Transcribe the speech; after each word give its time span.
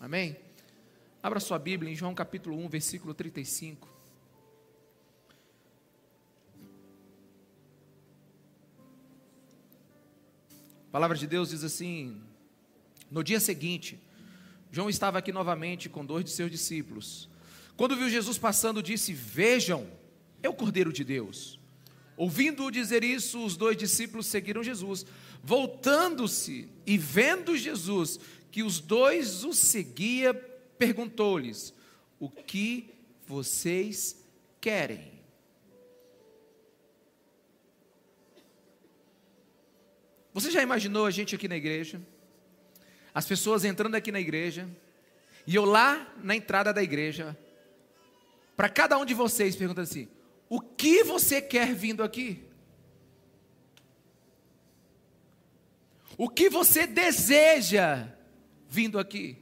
Amém? 0.00 0.36
Abra 1.22 1.40
sua 1.40 1.58
Bíblia 1.58 1.90
em 1.90 1.94
João 1.94 2.14
capítulo 2.14 2.56
1, 2.58 2.68
versículo 2.68 3.14
35. 3.14 3.88
A 10.88 10.92
palavra 10.92 11.16
de 11.16 11.26
Deus 11.26 11.48
diz 11.48 11.64
assim: 11.64 12.20
No 13.10 13.24
dia 13.24 13.40
seguinte, 13.40 13.98
João 14.70 14.90
estava 14.90 15.18
aqui 15.18 15.32
novamente 15.32 15.88
com 15.88 16.04
dois 16.04 16.24
de 16.26 16.30
seus 16.30 16.50
discípulos. 16.50 17.28
Quando 17.74 17.96
viu 17.96 18.10
Jesus 18.10 18.36
passando, 18.36 18.82
disse: 18.82 19.14
Vejam, 19.14 19.90
é 20.42 20.48
o 20.48 20.54
Cordeiro 20.54 20.92
de 20.92 21.04
Deus. 21.04 21.58
Ouvindo-o 22.16 22.70
dizer 22.70 23.04
isso, 23.04 23.44
os 23.44 23.56
dois 23.56 23.76
discípulos 23.76 24.26
seguiram 24.26 24.62
Jesus. 24.62 25.04
Voltando-se 25.42 26.68
e 26.86 26.96
vendo 26.96 27.56
Jesus 27.56 28.18
que 28.56 28.62
os 28.62 28.80
dois 28.80 29.44
o 29.44 29.52
seguia, 29.52 30.32
perguntou-lhes: 30.32 31.74
O 32.18 32.30
que 32.30 32.88
vocês 33.26 34.26
querem? 34.62 35.12
Você 40.32 40.50
já 40.50 40.62
imaginou 40.62 41.04
a 41.04 41.10
gente 41.10 41.34
aqui 41.34 41.46
na 41.46 41.56
igreja? 41.58 42.00
As 43.12 43.26
pessoas 43.26 43.62
entrando 43.62 43.94
aqui 43.94 44.10
na 44.10 44.20
igreja, 44.20 44.66
e 45.46 45.54
eu 45.54 45.66
lá 45.66 46.10
na 46.24 46.34
entrada 46.34 46.72
da 46.72 46.82
igreja, 46.82 47.36
para 48.56 48.70
cada 48.70 48.96
um 48.96 49.04
de 49.04 49.12
vocês 49.12 49.54
perguntando 49.54 49.84
assim: 49.84 50.08
o 50.48 50.62
que 50.62 51.04
você 51.04 51.42
quer 51.42 51.74
vindo 51.74 52.02
aqui? 52.02 52.42
O 56.16 56.30
que 56.30 56.48
você 56.48 56.86
deseja 56.86 58.15
vindo 58.68 58.98
aqui? 58.98 59.38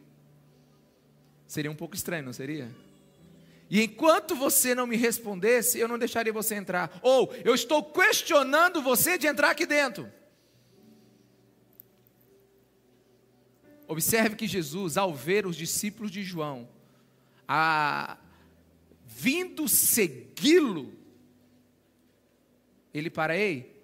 Seria 1.47 1.71
um 1.71 1.77
pouco 1.77 1.95
estranho, 1.95 2.25
não 2.25 2.33
seria? 2.33 2.75
E 3.71 3.83
enquanto 3.83 4.35
você 4.35 4.75
não 4.75 4.87
me 4.87 4.97
respondesse, 4.97 5.79
eu 5.79 5.89
não 5.89 5.99
deixaria 5.99 6.33
você 6.33 6.55
entrar. 6.55 6.99
Ou 7.03 7.33
eu 7.45 7.55
estou 7.55 7.83
questionando 7.83 8.83
você 8.83 9.17
de 9.19 9.27
entrar 9.27 9.51
aqui 9.51 9.67
dentro. 9.67 10.11
Observe 13.87 14.37
que 14.37 14.47
Jesus, 14.47 14.97
ao 14.97 15.15
ver 15.15 15.47
os 15.47 15.57
discípulos 15.57 16.11
de 16.11 16.23
João, 16.23 16.69
a, 17.47 18.17
vindo 19.05 19.69
segui-lo, 19.69 20.93
ele 22.93 23.11
para, 23.11 23.37
ei, 23.37 23.83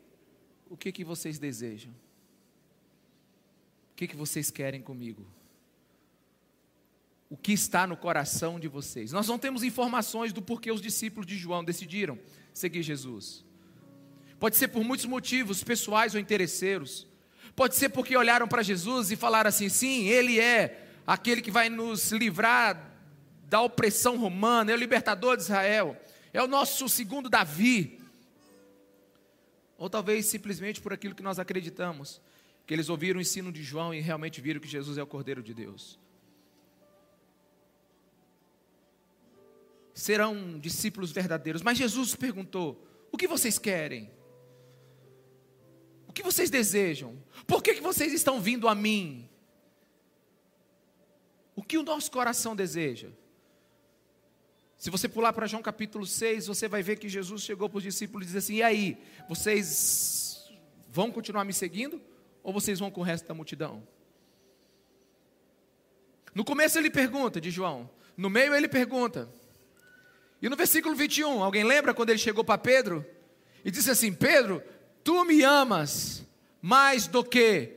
o 0.69 0.77
que 0.77 0.93
que 0.93 1.05
vocês 1.05 1.39
desejam? 1.39 1.93
Que 4.01 4.09
que 4.09 4.17
vocês 4.17 4.51
querem 4.51 4.81
comigo? 4.81 5.27
O 7.29 7.37
que 7.37 7.53
está 7.53 7.87
no 7.87 7.99
coração 7.99 8.59
de 8.59 8.67
vocês? 8.67 9.13
Nós 9.13 9.29
não 9.29 9.39
temos 9.39 9.63
informações 9.63 10.33
do 10.33 10.41
porquê 10.41 10.73
os 10.73 10.81
discípulos 10.81 11.27
de 11.27 11.37
João 11.37 11.63
decidiram 11.63 12.19
seguir 12.55 12.83
Jesus. 12.83 13.45
Pode 14.39 14.57
ser 14.57 14.69
por 14.69 14.83
muitos 14.83 15.05
motivos 15.05 15.63
pessoais 15.63 16.15
ou 16.15 16.21
interesseiros. 16.21 17.07
Pode 17.55 17.77
ser 17.77 17.91
porque 17.91 18.17
olharam 18.17 18.49
para 18.49 18.63
Jesus 18.63 19.11
e 19.11 19.17
falaram 19.17 19.49
assim: 19.49 19.69
sim, 19.69 20.07
ele 20.07 20.41
é 20.41 20.83
aquele 21.07 21.43
que 21.43 21.51
vai 21.51 21.69
nos 21.69 22.11
livrar 22.11 22.97
da 23.51 23.61
opressão 23.61 24.17
romana, 24.17 24.73
é 24.73 24.75
o 24.75 24.79
libertador 24.79 25.37
de 25.37 25.43
Israel, 25.43 25.95
é 26.33 26.43
o 26.43 26.49
nosso 26.49 26.89
segundo 26.89 27.29
Davi. 27.29 28.01
Ou 29.77 29.91
talvez 29.91 30.25
simplesmente 30.25 30.81
por 30.81 30.91
aquilo 30.91 31.15
que 31.15 31.23
nós 31.23 31.39
acreditamos, 31.39 32.19
que 32.71 32.75
eles 32.75 32.89
ouviram 32.89 33.19
o 33.19 33.21
ensino 33.21 33.51
de 33.51 33.65
João 33.65 33.93
e 33.93 33.99
realmente 33.99 34.41
viram 34.41 34.61
que 34.61 34.69
Jesus 34.69 34.97
é 34.97 35.03
o 35.03 35.07
Cordeiro 35.07 35.43
de 35.43 35.53
Deus. 35.53 35.99
Serão 39.93 40.57
discípulos 40.57 41.11
verdadeiros, 41.11 41.63
mas 41.63 41.77
Jesus 41.77 42.15
perguntou: 42.15 42.87
o 43.11 43.17
que 43.17 43.27
vocês 43.27 43.59
querem? 43.59 44.09
O 46.07 46.13
que 46.13 46.23
vocês 46.23 46.49
desejam? 46.49 47.21
Por 47.45 47.61
que, 47.61 47.75
que 47.75 47.81
vocês 47.81 48.13
estão 48.13 48.41
vindo 48.41 48.69
a 48.69 48.75
mim? 48.77 49.29
O 51.57 51.65
que 51.65 51.77
o 51.77 51.83
nosso 51.83 52.09
coração 52.09 52.55
deseja? 52.55 53.09
Se 54.79 54.91
você 54.91 55.09
pular 55.09 55.33
para 55.33 55.49
João 55.49 55.61
capítulo 55.61 56.07
6, 56.07 56.47
você 56.47 56.69
vai 56.69 56.85
ver 56.85 57.01
que 57.01 57.09
Jesus 57.09 57.43
chegou 57.43 57.69
para 57.69 57.79
os 57.79 57.83
discípulos 57.83 58.23
e 58.23 58.27
disse 58.27 58.39
assim: 58.39 58.55
E 58.59 58.63
aí, 58.63 58.97
vocês 59.29 60.49
vão 60.89 61.11
continuar 61.11 61.45
me 61.45 61.53
seguindo? 61.53 62.01
Ou 62.43 62.53
vocês 62.53 62.79
vão 62.79 62.91
com 62.91 63.01
o 63.01 63.05
resto 63.05 63.27
da 63.27 63.35
multidão? 63.35 63.83
No 66.35 66.45
começo 66.45 66.79
ele 66.79 66.91
pergunta, 66.91 67.41
de 67.41 67.51
João. 67.51 67.91
No 68.17 68.31
meio 68.31 68.55
ele 68.55 68.69
pergunta. 68.69 69.29
E 70.41 70.49
no 70.49 70.57
versículo 70.57 70.95
21, 70.95 71.43
alguém 71.43 71.65
lembra 71.65 71.93
quando 71.93 72.11
ele 72.11 72.19
chegou 72.19 72.45
para 72.45 72.59
Pedro? 72.59 73.05
E 73.65 73.71
disse 73.71 73.91
assim: 73.91 74.13
Pedro, 74.13 74.63
tu 75.05 75.25
me 75.25 75.43
amas 75.43 76.25
mais 76.63 77.07
do 77.07 77.25
que 77.25 77.77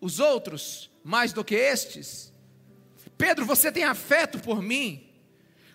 os 0.00 0.20
outros, 0.20 0.90
mais 1.02 1.32
do 1.32 1.44
que 1.44 1.54
estes? 1.54 2.32
Pedro, 3.16 3.44
você 3.44 3.72
tem 3.72 3.84
afeto 3.84 4.38
por 4.38 4.62
mim? 4.62 5.08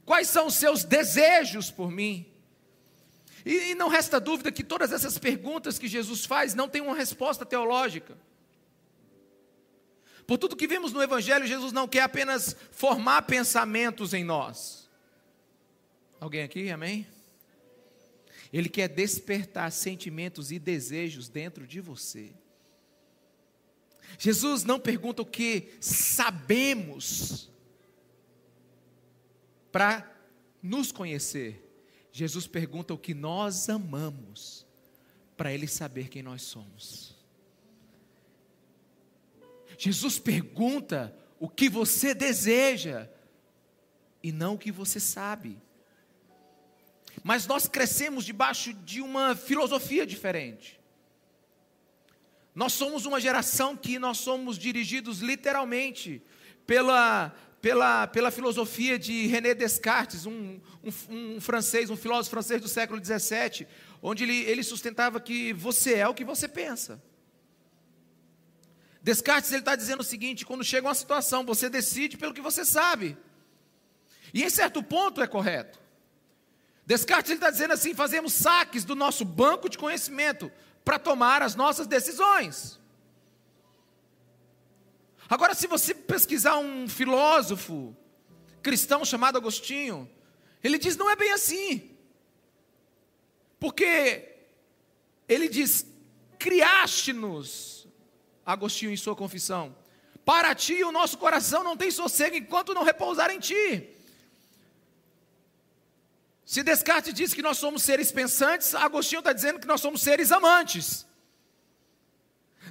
Quais 0.05 0.27
são 0.29 0.47
os 0.47 0.55
seus 0.55 0.83
desejos 0.83 1.71
por 1.71 1.89
mim? 1.91 2.32
E, 3.45 3.71
e 3.71 3.75
não 3.75 3.89
resta 3.89 4.19
dúvida 4.19 4.51
que 4.51 4.63
todas 4.63 4.91
essas 4.91 5.17
perguntas 5.17 5.77
que 5.77 5.87
Jesus 5.87 6.25
faz 6.25 6.53
não 6.53 6.69
têm 6.69 6.81
uma 6.81 6.95
resposta 6.95 7.45
teológica. 7.45 8.17
Por 10.25 10.37
tudo 10.37 10.55
que 10.55 10.67
vimos 10.67 10.93
no 10.93 11.01
Evangelho, 11.01 11.45
Jesus 11.45 11.73
não 11.73 11.87
quer 11.87 12.01
apenas 12.01 12.55
formar 12.71 13.23
pensamentos 13.23 14.13
em 14.13 14.23
nós. 14.23 14.89
Alguém 16.19 16.43
aqui, 16.43 16.69
amém? 16.71 17.05
Ele 18.51 18.69
quer 18.69 18.87
despertar 18.87 19.71
sentimentos 19.71 20.51
e 20.51 20.59
desejos 20.59 21.27
dentro 21.27 21.67
de 21.67 21.81
você. 21.81 22.33
Jesus 24.17 24.63
não 24.63 24.79
pergunta 24.79 25.21
o 25.21 25.25
que 25.25 25.73
sabemos, 25.81 27.49
para 29.71 30.09
nos 30.61 30.91
conhecer, 30.91 31.72
Jesus 32.15 32.45
pergunta 32.45 32.93
o 32.93 32.97
que 32.97 33.15
nós 33.15 33.67
amamos, 33.67 34.67
para 35.35 35.51
Ele 35.51 35.67
saber 35.67 36.09
quem 36.09 36.21
nós 36.21 36.43
somos. 36.43 37.17
Jesus 39.79 40.19
pergunta 40.19 41.13
o 41.39 41.49
que 41.49 41.67
você 41.67 42.13
deseja, 42.13 43.09
e 44.21 44.31
não 44.31 44.53
o 44.53 44.59
que 44.59 44.71
você 44.71 44.99
sabe. 44.99 45.59
Mas 47.23 47.47
nós 47.47 47.67
crescemos 47.67 48.23
debaixo 48.23 48.73
de 48.73 49.01
uma 49.01 49.35
filosofia 49.35 50.05
diferente. 50.05 50.79
Nós 52.53 52.73
somos 52.73 53.07
uma 53.07 53.19
geração 53.19 53.75
que 53.75 53.97
nós 53.97 54.19
somos 54.19 54.59
dirigidos 54.59 55.19
literalmente 55.19 56.21
pela 56.67 57.35
pela, 57.63 58.07
pela 58.07 58.29
filosofia 58.29 58.99
de 58.99 59.25
René 59.27 59.53
Descartes, 59.53 60.25
um, 60.25 60.59
um, 60.83 60.91
um, 61.09 61.39
francês, 61.39 61.89
um 61.89 61.95
filósofo 61.95 62.31
francês 62.31 62.61
do 62.61 62.67
século 62.67 62.99
XVII, 63.01 63.65
onde 64.01 64.25
ele, 64.25 64.41
ele 64.41 64.61
sustentava 64.63 65.17
que 65.17 65.53
você 65.53 65.93
é 65.93 66.05
o 66.05 66.13
que 66.13 66.25
você 66.25 66.45
pensa. 66.45 67.01
Descartes 69.01 69.49
ele 69.53 69.61
está 69.61 69.77
dizendo 69.77 70.01
o 70.01 70.03
seguinte: 70.03 70.45
quando 70.45 70.61
chega 70.61 70.89
uma 70.89 70.93
situação, 70.93 71.45
você 71.45 71.69
decide 71.69 72.17
pelo 72.17 72.33
que 72.33 72.41
você 72.41 72.65
sabe. 72.65 73.17
E 74.33 74.43
em 74.43 74.49
certo 74.49 74.83
ponto 74.83 75.21
é 75.21 75.27
correto. 75.27 75.79
Descartes 76.85 77.31
ele 77.31 77.37
está 77.37 77.49
dizendo 77.49 77.71
assim: 77.71 77.93
fazemos 77.93 78.33
saques 78.33 78.83
do 78.83 78.93
nosso 78.93 79.23
banco 79.23 79.69
de 79.69 79.77
conhecimento 79.77 80.51
para 80.83 80.99
tomar 80.99 81.41
as 81.41 81.55
nossas 81.55 81.87
decisões. 81.87 82.77
Agora, 85.33 85.55
se 85.55 85.65
você 85.65 85.95
pesquisar 85.95 86.59
um 86.59 86.87
filósofo 86.87 87.97
cristão 88.61 89.03
chamado 89.03 89.35
Agostinho, 89.35 90.07
ele 90.63 90.77
diz: 90.77 90.95
não 90.95 91.09
é 91.09 91.15
bem 91.15 91.31
assim. 91.31 91.89
Porque 93.59 94.29
ele 95.27 95.49
diz: 95.49 95.87
criaste-nos, 96.37 97.87
Agostinho 98.45 98.91
em 98.91 98.95
sua 98.95 99.15
confissão. 99.15 99.75
Para 100.23 100.53
ti 100.53 100.83
o 100.83 100.91
nosso 100.91 101.17
coração 101.17 101.63
não 101.63 101.75
tem 101.75 101.89
sossego 101.89 102.35
enquanto 102.35 102.75
não 102.75 102.83
repousar 102.83 103.31
em 103.31 103.39
ti. 103.39 103.89
Se 106.45 106.61
Descartes 106.61 107.11
diz 107.11 107.33
que 107.33 107.41
nós 107.41 107.57
somos 107.57 107.81
seres 107.81 108.11
pensantes, 108.11 108.75
Agostinho 108.75 109.21
está 109.21 109.33
dizendo 109.33 109.59
que 109.59 109.65
nós 109.65 109.81
somos 109.81 110.03
seres 110.03 110.31
amantes. 110.31 111.07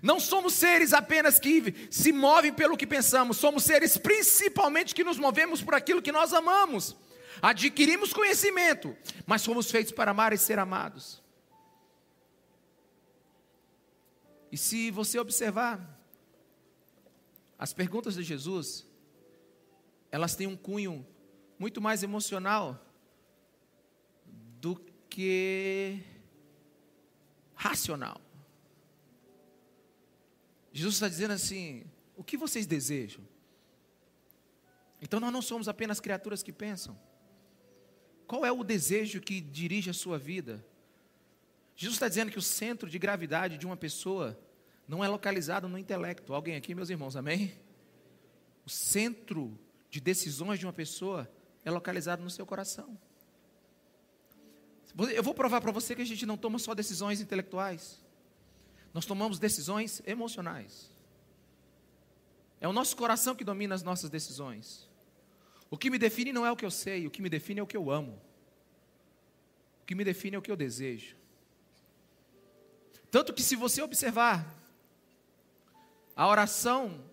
Não 0.03 0.19
somos 0.19 0.55
seres 0.55 0.93
apenas 0.93 1.39
que 1.39 1.89
se 1.89 2.13
movem 2.13 2.53
pelo 2.53 2.77
que 2.77 2.87
pensamos, 2.87 3.37
somos 3.37 3.63
seres 3.63 3.97
principalmente 3.97 4.97
que 4.97 5.05
nos 5.05 5.17
movemos 5.17 5.63
por 5.63 5.75
aquilo 5.75 6.03
que 6.03 6.11
nós 6.11 6.33
amamos. 6.33 6.97
Adquirimos 7.41 8.13
conhecimento, 8.13 8.97
mas 9.25 9.45
fomos 9.45 9.71
feitos 9.71 9.93
para 9.93 10.11
amar 10.11 10.33
e 10.33 10.39
ser 10.39 10.59
amados. 10.59 11.23
E 14.51 14.57
se 14.57 14.91
você 14.91 15.19
observar 15.21 15.81
as 17.57 17.73
perguntas 17.73 18.17
de 18.17 18.25
Jesus, 18.25 18.85
elas 20.11 20.35
têm 20.35 20.49
um 20.49 20.57
cunho 20.57 21.07
muito 21.59 21.81
mais 21.81 22.03
emocional 22.03 22.85
do 24.61 24.75
que 25.09 26.03
racional. 27.55 28.21
Jesus 30.73 30.95
está 30.95 31.09
dizendo 31.09 31.33
assim: 31.33 31.85
o 32.17 32.25
que 32.25 32.37
vocês 32.37 32.67
desejam? 32.67 33.23
Então 35.01 35.19
nós 35.19 35.33
não 35.33 35.43
somos 35.43 35.69
apenas 35.69 36.01
criaturas 36.01 36.43
que 36.43 36.53
pensam. 36.53 36.99
Qual 38.27 38.47
é 38.47 38.53
o 38.53 38.65
desejo 38.65 39.21
que 39.21 39.41
dirige 39.41 39.91
a 39.91 39.93
sua 39.93 40.19
vida? 40.19 40.65
Jesus 41.77 41.97
está 41.97 42.09
dizendo 42.09 42.31
que 42.31 42.39
o 42.39 42.43
centro 42.43 42.89
de 42.89 42.99
gravidade 42.99 43.59
de 43.59 43.67
uma 43.67 43.77
pessoa 43.77 44.39
não 44.87 45.05
é 45.05 45.09
localizado 45.09 45.69
no 45.69 45.77
intelecto. 45.77 46.33
Alguém 46.33 46.57
aqui, 46.57 46.75
meus 46.75 46.91
irmãos, 46.91 47.17
amém? 47.17 47.53
O 48.65 48.71
centro 48.71 49.59
de 49.91 50.01
decisões 50.01 50.59
de 50.59 50.67
uma 50.67 50.73
pessoa 50.73 51.31
é 51.65 51.71
localizado 51.71 52.23
no 52.23 52.31
seu 52.31 52.47
coração. 52.47 52.99
Eu 55.15 55.23
vou 55.23 55.35
provar 55.35 55.61
para 55.61 55.73
você 55.73 55.95
que 55.95 56.03
a 56.03 56.07
gente 56.07 56.27
não 56.27 56.37
toma 56.37 56.59
só 56.59 56.75
decisões 56.75 57.21
intelectuais. 57.21 58.05
Nós 58.93 59.07
tomamos 59.07 59.39
decisões 59.39 60.03
emocionais. 60.07 60.91
É 62.61 62.69
o 62.69 62.73
nosso 62.73 62.97
coração 62.97 63.35
que 63.35 63.45
domina 63.45 63.75
as 63.75 63.83
nossas 63.83 64.11
decisões. 64.11 64.89
O 65.71 65.77
que 65.77 65.91
me 65.91 65.99
define 65.99 66.33
não 66.33 66.47
é 66.47 66.53
o 66.53 66.57
que 66.57 66.65
eu 66.65 66.71
sei, 66.71 67.07
o 67.07 67.11
que 67.11 67.23
me 67.23 67.29
define 67.29 67.61
é 67.61 67.63
o 67.63 67.67
que 67.67 67.77
eu 67.77 67.91
amo. 67.91 68.21
O 69.83 69.87
que 69.87 69.95
me 69.95 70.05
define 70.05 70.37
é 70.37 70.39
o 70.39 70.43
que 70.43 70.51
eu 70.51 70.57
desejo. 70.57 71.17
Tanto 73.11 73.33
que, 73.33 73.43
se 73.43 73.57
você 73.57 73.83
observar 73.83 74.63
a 76.15 76.29
oração 76.29 77.05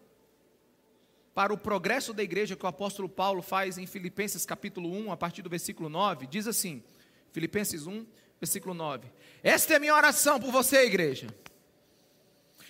para 1.34 1.54
o 1.54 1.58
progresso 1.58 2.14
da 2.14 2.22
igreja 2.22 2.56
que 2.56 2.66
o 2.66 2.68
apóstolo 2.70 3.10
Paulo 3.10 3.42
faz 3.42 3.78
em 3.78 3.88
Filipenses 3.88 4.46
capítulo 4.46 4.92
1, 4.92 5.12
a 5.12 5.18
partir 5.18 5.42
do 5.42 5.50
versículo 5.50 5.90
9, 5.90 6.28
diz 6.28 6.48
assim: 6.48 6.84
Filipenses 7.32 7.88
1, 7.88 8.06
versículo 8.40 8.74
9: 8.74 9.08
Esta 9.42 9.74
é 9.74 9.76
a 9.78 9.80
minha 9.80 9.96
oração 9.96 10.40
por 10.40 10.52
você, 10.52 10.86
igreja. 10.86 11.28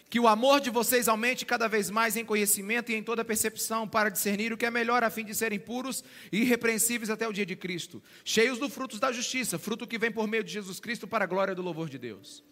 Que 0.10 0.20
o 0.20 0.28
amor 0.28 0.60
de 0.60 0.70
vocês 0.70 1.08
aumente 1.08 1.46
cada 1.46 1.68
vez 1.68 1.90
mais 1.90 2.18
em 2.18 2.26
conhecimento 2.26 2.92
e 2.92 2.96
em 2.96 3.04
toda 3.04 3.24
percepção, 3.24 3.88
para 3.88 4.10
discernir 4.10 4.52
o 4.52 4.58
que 4.58 4.66
é 4.66 4.72
melhor, 4.72 5.04
a 5.04 5.10
fim 5.10 5.24
de 5.24 5.36
serem 5.36 5.60
puros 5.60 6.04
e 6.32 6.40
irrepreensíveis 6.42 7.12
até 7.12 7.28
o 7.28 7.34
dia 7.34 7.46
de 7.46 7.56
Cristo, 7.56 8.02
cheios 8.26 8.58
dos 8.58 8.74
frutos 8.74 9.00
da 9.00 9.12
justiça, 9.12 9.60
fruto 9.60 9.86
que 9.86 10.00
vem 10.00 10.12
por 10.12 10.28
meio 10.28 10.44
de 10.44 10.52
Jesus 10.52 10.80
Cristo 10.80 11.08
para 11.08 11.26
a 11.26 11.28
glória 11.28 11.54
do 11.54 11.62
louvor 11.62 11.88
de 11.88 12.00
Deus. 12.00 12.44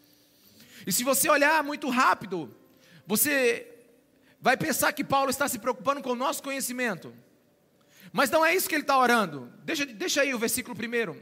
E 0.85 0.91
se 0.91 1.03
você 1.03 1.27
olhar 1.29 1.63
muito 1.63 1.89
rápido, 1.89 2.55
você 3.07 3.67
vai 4.39 4.55
pensar 4.55 4.93
que 4.93 5.03
Paulo 5.03 5.31
está 5.31 5.47
se 5.47 5.57
preocupando 5.57 6.01
com 6.01 6.11
o 6.11 6.15
nosso 6.15 6.43
conhecimento. 6.43 7.13
Mas 8.13 8.29
não 8.29 8.45
é 8.45 8.55
isso 8.55 8.69
que 8.69 8.75
ele 8.75 8.83
está 8.83 8.97
orando. 8.97 9.51
Deixa, 9.63 9.85
deixa 9.85 10.21
aí 10.21 10.33
o 10.33 10.39
versículo 10.39 10.75
primeiro. 10.75 11.19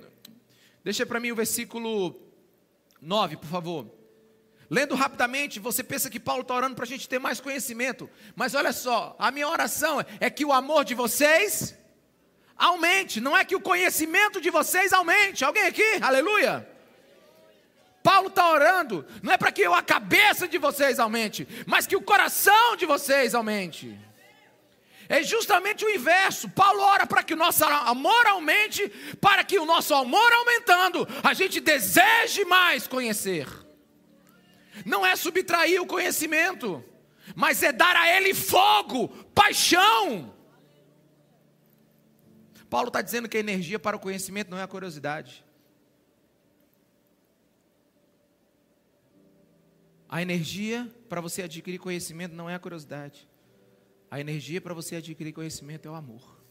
Deixa 0.84 1.06
para 1.06 1.20
mim 1.20 1.32
o 1.32 1.36
versículo 1.36 2.20
9, 3.02 3.38
por 3.38 3.48
favor. 3.48 3.95
Lendo 4.70 4.96
rapidamente, 4.96 5.60
você 5.60 5.84
pensa 5.84 6.10
que 6.10 6.20
Paulo 6.20 6.42
está 6.42 6.54
orando 6.54 6.76
para 6.76 6.86
a 6.86 6.88
gente 6.88 7.08
ter 7.08 7.20
mais 7.20 7.40
conhecimento. 7.40 8.10
Mas 8.36 8.56
olha 8.56 8.74
só, 8.74 9.16
a 9.20 9.30
minha 9.32 9.48
oração 9.48 10.04
é 10.20 10.30
que 10.30 10.44
o 10.44 10.52
amor 10.52 10.84
de 10.84 10.96
vocês 10.96 11.78
aumente, 12.58 13.20
não 13.20 13.38
é 13.38 13.44
que 13.44 13.56
o 13.56 13.62
conhecimento 13.62 14.42
de 14.42 14.50
vocês 14.50 14.94
aumente. 14.94 15.44
Alguém 15.44 15.66
aqui? 15.66 16.00
Aleluia! 16.02 16.68
Paulo 18.02 18.28
está 18.28 18.52
orando, 18.52 19.04
não 19.24 19.34
é 19.34 19.38
para 19.38 19.52
que 19.52 19.66
a 19.66 19.82
cabeça 19.82 20.48
de 20.48 20.60
vocês 20.60 21.00
aumente, 21.00 21.48
mas 21.66 21.88
que 21.88 21.96
o 21.96 22.02
coração 22.02 22.76
de 22.76 22.86
vocês 22.86 23.34
aumente. 23.34 23.98
É 25.10 25.24
justamente 25.24 25.84
o 25.84 25.90
inverso. 25.90 26.50
Paulo 26.50 26.82
ora 26.82 27.08
para 27.08 27.24
que 27.24 27.34
o 27.34 27.38
nosso 27.38 27.64
amor 27.64 28.28
aumente, 28.28 28.88
para 29.20 29.44
que 29.44 29.58
o 29.58 29.66
nosso 29.66 29.94
amor 29.94 30.32
aumentando, 30.34 31.08
a 31.24 31.34
gente 31.34 31.60
deseje 31.60 32.46
mais 32.46 32.88
conhecer. 32.88 33.65
Não 34.84 35.06
é 35.06 35.16
subtrair 35.16 35.82
o 35.82 35.86
conhecimento, 35.86 36.84
mas 37.36 37.62
é 37.64 37.72
dar 37.72 37.96
a 37.96 38.10
ele 38.10 38.34
fogo, 38.34 39.08
paixão. 39.34 40.34
Paulo 42.70 42.90
está 42.90 43.02
dizendo 43.02 43.30
que 43.30 43.38
a 43.38 43.40
energia 43.40 43.80
para 43.80 43.96
o 43.96 44.00
conhecimento 44.00 44.50
não 44.50 44.58
é 44.58 44.64
a 44.64 44.68
curiosidade. 44.68 45.46
A 50.10 50.22
energia 50.22 50.92
para 51.08 51.22
você 51.22 51.44
adquirir 51.44 51.78
conhecimento 51.78 52.36
não 52.36 52.50
é 52.50 52.56
a 52.56 52.60
curiosidade. 52.60 53.28
A 54.10 54.20
energia 54.20 54.62
para 54.62 54.74
você 54.74 54.98
adquirir 54.98 55.34
conhecimento 55.34 55.88
é 55.88 55.92
o 55.92 55.96
amor. 55.96 56.42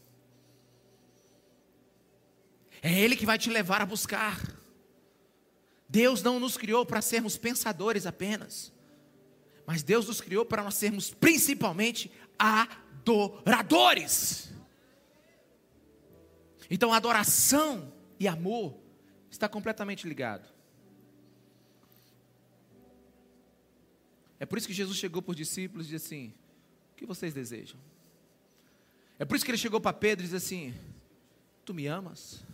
É 2.81 2.91
Ele 2.91 3.15
que 3.15 3.25
vai 3.25 3.37
te 3.37 3.49
levar 3.49 3.81
a 3.81 3.85
buscar. 3.85 4.39
Deus 5.87 6.23
não 6.23 6.39
nos 6.39 6.57
criou 6.57 6.85
para 6.85 7.01
sermos 7.01 7.37
pensadores 7.37 8.05
apenas, 8.05 8.73
mas 9.65 9.83
Deus 9.83 10.07
nos 10.07 10.21
criou 10.21 10.45
para 10.45 10.63
nós 10.63 10.75
sermos 10.75 11.11
principalmente 11.11 12.11
adoradores. 12.37 14.53
Então, 16.69 16.93
adoração 16.93 17.93
e 18.19 18.27
amor 18.27 18.77
está 19.29 19.47
completamente 19.47 20.07
ligado. 20.07 20.47
É 24.39 24.45
por 24.45 24.57
isso 24.57 24.67
que 24.67 24.73
Jesus 24.73 24.97
chegou 24.97 25.21
para 25.21 25.31
os 25.31 25.37
discípulos 25.37 25.87
e 25.87 25.91
disse 25.91 26.05
assim: 26.05 26.33
O 26.91 26.95
que 26.95 27.05
vocês 27.05 27.33
desejam? 27.33 27.79
É 29.17 29.25
por 29.25 29.35
isso 29.35 29.45
que 29.45 29.51
ele 29.51 29.57
chegou 29.57 29.79
para 29.79 29.93
Pedro 29.93 30.23
e 30.23 30.27
disse 30.27 30.35
assim: 30.35 30.73
Tu 31.63 31.73
me 31.73 31.87
amas? 31.87 32.44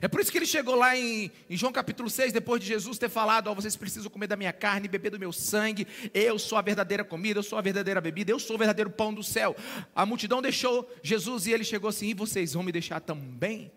É 0.00 0.08
por 0.08 0.20
isso 0.20 0.30
que 0.32 0.38
ele 0.38 0.46
chegou 0.46 0.74
lá 0.74 0.96
em, 0.96 1.30
em, 1.48 1.56
João 1.56 1.72
capítulo 1.72 2.08
6, 2.08 2.32
depois 2.32 2.60
de 2.60 2.66
Jesus 2.66 2.98
ter 2.98 3.08
falado: 3.08 3.48
Ó, 3.48 3.54
vocês 3.54 3.76
precisam 3.76 4.10
comer 4.10 4.26
da 4.26 4.36
minha 4.36 4.52
carne, 4.52 4.88
beber 4.88 5.10
do 5.10 5.18
meu 5.18 5.32
sangue. 5.32 5.86
Eu 6.14 6.38
sou 6.38 6.58
a 6.58 6.62
verdadeira 6.62 7.04
comida, 7.04 7.38
eu 7.38 7.42
sou 7.42 7.58
a 7.58 7.62
verdadeira 7.62 8.00
bebida, 8.00 8.30
eu 8.30 8.38
sou 8.38 8.56
o 8.56 8.58
verdadeiro 8.58 8.90
pão 8.90 9.12
do 9.12 9.22
céu. 9.22 9.56
A 9.94 10.06
multidão 10.06 10.40
deixou 10.40 10.88
Jesus 11.02 11.46
e 11.46 11.52
ele 11.52 11.64
chegou 11.64 11.88
assim: 11.88 12.08
E 12.08 12.14
vocês 12.14 12.54
vão 12.54 12.62
me 12.62 12.72
deixar 12.72 13.00
também 13.00 13.70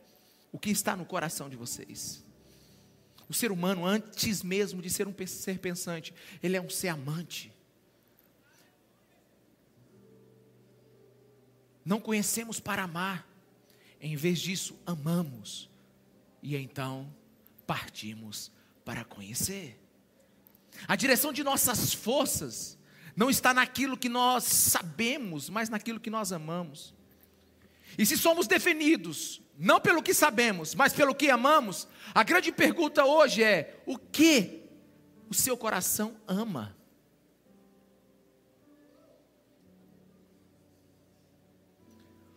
o 0.51 0.57
que 0.57 0.69
está 0.69 0.95
no 0.95 1.05
coração 1.05 1.49
de 1.49 1.55
vocês? 1.55 2.23
O 3.27 3.33
ser 3.33 3.51
humano, 3.51 3.85
antes 3.85 4.43
mesmo 4.43 4.81
de 4.81 4.89
ser 4.89 5.07
um 5.07 5.13
ser 5.25 5.59
pensante, 5.59 6.13
ele 6.41 6.55
é 6.55 6.61
um 6.61 6.69
ser 6.69 6.89
amante. 6.89 7.51
Não 11.83 11.99
conhecemos 11.99 12.59
para 12.59 12.83
amar, 12.83 13.27
em 14.01 14.15
vez 14.15 14.39
disso, 14.39 14.75
amamos, 14.85 15.69
e 16.45 16.55
então 16.55 17.11
partimos 17.65 18.51
para 18.85 19.03
conhecer. 19.03 19.81
A 20.87 20.95
direção 20.95 21.33
de 21.33 21.43
nossas 21.43 21.91
forças 21.91 22.77
não 23.15 23.31
está 23.31 23.51
naquilo 23.51 23.97
que 23.97 24.07
nós 24.07 24.43
sabemos, 24.43 25.49
mas 25.49 25.69
naquilo 25.69 25.99
que 25.99 26.11
nós 26.11 26.31
amamos. 26.31 26.93
E 27.97 28.05
se 28.05 28.15
somos 28.15 28.45
definidos 28.45 29.41
não 29.57 29.81
pelo 29.81 30.03
que 30.03 30.13
sabemos, 30.13 30.75
mas 30.75 30.93
pelo 30.93 31.15
que 31.15 31.31
amamos, 31.31 31.87
a 32.13 32.23
grande 32.23 32.51
pergunta 32.51 33.03
hoje 33.03 33.41
é: 33.41 33.81
o 33.87 33.97
que 33.97 34.61
o 35.27 35.33
seu 35.33 35.57
coração 35.57 36.15
ama? 36.27 36.77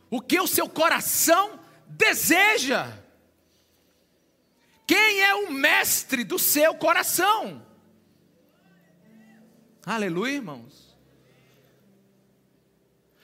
O 0.09 0.23
que 0.23 0.41
o 0.41 0.47
seu 0.47 0.67
coração 0.67 1.61
deseja? 1.87 3.07
Quem 4.89 5.21
é 5.21 5.35
o 5.35 5.53
mestre 5.53 6.25
do 6.25 6.39
seu 6.39 6.75
coração? 6.75 7.63
Aleluia, 9.85 10.37
irmãos. 10.37 10.97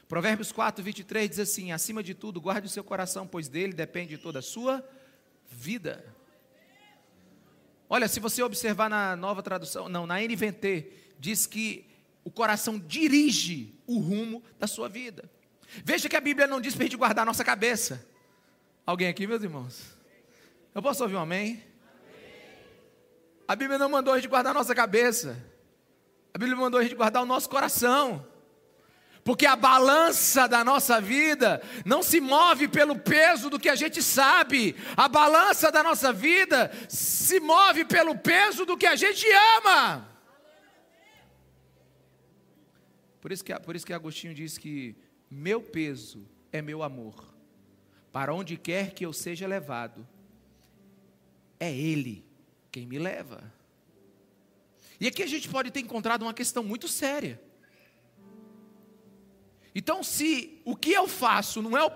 Provérbios 0.07 0.53
4, 0.53 0.85
23 0.85 1.31
diz 1.31 1.39
assim: 1.39 1.73
Acima 1.73 2.03
de 2.03 2.13
tudo, 2.13 2.39
guarde 2.39 2.67
o 2.67 2.71
seu 2.71 2.85
coração, 2.85 3.27
pois 3.27 3.49
dele 3.49 3.73
depende 3.73 4.19
toda 4.19 4.41
a 4.41 4.43
sua 4.43 4.87
vida. 5.49 6.05
Olha, 7.89 8.09
se 8.09 8.21
você 8.21 8.43
observar 8.43 8.91
na 8.91 9.17
nova 9.17 9.43
tradução, 9.43 9.89
não, 9.89 10.07
na 10.07 10.21
NVT, 10.21 10.93
diz 11.19 11.47
que 11.47 11.87
o 12.23 12.31
coração 12.31 12.79
dirige 12.79 13.75
o 13.87 13.99
rumo 13.99 14.43
da 14.59 14.67
sua 14.67 14.87
vida. 14.87 15.31
Veja 15.83 16.11
que 16.11 16.17
a 16.17 16.21
Bíblia 16.21 16.47
não 16.47 16.61
diz 16.61 16.75
para 16.75 16.83
a 16.83 16.87
gente 16.89 16.99
guardar 16.99 17.23
a 17.23 17.27
nossa 17.27 17.43
cabeça. 17.43 18.07
Alguém 18.85 19.09
aqui, 19.09 19.27
meus 19.27 19.43
irmãos? 19.43 19.94
Eu 20.75 20.83
posso 20.83 21.05
ouvir 21.05 21.15
um 21.15 21.21
amém? 21.21 21.63
A 23.47 23.55
Bíblia 23.55 23.79
não 23.79 23.89
mandou 23.89 24.13
a 24.13 24.17
gente 24.19 24.29
guardar 24.29 24.51
a 24.51 24.59
nossa 24.59 24.75
cabeça. 24.75 25.41
A 26.33 26.39
Bíblia 26.39 26.57
mandou 26.57 26.81
a 26.81 26.83
gente 26.83 26.97
guardar 26.97 27.23
o 27.23 27.27
nosso 27.27 27.49
coração. 27.49 28.27
Porque 29.23 29.47
a 29.47 29.55
balança 29.55 30.49
da 30.49 30.65
nossa 30.65 31.01
vida 31.01 31.63
não 31.85 32.03
se 32.03 32.21
move 32.21 32.67
pelo 32.67 32.99
peso 32.99 33.49
do 33.49 33.59
que 33.59 33.69
a 33.69 33.77
gente 33.77 34.03
sabe, 34.03 34.75
a 34.97 35.09
balança 35.09 35.71
da 35.71 35.83
nossa 35.83 36.13
vida 36.13 36.71
se 36.89 37.39
move 37.39 37.85
pelo 37.85 38.19
peso 38.19 38.67
do 38.67 38.77
que 38.77 38.87
a 38.87 38.97
gente 38.97 39.25
ama. 39.57 40.09
Por 43.21 43.31
isso 43.31 43.45
que, 43.45 43.55
por 43.61 43.77
isso 43.77 43.87
que 43.87 43.93
Agostinho 43.93 44.35
diz 44.35 44.59
que 44.59 44.97
meu 45.31 45.63
peso 45.63 46.29
é 46.53 46.61
meu 46.61 46.83
amor. 46.83 47.33
Para 48.13 48.35
onde 48.35 48.57
quer 48.57 48.93
que 48.93 49.07
eu 49.07 49.13
seja 49.13 49.47
levado, 49.47 50.07
é 51.65 51.75
Ele 51.75 52.25
quem 52.71 52.87
me 52.87 52.99
leva. 52.99 53.53
E 55.01 55.07
aqui 55.07 55.23
a 55.23 55.27
gente 55.27 55.49
pode 55.49 55.71
ter 55.71 55.81
encontrado 55.81 56.23
uma 56.23 56.35
questão 56.35 56.63
muito 56.63 56.89
séria. 56.89 57.41
Então, 59.75 60.03
se 60.03 60.61
o 60.65 60.77
que 60.77 60.93
eu 60.93 61.09
faço 61.09 61.61
não 61.61 61.77
é 61.77 61.91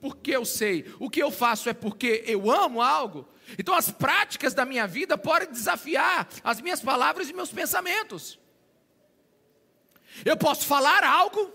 porque 0.00 0.30
eu 0.36 0.44
sei, 0.44 0.92
o 1.00 1.10
que 1.10 1.20
eu 1.20 1.30
faço 1.30 1.68
é 1.68 1.72
porque 1.72 2.22
eu 2.26 2.50
amo 2.50 2.80
algo, 2.80 3.26
então 3.58 3.74
as 3.74 3.90
práticas 3.90 4.52
da 4.54 4.64
minha 4.64 4.86
vida 4.86 5.16
podem 5.16 5.50
desafiar 5.50 6.28
as 6.44 6.60
minhas 6.60 6.80
palavras 6.80 7.28
e 7.28 7.32
meus 7.32 7.50
pensamentos. 7.50 8.38
Eu 10.24 10.36
posso 10.36 10.66
falar 10.66 11.02
algo, 11.02 11.50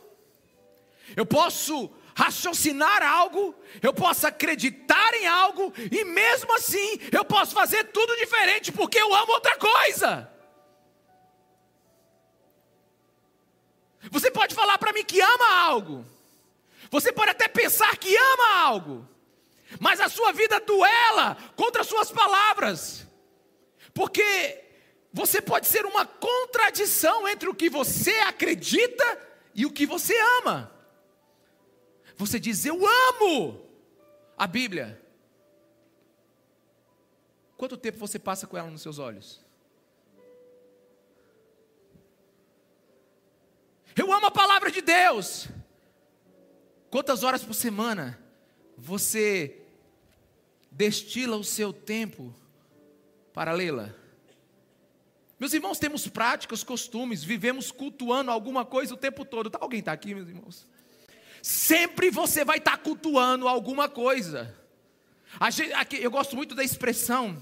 eu 1.15 1.25
posso 1.25 1.91
raciocinar 2.19 3.01
algo, 3.01 3.55
eu 3.81 3.93
posso 3.93 4.27
acreditar 4.27 5.13
em 5.13 5.25
algo, 5.25 5.73
e 5.89 6.03
mesmo 6.03 6.53
assim 6.53 6.99
eu 7.13 7.23
posso 7.23 7.53
fazer 7.53 7.85
tudo 7.85 8.13
diferente 8.17 8.73
porque 8.73 8.99
eu 8.99 9.15
amo 9.15 9.31
outra 9.31 9.57
coisa. 9.57 10.29
Você 14.11 14.29
pode 14.29 14.53
falar 14.53 14.77
para 14.77 14.91
mim 14.91 15.05
que 15.05 15.21
ama 15.21 15.61
algo, 15.61 16.05
você 16.91 17.09
pode 17.13 17.31
até 17.31 17.47
pensar 17.47 17.95
que 17.95 18.13
ama 18.17 18.63
algo, 18.63 19.07
mas 19.79 20.01
a 20.01 20.09
sua 20.09 20.33
vida 20.33 20.59
duela 20.59 21.37
contra 21.55 21.83
as 21.83 21.87
suas 21.87 22.11
palavras, 22.11 23.07
porque 23.93 24.61
você 25.13 25.41
pode 25.41 25.67
ser 25.67 25.85
uma 25.85 26.05
contradição 26.05 27.25
entre 27.29 27.47
o 27.47 27.55
que 27.55 27.69
você 27.69 28.13
acredita 28.27 29.07
e 29.55 29.65
o 29.65 29.71
que 29.71 29.85
você 29.85 30.13
ama. 30.41 30.78
Você 32.19 32.37
diz, 32.37 32.65
Eu 32.65 32.81
amo 32.85 33.65
a 34.37 34.45
Bíblia. 34.45 35.01
Quanto 37.55 37.77
tempo 37.77 37.97
você 37.97 38.19
passa 38.19 38.45
com 38.45 38.57
ela 38.57 38.69
nos 38.69 38.81
seus 38.81 38.99
olhos? 38.99 39.39
Eu 43.95 44.11
amo 44.11 44.25
a 44.25 44.31
palavra 44.31 44.69
de 44.69 44.81
Deus. 44.81 45.47
Quantas 46.91 47.23
horas 47.23 47.41
por 47.41 47.53
semana 47.53 48.21
você 48.77 49.61
destila 50.69 51.37
o 51.37 51.43
seu 51.43 51.71
tempo 51.71 52.35
para 53.33 53.53
lê-la? 53.53 53.95
Meus 55.39 55.53
irmãos, 55.53 55.79
temos 55.79 56.05
práticas, 56.09 56.65
costumes, 56.65 57.23
vivemos 57.23 57.71
cultuando 57.71 58.29
alguma 58.29 58.65
coisa 58.65 58.93
o 58.93 58.97
tempo 58.97 59.23
todo. 59.23 59.49
Tá, 59.49 59.57
alguém 59.61 59.79
está 59.79 59.93
aqui, 59.93 60.13
meus 60.13 60.27
irmãos? 60.27 60.67
Sempre 61.41 62.09
você 62.09 62.43
vai 62.43 62.57
estar 62.57 62.77
tá 62.77 62.77
cultuando 62.77 63.47
alguma 63.47 63.87
coisa. 63.87 64.55
Eu 66.01 66.11
gosto 66.11 66.35
muito 66.35 66.55
da 66.55 66.63
expressão 66.63 67.41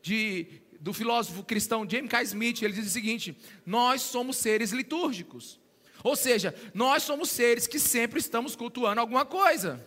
de, 0.00 0.46
do 0.80 0.92
filósofo 0.92 1.42
cristão 1.42 1.88
James 1.88 2.10
K. 2.10 2.22
Smith. 2.22 2.62
Ele 2.62 2.72
diz 2.74 2.86
o 2.86 2.90
seguinte: 2.90 3.36
Nós 3.64 4.02
somos 4.02 4.36
seres 4.36 4.70
litúrgicos. 4.70 5.60
Ou 6.02 6.14
seja, 6.14 6.54
nós 6.74 7.02
somos 7.02 7.30
seres 7.30 7.66
que 7.66 7.78
sempre 7.78 8.20
estamos 8.20 8.54
cultuando 8.54 9.00
alguma 9.00 9.24
coisa. 9.24 9.84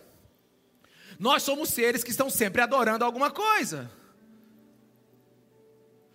Nós 1.18 1.42
somos 1.42 1.68
seres 1.70 2.02
que 2.02 2.10
estão 2.10 2.28
sempre 2.28 2.60
adorando 2.60 3.04
alguma 3.04 3.30
coisa. 3.30 3.90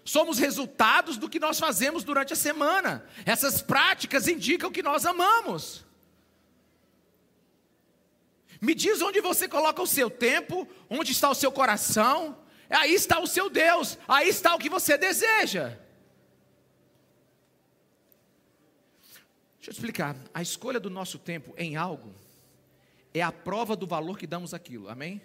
Somos 0.05 0.37
resultados 0.37 1.17
do 1.17 1.29
que 1.29 1.39
nós 1.39 1.57
fazemos 1.57 2.03
durante 2.03 2.33
a 2.33 2.35
semana. 2.35 3.05
Essas 3.25 3.61
práticas 3.61 4.27
indicam 4.27 4.71
que 4.71 4.83
nós 4.83 5.05
amamos. 5.05 5.85
Me 8.63 8.73
diz 8.73 9.01
onde 9.01 9.19
você 9.19 9.45
coloca 9.45 9.81
o 9.81 9.85
seu 9.85 10.09
tempo, 10.09 10.65
onde 10.89 11.11
está 11.11 11.29
o 11.29 11.35
seu 11.35 11.51
coração. 11.51 12.37
Aí 12.69 12.93
está 12.93 13.19
o 13.19 13.27
seu 13.27 13.49
Deus, 13.49 13.97
aí 14.07 14.29
está 14.29 14.55
o 14.55 14.57
que 14.57 14.69
você 14.69 14.97
deseja. 14.97 15.77
Deixa 19.57 19.69
eu 19.69 19.73
explicar. 19.73 20.15
A 20.33 20.41
escolha 20.41 20.79
do 20.79 20.89
nosso 20.89 21.19
tempo 21.19 21.53
em 21.57 21.75
algo 21.75 22.15
é 23.13 23.21
a 23.21 23.33
prova 23.33 23.75
do 23.75 23.85
valor 23.85 24.17
que 24.17 24.25
damos 24.25 24.53
aquilo. 24.53 24.87
Amém? 24.87 25.21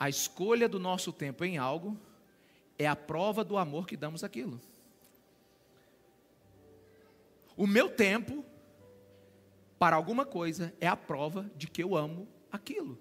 A 0.00 0.08
escolha 0.08 0.68
do 0.68 0.80
nosso 0.80 1.12
tempo 1.12 1.44
em 1.44 1.58
algo 1.58 1.96
é 2.76 2.88
a 2.88 2.96
prova 2.96 3.44
do 3.44 3.56
amor 3.56 3.86
que 3.86 3.96
damos 3.96 4.24
aquilo. 4.24 4.60
O 7.56 7.68
meu 7.68 7.88
tempo 7.88 8.44
para 9.78 9.96
alguma 9.96 10.24
coisa 10.24 10.74
é 10.80 10.86
a 10.86 10.96
prova 10.96 11.50
de 11.56 11.66
que 11.66 11.82
eu 11.82 11.96
amo 11.96 12.26
aquilo. 12.50 12.98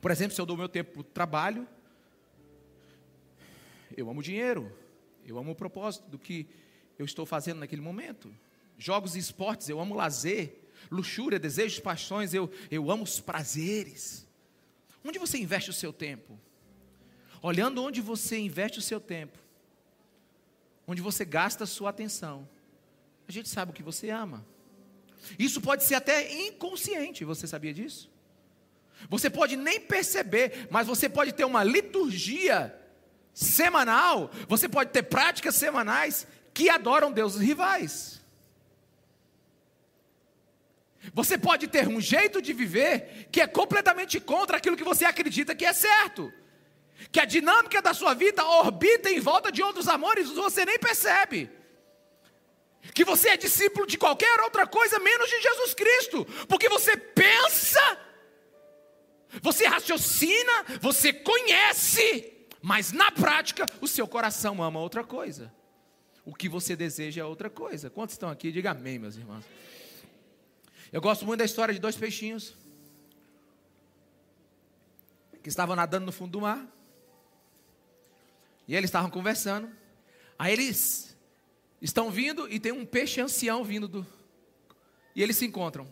Por 0.00 0.10
exemplo, 0.10 0.34
se 0.34 0.40
eu 0.40 0.46
dou 0.46 0.56
meu 0.56 0.68
tempo 0.68 0.92
para 0.92 1.00
o 1.00 1.04
trabalho, 1.04 1.68
eu 3.96 4.08
amo 4.08 4.22
dinheiro, 4.22 4.72
eu 5.24 5.38
amo 5.38 5.52
o 5.52 5.54
propósito 5.54 6.08
do 6.08 6.18
que 6.18 6.46
eu 6.98 7.04
estou 7.04 7.26
fazendo 7.26 7.60
naquele 7.60 7.82
momento. 7.82 8.34
Jogos 8.78 9.14
e 9.14 9.18
esportes, 9.18 9.68
eu 9.68 9.78
amo 9.78 9.94
lazer, 9.94 10.58
luxúria, 10.90 11.38
desejos, 11.38 11.78
paixões, 11.80 12.32
eu, 12.32 12.50
eu 12.70 12.90
amo 12.90 13.04
os 13.04 13.20
prazeres. 13.20 14.26
Onde 15.04 15.18
você 15.18 15.38
investe 15.38 15.70
o 15.70 15.74
seu 15.74 15.92
tempo? 15.92 16.38
Olhando 17.42 17.82
onde 17.82 18.00
você 18.00 18.38
investe 18.38 18.78
o 18.78 18.82
seu 18.82 19.00
tempo, 19.00 19.38
onde 20.86 21.00
você 21.00 21.24
gasta 21.24 21.64
a 21.64 21.66
sua 21.66 21.90
atenção, 21.90 22.48
a 23.28 23.32
gente 23.32 23.48
sabe 23.48 23.70
o 23.70 23.74
que 23.74 23.82
você 23.82 24.10
ama. 24.10 24.44
Isso 25.38 25.60
pode 25.60 25.84
ser 25.84 25.96
até 25.96 26.32
inconsciente, 26.46 27.24
você 27.24 27.46
sabia 27.46 27.72
disso? 27.72 28.10
Você 29.08 29.30
pode 29.30 29.56
nem 29.56 29.80
perceber, 29.80 30.68
mas 30.70 30.86
você 30.86 31.08
pode 31.08 31.32
ter 31.32 31.44
uma 31.44 31.64
liturgia 31.64 32.74
semanal, 33.32 34.30
você 34.48 34.68
pode 34.68 34.90
ter 34.90 35.04
práticas 35.04 35.54
semanais 35.54 36.26
que 36.52 36.68
adoram 36.68 37.12
deuses 37.12 37.40
rivais. 37.40 38.20
Você 41.14 41.38
pode 41.38 41.66
ter 41.66 41.88
um 41.88 42.00
jeito 42.00 42.42
de 42.42 42.52
viver 42.52 43.28
que 43.32 43.40
é 43.40 43.46
completamente 43.46 44.20
contra 44.20 44.58
aquilo 44.58 44.76
que 44.76 44.84
você 44.84 45.04
acredita 45.04 45.54
que 45.54 45.64
é 45.64 45.72
certo. 45.72 46.30
Que 47.10 47.20
a 47.20 47.24
dinâmica 47.24 47.80
da 47.80 47.94
sua 47.94 48.12
vida 48.12 48.44
orbita 48.44 49.08
em 49.10 49.18
volta 49.18 49.50
de 49.50 49.62
outros 49.62 49.88
amores 49.88 50.28
você 50.28 50.64
nem 50.66 50.78
percebe. 50.78 51.50
Que 52.94 53.04
você 53.04 53.30
é 53.30 53.36
discípulo 53.36 53.86
de 53.86 53.98
qualquer 53.98 54.40
outra 54.40 54.66
coisa 54.66 54.98
menos 54.98 55.28
de 55.28 55.40
Jesus 55.40 55.74
Cristo. 55.74 56.24
Porque 56.48 56.68
você 56.68 56.96
pensa, 56.96 57.98
você 59.42 59.66
raciocina, 59.66 60.64
você 60.80 61.12
conhece, 61.12 62.32
mas 62.60 62.92
na 62.92 63.12
prática 63.12 63.66
o 63.80 63.86
seu 63.86 64.08
coração 64.08 64.62
ama 64.62 64.80
outra 64.80 65.04
coisa. 65.04 65.52
O 66.24 66.34
que 66.34 66.48
você 66.48 66.74
deseja 66.76 67.22
é 67.22 67.24
outra 67.24 67.48
coisa. 67.48 67.90
Quantos 67.90 68.14
estão 68.14 68.28
aqui? 68.28 68.52
Diga 68.52 68.70
amém, 68.70 68.98
meus 68.98 69.16
irmãos. 69.16 69.44
Eu 70.92 71.00
gosto 71.00 71.24
muito 71.24 71.38
da 71.38 71.44
história 71.44 71.72
de 71.72 71.80
dois 71.80 71.96
peixinhos 71.96 72.54
que 75.42 75.48
estavam 75.48 75.76
nadando 75.76 76.06
no 76.06 76.12
fundo 76.12 76.32
do 76.32 76.40
mar. 76.40 76.66
E 78.66 78.74
eles 78.74 78.88
estavam 78.88 79.10
conversando. 79.10 79.70
Aí 80.38 80.52
eles 80.52 81.09
estão 81.80 82.10
vindo 82.10 82.48
e 82.48 82.60
tem 82.60 82.72
um 82.72 82.84
peixe 82.84 83.20
ancião 83.20 83.64
vindo 83.64 83.88
do. 83.88 84.06
E 85.14 85.22
eles 85.22 85.36
se 85.36 85.46
encontram. 85.46 85.90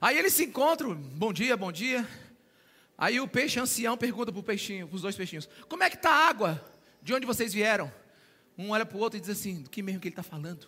Aí 0.00 0.16
eles 0.16 0.32
se 0.32 0.44
encontram, 0.44 0.94
bom 0.94 1.32
dia, 1.32 1.56
bom 1.56 1.72
dia. 1.72 2.08
Aí 2.96 3.20
o 3.20 3.28
peixe 3.28 3.60
ancião 3.60 3.96
pergunta 3.96 4.32
para 4.32 4.42
peixinho, 4.42 4.88
os 4.92 5.02
dois 5.02 5.16
peixinhos: 5.16 5.48
Como 5.68 5.82
é 5.82 5.90
que 5.90 5.96
está 5.96 6.10
a 6.10 6.28
água? 6.28 6.64
De 7.02 7.14
onde 7.14 7.26
vocês 7.26 7.52
vieram? 7.52 7.92
Um 8.56 8.70
olha 8.70 8.84
para 8.84 8.96
o 8.96 9.00
outro 9.00 9.16
e 9.16 9.20
diz 9.20 9.30
assim: 9.30 9.62
do 9.62 9.70
que 9.70 9.82
mesmo 9.82 10.00
que 10.00 10.08
ele 10.08 10.12
está 10.12 10.22
falando? 10.22 10.66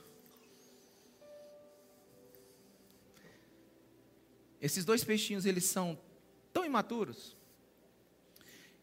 Esses 4.60 4.84
dois 4.84 5.02
peixinhos, 5.02 5.46
eles 5.46 5.64
são 5.64 5.98
tão 6.52 6.64
imaturos 6.64 7.36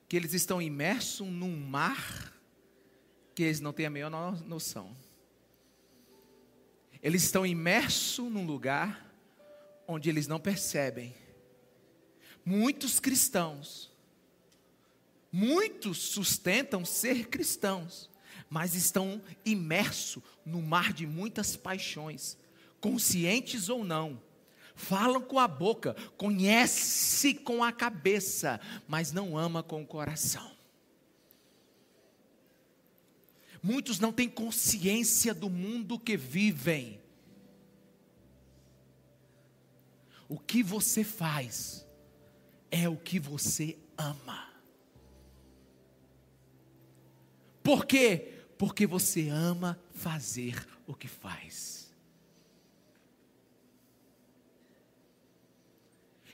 que 0.10 0.16
eles 0.16 0.34
estão 0.34 0.62
imersos 0.62 1.28
num 1.28 1.56
mar 1.56 2.34
que 3.36 3.44
eles 3.44 3.60
não 3.60 3.72
têm 3.72 3.86
a 3.86 3.90
menor 3.90 4.42
noção. 4.46 4.96
Eles 7.08 7.24
estão 7.24 7.46
imersos 7.46 8.30
num 8.30 8.46
lugar 8.46 9.10
onde 9.88 10.10
eles 10.10 10.28
não 10.28 10.42
percebem. 10.42 11.16
Muitos 12.44 13.00
cristãos, 13.00 13.90
muitos 15.32 16.00
sustentam 16.00 16.84
ser 16.84 17.30
cristãos, 17.30 18.10
mas 18.50 18.76
estão 18.76 19.22
imersos 19.46 20.22
no 20.46 20.62
mar 20.62 20.92
de 20.92 21.08
muitas 21.08 21.56
paixões, 21.56 22.38
conscientes 22.82 23.70
ou 23.70 23.86
não. 23.86 24.22
Falam 24.76 25.22
com 25.22 25.40
a 25.40 25.48
boca, 25.48 25.96
conhece 26.18 27.36
com 27.36 27.64
a 27.64 27.72
cabeça, 27.72 28.60
mas 28.86 29.14
não 29.14 29.38
ama 29.38 29.64
com 29.64 29.82
o 29.82 29.88
coração. 29.88 30.57
Muitos 33.62 34.00
não 34.00 34.12
têm 34.12 34.30
consciência 34.30 35.34
do 35.34 35.50
mundo 35.50 36.00
que 36.00 36.16
vivem. 36.16 37.02
O 40.30 40.38
que 40.38 40.62
você 40.62 41.04
faz 41.04 41.86
é 42.70 42.88
o 42.88 42.98
que 42.98 43.20
você 43.20 43.78
ama. 43.98 44.48
Por 47.64 47.86
quê? 47.86 48.34
Porque 48.58 48.86
você 48.86 49.30
ama 49.30 49.80
fazer 49.92 50.68
o 50.86 50.94
que 50.94 51.08
faz. 51.08 51.94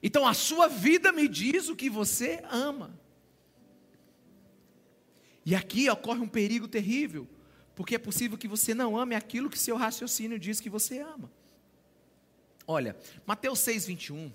Então 0.02 0.28
a 0.28 0.34
sua 0.34 0.68
vida 0.68 1.14
me 1.14 1.28
diz 1.28 1.70
o 1.70 1.76
que 1.76 1.90
você 1.90 2.44
ama. 2.52 3.00
E 5.46 5.56
aqui 5.56 5.90
ocorre 5.90 6.22
um 6.22 6.28
perigo 6.28 6.68
terrível, 6.68 7.28
porque 7.76 7.96
é 7.96 8.00
possível 8.00 8.38
que 8.38 8.48
você 8.48 8.74
não 8.74 8.98
ame 8.98 9.16
aquilo 9.16 9.50
que 9.50 9.60
seu 9.60 9.76
raciocínio 9.76 10.40
diz 10.40 10.60
que 10.60 10.70
você 10.70 11.00
ama. 11.00 11.32
Olha, 12.66 12.96
Mateus 13.26 13.60
6, 13.60 13.88
21, 13.88 14.32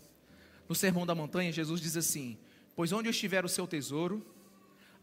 no 0.68 0.74
Sermão 0.74 1.06
da 1.06 1.14
Montanha, 1.14 1.50
Jesus 1.50 1.80
diz 1.80 1.96
assim: 1.96 2.36
Pois 2.76 2.92
onde 2.92 3.08
estiver 3.08 3.44
o 3.44 3.48
seu 3.48 3.66
tesouro, 3.66 4.24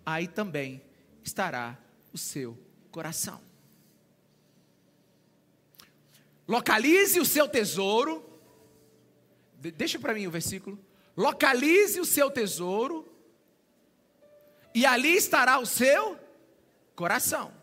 aí 0.05 0.27
também 0.27 0.81
estará 1.23 1.77
o 2.13 2.17
seu 2.17 2.57
coração. 2.91 3.41
Localize 6.47 7.19
o 7.19 7.25
seu 7.25 7.47
tesouro, 7.47 8.23
deixa 9.75 9.97
para 9.97 10.13
mim 10.13 10.27
o 10.27 10.31
versículo. 10.31 10.77
Localize 11.17 11.99
o 11.99 12.05
seu 12.05 12.29
tesouro, 12.29 13.07
e 14.75 14.85
ali 14.85 15.15
estará 15.15 15.57
o 15.57 15.65
seu 15.65 16.19
coração. 16.97 17.53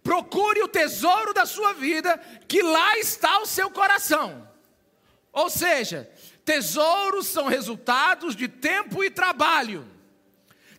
Procure 0.00 0.62
o 0.62 0.68
tesouro 0.68 1.34
da 1.34 1.44
sua 1.44 1.72
vida, 1.72 2.16
que 2.46 2.62
lá 2.62 2.96
está 2.98 3.40
o 3.40 3.46
seu 3.46 3.68
coração. 3.68 4.48
Ou 5.32 5.50
seja, 5.50 6.08
tesouros 6.44 7.26
são 7.26 7.48
resultados 7.48 8.36
de 8.36 8.46
tempo 8.46 9.02
e 9.02 9.10
trabalho. 9.10 9.84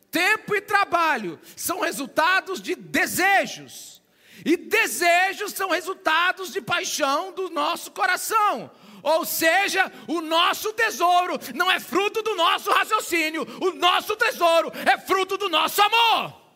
Tempo 0.10 0.56
e 0.56 0.62
trabalho 0.62 1.38
são 1.58 1.82
resultados 1.82 2.62
de 2.62 2.74
desejos. 2.74 4.02
E 4.46 4.56
desejos 4.56 5.52
são 5.52 5.70
resultados 5.70 6.54
de 6.54 6.62
paixão 6.62 7.34
do 7.34 7.50
nosso 7.50 7.92
coração. 7.92 8.72
Ou 9.14 9.24
seja, 9.24 9.90
o 10.06 10.20
nosso 10.20 10.74
tesouro 10.74 11.40
não 11.56 11.72
é 11.72 11.80
fruto 11.80 12.22
do 12.22 12.36
nosso 12.36 12.70
raciocínio, 12.72 13.44
o 13.62 13.72
nosso 13.72 14.18
tesouro 14.18 14.70
é 14.86 14.98
fruto 14.98 15.38
do 15.38 15.48
nosso 15.48 15.82
amor. 15.82 16.48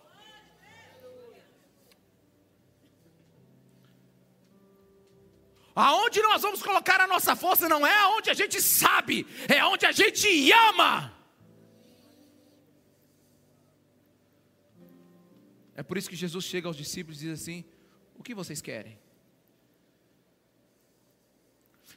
Aonde 5.74 6.22
nós 6.22 6.42
vamos 6.42 6.62
colocar 6.62 7.00
a 7.00 7.08
nossa 7.08 7.38
força 7.38 7.70
não 7.70 7.88
é 7.88 7.98
aonde 8.00 8.30
a 8.30 8.34
gente 8.34 8.62
sabe, 8.62 9.26
é 9.48 9.60
aonde 9.60 9.86
a 9.86 9.94
gente 9.94 10.52
ama. 10.52 11.18
É 15.74 15.82
por 15.82 15.98
isso 15.98 16.10
que 16.10 16.18
Jesus 16.18 16.44
chega 16.44 16.68
aos 16.68 16.76
discípulos 16.76 17.24
e 17.24 17.28
diz 17.28 17.42
assim: 17.42 17.64
O 18.14 18.22
que 18.22 18.36
vocês 18.36 18.62
querem? 18.62 19.01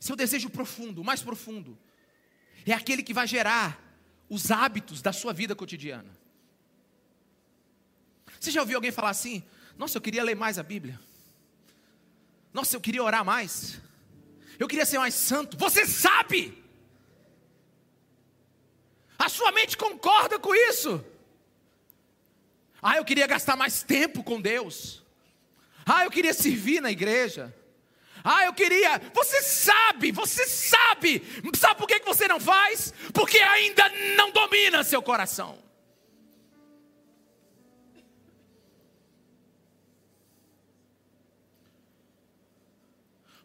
Seu 0.05 0.15
desejo 0.15 0.51
profundo, 0.51 1.03
mais 1.03 1.23
profundo, 1.23 1.79
é 2.67 2.75
aquele 2.75 3.03
que 3.03 3.15
vai 3.15 3.27
gerar 3.27 3.83
os 4.29 4.51
hábitos 4.51 5.01
da 5.01 5.15
sua 5.15 5.33
vida 5.33 5.57
cotidiana. 5.57 6.15
Você 8.39 8.51
já 8.51 8.61
ouviu 8.61 8.77
alguém 8.77 8.93
falar 8.93 9.09
assim? 9.09 9.43
Nossa, 9.79 9.97
eu 9.97 10.03
queria 10.03 10.23
ler 10.23 10.37
mais 10.37 10.59
a 10.59 10.63
Bíblia. 10.63 11.01
Nossa, 12.53 12.77
eu 12.77 12.83
queria 12.83 13.03
orar 13.03 13.25
mais. 13.25 13.81
Eu 14.59 14.69
queria 14.69 14.85
ser 14.85 14.99
mais 14.99 15.15
santo. 15.15 15.57
Você 15.57 15.87
sabe. 15.87 16.63
A 19.19 19.31
sua 19.31 19.53
mente 19.53 19.75
concorda 19.75 20.39
com 20.39 20.55
isso. 20.55 21.03
Ah, 22.83 22.99
eu 22.99 23.07
queria 23.07 23.27
gastar 23.27 23.57
mais 23.57 23.83
tempo 23.83 24.23
com 24.23 24.39
Deus. 24.39 25.03
Ah, 25.87 26.05
eu 26.05 26.11
queria 26.11 26.35
servir 26.35 26.83
na 26.83 26.91
igreja. 26.91 27.57
Ah, 28.27 28.47
eu 28.47 28.55
queria. 28.55 28.99
Você 29.13 29.43
sabe, 29.43 30.11
você 30.11 30.47
sabe. 30.47 31.23
Sabe 31.55 31.79
por 31.79 31.87
que 31.87 32.01
você 32.01 32.27
não 32.27 32.41
faz? 32.41 32.95
Porque 33.13 33.37
ainda 33.39 33.87
não 34.17 34.33
domina 34.33 34.83
seu 34.83 35.03
coração. 35.03 35.63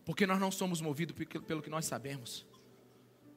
Porque 0.06 0.26
nós 0.26 0.40
não 0.40 0.50
somos 0.50 0.80
movidos 0.80 1.16
pelo 1.46 1.62
que 1.62 1.70
nós 1.70 1.86
sabemos, 1.86 2.44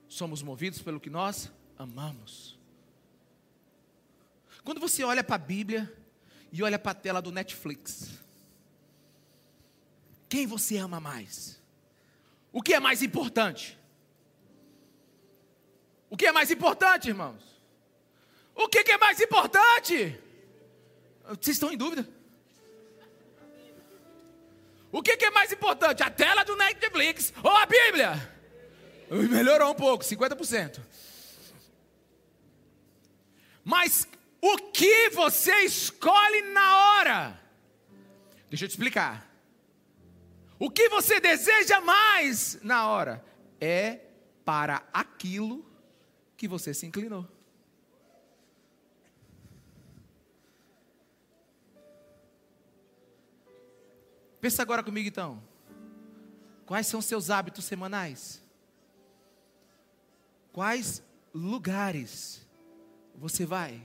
somos 0.08 0.42
movidos 0.42 0.80
pelo 0.80 0.98
que 0.98 1.10
nós 1.10 1.52
amamos. 1.76 2.58
Quando 4.64 4.80
você 4.80 5.04
olha 5.04 5.22
para 5.22 5.34
a 5.34 5.38
Bíblia 5.38 5.92
e 6.50 6.62
olha 6.62 6.78
para 6.78 6.92
a 6.92 6.94
tela 6.94 7.20
do 7.20 7.30
Netflix, 7.30 8.21
quem 10.32 10.46
você 10.46 10.78
ama 10.78 10.98
mais? 10.98 11.60
O 12.50 12.62
que 12.62 12.72
é 12.72 12.80
mais 12.80 13.02
importante? 13.02 13.78
O 16.08 16.16
que 16.16 16.24
é 16.24 16.32
mais 16.32 16.50
importante, 16.50 17.08
irmãos? 17.08 17.42
O 18.54 18.66
que 18.66 18.78
é 18.78 18.96
mais 18.96 19.20
importante? 19.20 20.18
Vocês 21.38 21.56
estão 21.56 21.70
em 21.70 21.76
dúvida? 21.76 22.08
O 24.90 25.02
que, 25.02 25.22
é 25.22 25.30
mais 25.30 25.52
importante, 25.52 26.02
a 26.02 26.08
tela 26.08 26.44
do 26.44 26.56
Netflix 26.56 27.30
ou 27.44 27.54
a 27.54 27.66
Bíblia? 27.66 28.10
Melhorou 29.10 29.72
um 29.72 29.74
pouco, 29.74 30.02
50%. 30.02 30.80
Mas 33.62 34.08
o 34.40 34.56
que 34.56 35.10
você 35.10 35.54
escolhe 35.64 36.40
na 36.52 36.78
hora? 36.78 37.40
Deixa 38.48 38.64
eu 38.64 38.68
te 38.68 38.72
explicar. 38.72 39.31
O 40.62 40.70
que 40.70 40.88
você 40.88 41.18
deseja 41.18 41.80
mais 41.80 42.56
na 42.62 42.88
hora 42.88 43.24
é 43.60 43.98
para 44.44 44.86
aquilo 44.92 45.66
que 46.36 46.46
você 46.46 46.72
se 46.72 46.86
inclinou. 46.86 47.26
Pensa 54.40 54.62
agora 54.62 54.84
comigo 54.84 55.08
então. 55.08 55.42
Quais 56.64 56.86
são 56.86 57.02
seus 57.02 57.28
hábitos 57.28 57.64
semanais? 57.64 58.40
Quais 60.52 61.02
lugares 61.34 62.46
você 63.16 63.44
vai? 63.44 63.82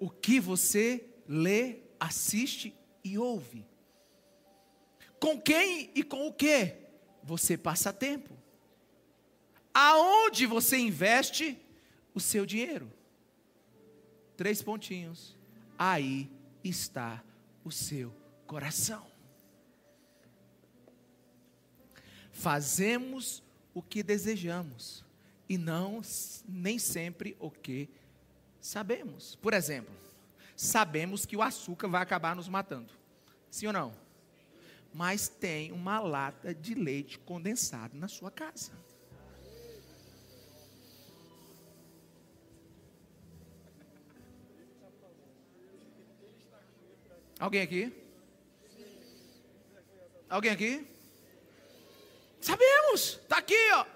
O 0.00 0.10
que 0.10 0.40
você 0.40 1.08
lê, 1.28 1.82
assiste 2.00 2.74
e 3.04 3.16
ouve? 3.16 3.64
Com 5.20 5.40
quem 5.40 5.90
e 5.94 6.02
com 6.02 6.26
o 6.26 6.32
que 6.32 6.74
você 7.22 7.56
passa 7.56 7.92
tempo? 7.92 8.36
Aonde 9.74 10.46
você 10.46 10.76
investe 10.76 11.58
o 12.14 12.20
seu 12.20 12.46
dinheiro? 12.46 12.90
Três 14.36 14.62
pontinhos. 14.62 15.36
Aí 15.78 16.30
está 16.62 17.22
o 17.64 17.70
seu 17.70 18.12
coração. 18.46 19.06
Fazemos 22.32 23.42
o 23.74 23.82
que 23.82 24.02
desejamos 24.02 25.04
e 25.48 25.58
não 25.58 26.00
nem 26.46 26.78
sempre 26.78 27.36
o 27.40 27.50
que 27.50 27.88
sabemos. 28.60 29.36
Por 29.36 29.52
exemplo, 29.52 29.94
sabemos 30.56 31.26
que 31.26 31.36
o 31.36 31.42
açúcar 31.42 31.88
vai 31.88 32.02
acabar 32.02 32.36
nos 32.36 32.48
matando. 32.48 32.92
Sim 33.50 33.68
ou 33.68 33.72
não? 33.72 34.07
Mas 34.92 35.28
tem 35.28 35.70
uma 35.72 36.00
lata 36.00 36.54
de 36.54 36.74
leite 36.74 37.18
condensado 37.18 37.96
na 37.96 38.08
sua 38.08 38.30
casa. 38.30 38.72
Alguém 47.38 47.62
aqui? 47.62 47.92
Alguém 50.28 50.50
aqui? 50.50 50.86
Sabemos, 52.40 53.20
está 53.22 53.38
aqui, 53.38 53.70
ó. 53.72 53.86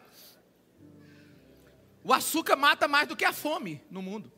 O 2.05 2.13
açúcar 2.13 2.57
mata 2.57 2.87
mais 2.87 3.09
do 3.09 3.17
que 3.17 3.25
a 3.25 3.33
fome 3.33 3.83
no 3.91 4.03
mundo. 4.03 4.33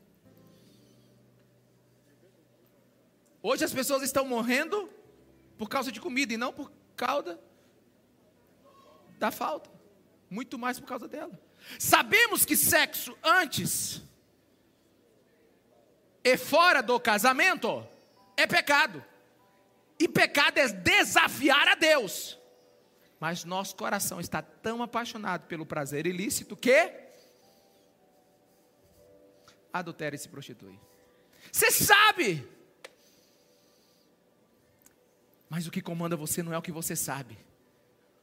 Hoje 3.42 3.64
as 3.64 3.72
pessoas 3.72 4.02
estão 4.02 4.26
morrendo 4.26 4.88
por 5.58 5.68
causa 5.68 5.90
de 5.92 6.00
comida 6.00 6.32
e 6.32 6.36
não 6.36 6.52
por 6.52 6.70
causa 6.96 7.38
da 9.18 9.30
falta. 9.30 9.70
Muito 10.28 10.58
mais 10.58 10.80
por 10.80 10.86
causa 10.86 11.06
dela. 11.06 11.38
Sabemos 11.78 12.44
que 12.44 12.56
sexo 12.56 13.16
antes 13.22 14.02
e 16.22 16.36
fora 16.36 16.82
do 16.82 16.98
casamento 16.98 17.86
é 18.36 18.46
pecado. 18.46 19.04
E 19.98 20.08
pecado 20.08 20.58
é 20.58 20.68
desafiar 20.68 21.68
a 21.68 21.74
Deus. 21.74 22.38
Mas 23.20 23.44
nosso 23.44 23.76
coração 23.76 24.20
está 24.20 24.42
tão 24.42 24.82
apaixonado 24.82 25.46
pelo 25.46 25.64
prazer 25.64 26.06
ilícito 26.06 26.56
que 26.56 26.92
adultera 29.72 30.14
e 30.14 30.18
se 30.18 30.28
prostitui. 30.28 30.78
Você 31.50 31.70
sabe. 31.70 32.46
Mas 35.48 35.66
o 35.66 35.70
que 35.70 35.80
comanda 35.80 36.16
você 36.16 36.42
não 36.42 36.52
é 36.52 36.58
o 36.58 36.62
que 36.62 36.72
você 36.72 36.96
sabe. 36.96 37.38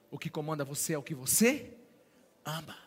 O 0.09 0.17
que 0.17 0.29
comanda 0.29 0.65
você 0.65 0.93
é 0.93 0.97
o 0.97 1.03
que 1.03 1.15
você 1.15 1.73
ama. 2.43 2.77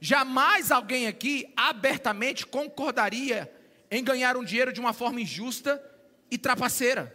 Jamais 0.00 0.72
alguém 0.72 1.06
aqui 1.06 1.52
abertamente 1.56 2.46
concordaria 2.46 3.52
em 3.90 4.02
ganhar 4.02 4.36
um 4.36 4.44
dinheiro 4.44 4.72
de 4.72 4.80
uma 4.80 4.92
forma 4.92 5.20
injusta 5.20 5.82
e 6.30 6.38
trapaceira. 6.38 7.14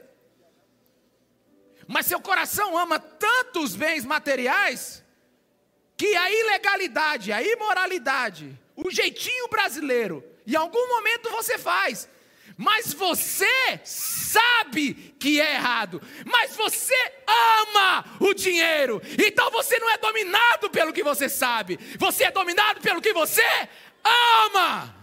Mas 1.87 2.05
seu 2.05 2.19
coração 2.19 2.77
ama 2.77 2.99
tantos 2.99 3.75
bens 3.75 4.05
materiais 4.05 5.03
que 5.97 6.15
a 6.15 6.29
ilegalidade, 6.29 7.31
a 7.31 7.41
imoralidade, 7.41 8.59
o 8.75 8.91
jeitinho 8.91 9.47
brasileiro, 9.47 10.23
em 10.45 10.55
algum 10.55 10.87
momento 10.89 11.29
você 11.29 11.57
faz, 11.57 12.07
mas 12.57 12.93
você 12.93 13.79
sabe 13.83 14.93
que 15.19 15.41
é 15.41 15.55
errado, 15.55 16.01
mas 16.25 16.55
você 16.55 16.95
ama 17.27 18.05
o 18.19 18.33
dinheiro, 18.33 19.01
então 19.25 19.51
você 19.51 19.77
não 19.79 19.89
é 19.89 19.97
dominado 19.97 20.69
pelo 20.69 20.93
que 20.93 21.03
você 21.03 21.27
sabe, 21.27 21.77
você 21.97 22.25
é 22.25 22.31
dominado 22.31 22.81
pelo 22.81 23.01
que 23.01 23.13
você 23.13 23.43
ama. 24.03 24.95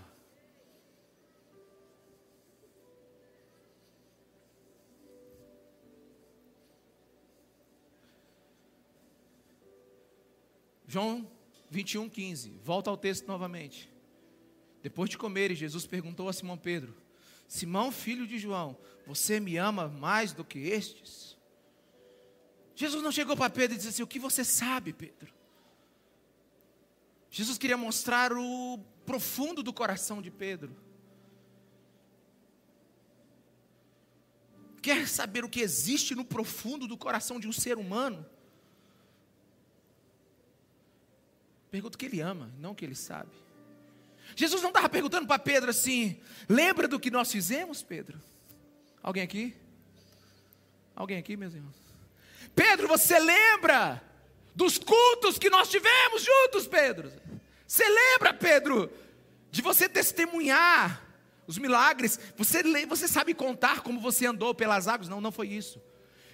João 10.93 11.27
21, 11.71 12.07
15. 12.11 12.61
Volta 12.63 12.91
ao 12.91 12.99
texto 12.99 13.27
novamente. 13.27 13.91
Depois 14.83 15.09
de 15.09 15.17
comer, 15.17 15.55
Jesus 15.55 15.87
perguntou 15.87 16.29
a 16.29 16.35
Simão 16.35 16.59
Pedro: 16.59 16.95
Simão, 17.53 17.93
filho 17.93 18.27
de 18.27 18.39
João, 18.39 18.79
você 19.07 19.39
me 19.39 19.59
ama 19.59 19.87
mais 19.87 20.33
do 20.33 20.43
que 20.43 20.59
estes? 20.59 21.37
Jesus 22.75 23.03
não 23.03 23.13
chegou 23.13 23.37
para 23.37 23.51
Pedro 23.51 23.75
e 23.75 23.77
disse 23.77 23.91
assim: 23.91 24.03
O 24.03 24.07
que 24.07 24.19
você 24.19 24.43
sabe, 24.43 24.91
Pedro? 24.95 25.31
Jesus 27.31 27.59
queria 27.59 27.77
mostrar 27.77 28.33
o 28.33 28.79
profundo 29.05 29.63
do 29.63 29.71
coração 29.71 30.23
de 30.23 30.31
Pedro. 30.31 30.75
Quer 34.81 35.07
saber 35.07 35.45
o 35.45 35.49
que 35.51 35.61
existe 35.61 36.15
no 36.15 36.25
profundo 36.25 36.89
do 36.89 36.97
coração 36.97 37.39
de 37.39 37.47
um 37.47 37.53
ser 37.53 37.77
humano? 37.77 38.25
Pergunta 41.71 41.97
o 41.97 41.99
que 41.99 42.07
ele 42.07 42.21
ama, 42.21 42.51
não 42.59 42.73
o 42.73 42.75
que 42.75 42.87
ele 42.87 42.95
sabe. 42.95 43.42
Jesus 44.35 44.63
não 44.63 44.71
estava 44.71 44.89
perguntando 44.89 45.27
para 45.27 45.39
Pedro 45.39 45.71
assim: 45.71 46.21
lembra 46.49 46.89
do 46.89 46.99
que 46.99 47.11
nós 47.11 47.31
fizemos, 47.31 47.83
Pedro? 47.83 48.21
Alguém 49.03 49.23
aqui? 49.23 49.55
Alguém 50.95 51.19
aqui, 51.19 51.37
meus 51.37 51.55
irmãos? 51.55 51.75
Pedro, 52.55 52.87
você 52.89 53.19
lembra 53.19 54.03
dos 54.55 54.79
cultos 54.79 55.39
que 55.39 55.51
nós 55.51 55.69
tivemos 55.69 56.23
juntos, 56.23 56.67
Pedro? 56.67 57.13
Você 57.67 57.89
lembra, 57.89 58.35
Pedro, 58.35 58.91
de 59.51 59.63
você 59.63 59.89
testemunhar 59.89 61.03
os 61.47 61.57
milagres? 61.59 62.21
Você, 62.37 62.63
você 62.87 63.09
sabe 63.09 63.35
contar 63.35 63.81
como 63.81 64.01
você 64.01 64.27
andou 64.27 64.55
pelas 64.55 64.87
águas? 64.87 65.09
Não, 65.09 65.21
não 65.21 65.33
foi 65.33 65.49
isso. 65.49 65.81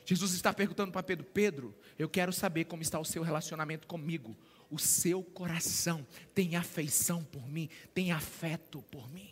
Jesus 0.04 0.32
está 0.34 0.52
perguntando 0.52 0.90
para 0.90 1.02
Pedro: 1.02 1.24
Pedro, 1.24 1.74
eu 1.98 2.08
quero 2.08 2.32
saber 2.32 2.64
como 2.64 2.82
está 2.82 2.98
o 2.98 3.04
seu 3.04 3.22
relacionamento 3.22 3.86
comigo 3.86 4.36
o 4.70 4.78
seu 4.78 5.22
coração 5.22 6.06
tem 6.34 6.56
afeição 6.56 7.24
por 7.24 7.48
mim, 7.48 7.68
tem 7.94 8.12
afeto 8.12 8.82
por 8.90 9.10
mim. 9.10 9.30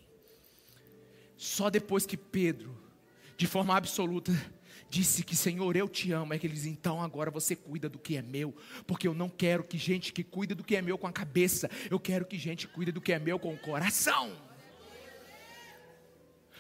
Só 1.37 1.69
depois 1.69 2.07
que 2.07 2.17
Pedro, 2.17 2.77
de 3.37 3.47
forma 3.47 3.77
absoluta, 3.77 4.33
disse 4.89 5.23
que 5.23 5.37
Senhor, 5.37 5.77
eu 5.77 5.89
te 5.89 6.13
amo, 6.13 6.33
é 6.33 6.39
que 6.39 6.47
eles 6.47 6.65
então 6.65 7.03
agora 7.03 7.31
você 7.31 7.55
cuida 7.55 7.89
do 7.89 7.99
que 7.99 8.17
é 8.17 8.23
meu, 8.23 8.55
porque 8.87 9.07
eu 9.07 9.15
não 9.15 9.29
quero 9.29 9.63
que 9.63 9.77
gente 9.77 10.13
que 10.13 10.25
cuida 10.25 10.55
do 10.55 10.65
que 10.65 10.77
é 10.77 10.83
meu 10.83 10.97
com 10.97 11.07
a 11.07 11.13
cabeça, 11.13 11.71
eu 11.91 12.01
quero 12.01 12.25
que 12.25 12.39
gente 12.39 12.67
cuida 12.67 12.91
do 12.91 13.01
que 13.01 13.13
é 13.13 13.19
meu 13.19 13.39
com 13.39 13.53
o 13.53 13.59
coração. 13.59 14.46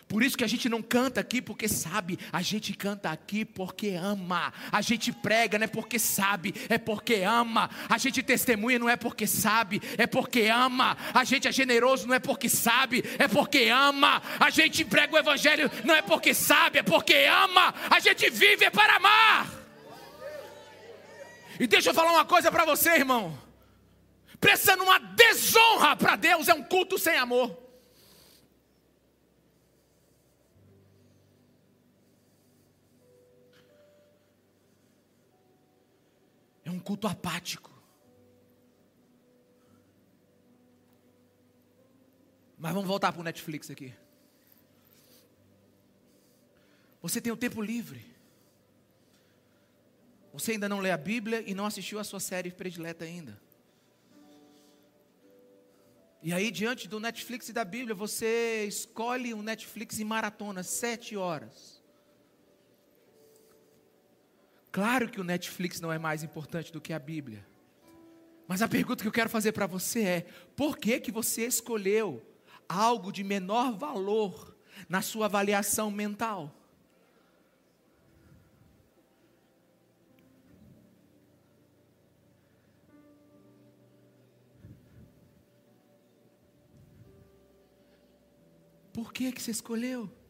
Por 0.08 0.22
isso 0.22 0.38
que 0.38 0.44
a 0.44 0.46
gente 0.46 0.68
não 0.68 0.80
canta 0.80 1.20
aqui 1.20 1.42
porque 1.42 1.66
sabe, 1.66 2.16
a 2.32 2.40
gente 2.40 2.72
canta 2.72 3.10
aqui 3.10 3.44
porque 3.44 3.90
ama. 3.90 4.52
A 4.70 4.80
gente 4.80 5.10
prega 5.12 5.58
não 5.58 5.64
é 5.64 5.68
porque 5.68 5.98
sabe, 5.98 6.54
é 6.68 6.78
porque 6.78 7.22
ama. 7.22 7.68
A 7.88 7.98
gente 7.98 8.22
testemunha 8.22 8.78
não 8.78 8.88
é 8.88 8.94
porque 8.94 9.26
sabe, 9.26 9.82
é 9.98 10.06
porque 10.06 10.42
ama. 10.42 10.96
A 11.12 11.24
gente 11.24 11.48
é 11.48 11.52
generoso 11.52 12.06
não 12.06 12.14
é 12.14 12.20
porque 12.20 12.48
sabe, 12.48 13.02
é 13.18 13.26
porque 13.26 13.68
ama. 13.68 14.22
A 14.38 14.48
gente 14.48 14.84
prega 14.84 15.12
o 15.12 15.18
evangelho 15.18 15.68
não 15.84 15.94
é 15.94 16.02
porque 16.02 16.32
sabe, 16.32 16.78
é 16.78 16.82
porque 16.84 17.14
ama. 17.24 17.74
A 17.90 17.98
gente 17.98 18.30
vive 18.30 18.64
é 18.64 18.70
para 18.70 18.96
amar. 18.96 19.50
E 21.58 21.66
deixa 21.66 21.90
eu 21.90 21.94
falar 21.94 22.12
uma 22.12 22.24
coisa 22.24 22.52
para 22.52 22.64
você, 22.64 22.90
irmão. 22.90 23.36
Prestando 24.38 24.84
uma 24.84 25.00
desonra 25.00 25.96
para 25.96 26.14
Deus 26.14 26.46
é 26.46 26.54
um 26.54 26.62
culto 26.62 26.96
sem 26.96 27.16
amor. 27.16 27.65
Culto 36.86 37.08
apático. 37.08 37.70
Mas 42.56 42.72
vamos 42.72 42.88
voltar 42.88 43.12
para 43.12 43.20
o 43.20 43.24
Netflix 43.24 43.68
aqui. 43.70 43.92
Você 47.02 47.20
tem 47.20 47.32
o 47.32 47.36
tempo 47.36 47.60
livre. 47.60 48.06
Você 50.32 50.52
ainda 50.52 50.68
não 50.68 50.78
lê 50.78 50.92
a 50.92 50.96
Bíblia 50.96 51.42
e 51.44 51.54
não 51.54 51.66
assistiu 51.66 51.98
a 51.98 52.04
sua 52.04 52.20
série 52.20 52.50
predileta 52.52 53.04
ainda. 53.04 53.40
E 56.22 56.32
aí, 56.32 56.50
diante 56.50 56.88
do 56.88 57.00
Netflix 57.00 57.48
e 57.48 57.52
da 57.52 57.64
Bíblia, 57.64 57.94
você 57.94 58.64
escolhe 58.64 59.34
o 59.34 59.42
Netflix 59.42 59.98
e 59.98 60.04
maratona 60.04 60.62
sete 60.62 61.16
horas. 61.16 61.75
Claro 64.76 65.08
que 65.08 65.18
o 65.18 65.24
Netflix 65.24 65.80
não 65.80 65.90
é 65.90 65.98
mais 65.98 66.22
importante 66.22 66.70
do 66.70 66.82
que 66.82 66.92
a 66.92 66.98
Bíblia. 66.98 67.48
Mas 68.46 68.60
a 68.60 68.68
pergunta 68.68 69.02
que 69.02 69.08
eu 69.08 69.12
quero 69.12 69.30
fazer 69.30 69.52
para 69.52 69.66
você 69.66 70.02
é: 70.02 70.20
por 70.54 70.76
que 70.76 71.00
que 71.00 71.10
você 71.10 71.46
escolheu 71.46 72.22
algo 72.68 73.10
de 73.10 73.24
menor 73.24 73.72
valor 73.72 74.54
na 74.86 75.00
sua 75.00 75.24
avaliação 75.24 75.90
mental? 75.90 76.54
Por 88.92 89.10
que 89.10 89.32
que 89.32 89.40
você 89.40 89.52
escolheu? 89.52 90.25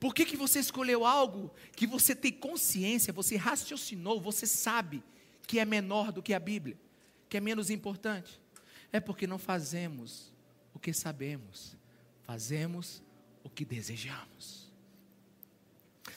Por 0.00 0.14
que, 0.14 0.24
que 0.24 0.36
você 0.36 0.58
escolheu 0.58 1.04
algo 1.04 1.52
que 1.76 1.86
você 1.86 2.14
tem 2.14 2.32
consciência, 2.32 3.12
você 3.12 3.36
raciocinou, 3.36 4.18
você 4.18 4.46
sabe 4.46 5.04
que 5.46 5.58
é 5.58 5.64
menor 5.66 6.10
do 6.10 6.22
que 6.22 6.32
a 6.32 6.40
Bíblia, 6.40 6.76
que 7.28 7.36
é 7.36 7.40
menos 7.40 7.68
importante? 7.68 8.40
É 8.90 8.98
porque 8.98 9.26
não 9.26 9.38
fazemos 9.38 10.32
o 10.72 10.78
que 10.78 10.94
sabemos, 10.94 11.76
fazemos 12.22 13.02
o 13.44 13.50
que 13.50 13.62
desejamos. 13.62 14.72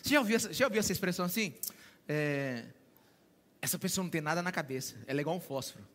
Você 0.02 0.12
já 0.12 0.20
ouviu, 0.20 0.40
já 0.40 0.66
ouviu 0.66 0.80
essa 0.80 0.94
expressão 0.94 1.26
assim? 1.26 1.54
É, 2.08 2.66
essa 3.62 3.78
pessoa 3.78 4.04
não 4.04 4.10
tem 4.10 4.22
nada 4.22 4.42
na 4.42 4.52
cabeça, 4.52 4.96
ela 5.06 5.20
é 5.20 5.22
igual 5.22 5.36
um 5.36 5.42
fósforo. 5.42 5.86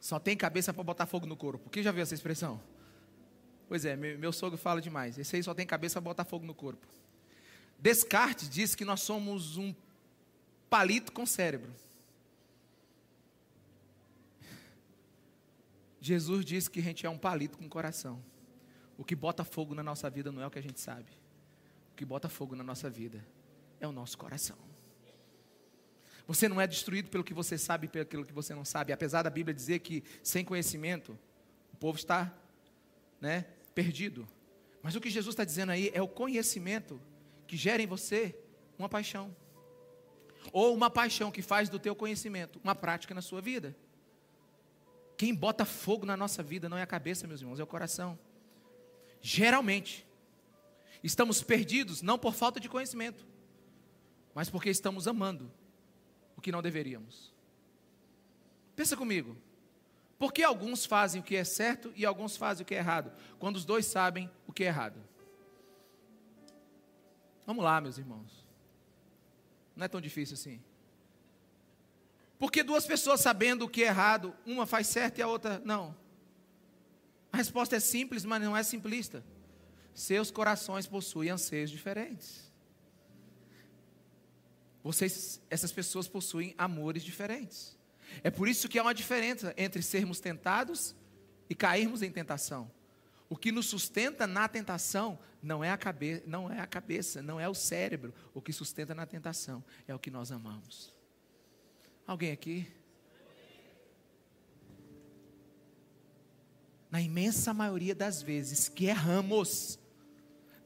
Só 0.00 0.18
tem 0.18 0.34
cabeça 0.34 0.72
para 0.72 0.82
botar 0.82 1.04
fogo 1.04 1.26
no 1.26 1.36
corpo. 1.36 1.68
Quem 1.68 1.82
já 1.82 1.92
viu 1.92 2.02
essa 2.02 2.14
expressão? 2.14 2.58
Pois 3.68 3.84
é, 3.84 3.96
meu, 3.96 4.18
meu 4.18 4.32
sogro 4.32 4.56
fala 4.56 4.80
demais. 4.80 5.18
Esse 5.18 5.36
aí 5.36 5.42
só 5.42 5.52
tem 5.52 5.66
cabeça 5.66 6.00
para 6.00 6.10
botar 6.10 6.24
fogo 6.24 6.46
no 6.46 6.54
corpo. 6.54 6.86
Descartes 7.78 8.48
diz 8.48 8.74
que 8.74 8.84
nós 8.84 9.00
somos 9.00 9.56
um 9.56 9.74
palito 10.68 11.12
com 11.12 11.24
cérebro. 11.24 11.72
Jesus 16.00 16.44
diz 16.44 16.68
que 16.68 16.80
a 16.80 16.82
gente 16.82 17.06
é 17.06 17.10
um 17.10 17.18
palito 17.18 17.58
com 17.58 17.68
coração. 17.68 18.22
O 18.96 19.04
que 19.04 19.14
bota 19.14 19.44
fogo 19.44 19.74
na 19.74 19.82
nossa 19.82 20.10
vida 20.10 20.32
não 20.32 20.42
é 20.42 20.46
o 20.46 20.50
que 20.50 20.58
a 20.58 20.62
gente 20.62 20.80
sabe. 20.80 21.10
O 21.92 21.96
que 21.96 22.04
bota 22.04 22.28
fogo 22.28 22.56
na 22.56 22.64
nossa 22.64 22.90
vida 22.90 23.24
é 23.80 23.86
o 23.86 23.92
nosso 23.92 24.18
coração. 24.18 24.56
Você 26.26 26.48
não 26.48 26.60
é 26.60 26.66
destruído 26.66 27.08
pelo 27.08 27.24
que 27.24 27.32
você 27.32 27.56
sabe 27.56 27.86
e 27.86 28.04
pelo 28.04 28.26
que 28.26 28.32
você 28.32 28.54
não 28.54 28.64
sabe. 28.64 28.92
Apesar 28.92 29.22
da 29.22 29.30
Bíblia 29.30 29.54
dizer 29.54 29.78
que 29.78 30.04
sem 30.22 30.44
conhecimento 30.44 31.18
o 31.72 31.76
povo 31.76 31.96
está 31.96 32.34
né, 33.20 33.46
perdido. 33.74 34.28
Mas 34.82 34.94
o 34.94 35.00
que 35.00 35.10
Jesus 35.10 35.32
está 35.32 35.44
dizendo 35.44 35.72
aí 35.72 35.90
é 35.94 36.02
o 36.02 36.08
conhecimento 36.08 37.00
que 37.48 37.56
gera 37.56 37.82
em 37.82 37.86
você 37.86 38.38
uma 38.78 38.88
paixão. 38.88 39.34
Ou 40.52 40.74
uma 40.74 40.88
paixão 40.88 41.32
que 41.32 41.42
faz 41.42 41.68
do 41.68 41.78
teu 41.78 41.96
conhecimento 41.96 42.60
uma 42.62 42.74
prática 42.74 43.14
na 43.14 43.22
sua 43.22 43.40
vida. 43.40 43.76
Quem 45.16 45.34
bota 45.34 45.64
fogo 45.64 46.06
na 46.06 46.16
nossa 46.16 46.42
vida 46.44 46.68
não 46.68 46.76
é 46.76 46.82
a 46.82 46.86
cabeça, 46.86 47.26
meus 47.26 47.40
irmãos, 47.40 47.58
é 47.58 47.62
o 47.64 47.66
coração. 47.66 48.16
Geralmente, 49.20 50.06
estamos 51.02 51.42
perdidos 51.42 52.02
não 52.02 52.18
por 52.18 52.34
falta 52.34 52.60
de 52.60 52.68
conhecimento, 52.68 53.26
mas 54.32 54.48
porque 54.48 54.70
estamos 54.70 55.08
amando 55.08 55.50
o 56.36 56.40
que 56.40 56.52
não 56.52 56.62
deveríamos. 56.62 57.34
Pensa 58.76 58.96
comigo. 58.96 59.36
Por 60.18 60.32
que 60.32 60.42
alguns 60.42 60.84
fazem 60.84 61.20
o 61.20 61.24
que 61.24 61.34
é 61.34 61.44
certo 61.44 61.92
e 61.96 62.04
alguns 62.04 62.36
fazem 62.36 62.62
o 62.62 62.66
que 62.66 62.74
é 62.74 62.78
errado, 62.78 63.12
quando 63.38 63.56
os 63.56 63.64
dois 63.64 63.86
sabem 63.86 64.30
o 64.46 64.52
que 64.52 64.64
é 64.64 64.66
errado? 64.66 65.07
Vamos 67.48 67.64
lá, 67.64 67.80
meus 67.80 67.96
irmãos. 67.96 68.46
Não 69.74 69.86
é 69.86 69.88
tão 69.88 70.02
difícil 70.02 70.34
assim. 70.34 70.60
Porque 72.38 72.62
duas 72.62 72.86
pessoas 72.86 73.22
sabendo 73.22 73.64
o 73.64 73.68
que 73.70 73.82
é 73.82 73.86
errado, 73.86 74.36
uma 74.44 74.66
faz 74.66 74.86
certo 74.86 75.16
e 75.16 75.22
a 75.22 75.26
outra 75.26 75.58
não. 75.64 75.96
A 77.32 77.38
resposta 77.38 77.74
é 77.74 77.80
simples, 77.80 78.22
mas 78.26 78.42
não 78.42 78.54
é 78.54 78.62
simplista. 78.62 79.24
Seus 79.94 80.30
corações 80.30 80.86
possuem 80.86 81.30
anseios 81.30 81.70
diferentes. 81.70 82.52
Vocês, 84.82 85.40
essas 85.48 85.72
pessoas 85.72 86.06
possuem 86.06 86.54
amores 86.58 87.02
diferentes. 87.02 87.78
É 88.22 88.30
por 88.30 88.46
isso 88.46 88.68
que 88.68 88.78
há 88.78 88.82
uma 88.82 88.92
diferença 88.92 89.54
entre 89.56 89.80
sermos 89.80 90.20
tentados 90.20 90.94
e 91.48 91.54
cairmos 91.54 92.02
em 92.02 92.12
tentação. 92.12 92.70
O 93.28 93.36
que 93.36 93.52
nos 93.52 93.66
sustenta 93.66 94.26
na 94.26 94.48
tentação 94.48 95.18
não 95.42 95.62
é 95.62 95.70
a 95.70 95.76
cabeça, 95.76 96.22
não 96.26 96.50
é 96.50 96.60
a 96.60 96.66
cabeça, 96.66 97.22
não 97.22 97.38
é 97.38 97.48
o 97.48 97.54
cérebro. 97.54 98.14
O 98.32 98.40
que 98.40 98.52
sustenta 98.52 98.94
na 98.94 99.06
tentação 99.06 99.62
é 99.86 99.94
o 99.94 99.98
que 99.98 100.10
nós 100.10 100.32
amamos. 100.32 100.92
Alguém 102.06 102.32
aqui? 102.32 102.66
Na 106.90 107.02
imensa 107.02 107.52
maioria 107.52 107.94
das 107.94 108.22
vezes 108.22 108.66
que 108.66 108.86
erramos, 108.86 109.78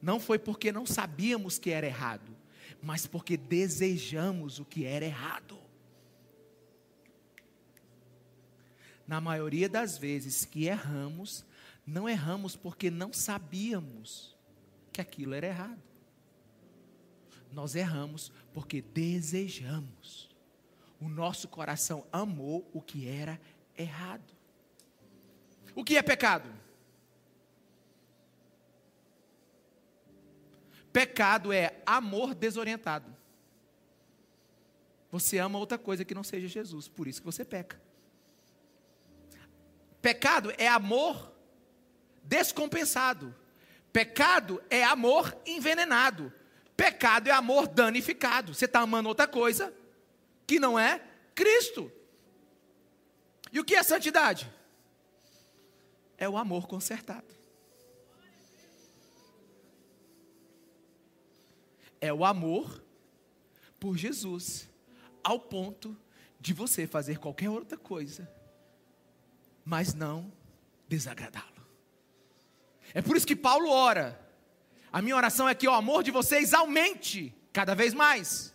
não 0.01 0.21
foi 0.21 0.39
porque 0.39 0.71
não 0.71 0.87
sabíamos 0.87 1.59
que 1.59 1.71
era 1.71 1.87
errado, 1.87 2.37
mas 2.81 3.09
porque 3.09 3.37
desejamos 3.37 4.61
o 4.61 4.65
que 4.65 4.85
era 4.85 5.05
errado. 5.05 5.59
Na 9.07 9.21
maioria 9.21 9.69
das 9.69 9.99
vezes 9.99 10.45
que 10.45 10.67
erramos, 10.67 11.45
não 11.87 12.09
erramos 12.09 12.57
porque 12.57 12.91
não 12.91 13.13
sabíamos 13.13 14.37
que 14.93 15.01
aquilo 15.01 15.35
era 15.35 15.47
errado. 15.47 15.83
Nós 17.51 17.75
erramos 17.75 18.33
porque 18.53 18.81
desejamos. 18.81 20.31
O 21.01 21.09
nosso 21.09 21.49
coração 21.49 22.07
amou 22.13 22.69
o 22.73 22.81
que 22.81 23.09
era 23.09 23.41
errado. 23.77 24.33
O 25.75 25.85
que 25.85 25.97
é 25.97 26.03
pecado? 26.03 26.49
Pecado 30.93 31.53
é 31.53 31.83
amor 31.87 32.35
desorientado. 32.35 33.13
Você 35.11 35.39
ama 35.39 35.59
outra 35.59 35.79
coisa 35.79 36.05
que 36.05 36.15
não 36.15 36.23
seja 36.23 36.47
Jesus, 36.47 36.89
por 36.89 37.09
isso 37.09 37.21
que 37.21 37.27
você 37.27 37.45
peca. 37.45 37.81
Pecado 40.01 40.53
é 40.57 40.69
amor 40.69 41.32
descompensado. 42.23 43.35
Pecado 43.93 44.63
é 44.71 44.83
amor 44.83 45.37
envenenado. 45.45 46.33
Pecado 46.77 47.29
é 47.29 47.33
amor 47.33 47.69
danificado. 47.69 48.55
Você 48.55 48.65
está 48.65 48.81
amando 48.81 49.09
outra 49.09 49.27
coisa 49.27 49.73
que 50.47 50.59
não 50.59 50.79
é 50.79 51.03
Cristo. 51.35 51.91
E 53.53 53.61
o 53.61 53.65
que 53.65 53.75
é 53.75 53.83
santidade? 53.83 54.51
É 56.17 56.29
o 56.29 56.37
amor 56.37 56.67
consertado. 56.67 57.33
É 62.01 62.13
o 62.13 62.25
amor 62.25 62.83
por 63.79 63.97
Jesus, 63.97 64.69
ao 65.23 65.39
ponto 65.39 65.97
de 66.41 66.53
você 66.53 66.87
fazer 66.87 67.19
qualquer 67.19 67.51
outra 67.51 67.79
coisa, 67.79 68.29
mas 69.65 69.95
não 69.95 70.33
desagradá-lo. 70.89 71.52
É 72.95 73.03
por 73.03 73.17
isso 73.17 73.27
que 73.27 73.37
Paulo 73.37 73.71
ora. 73.71 74.21
A 74.93 75.01
minha 75.01 75.17
oração 75.17 75.49
é 75.49 75.55
que 75.55 75.67
o 75.67 75.73
amor 75.73 76.03
de 76.03 76.11
vocês 76.11 76.53
aumente 76.53 77.35
cada 77.53 77.75
vez 77.75 77.95
mais. 77.95 78.53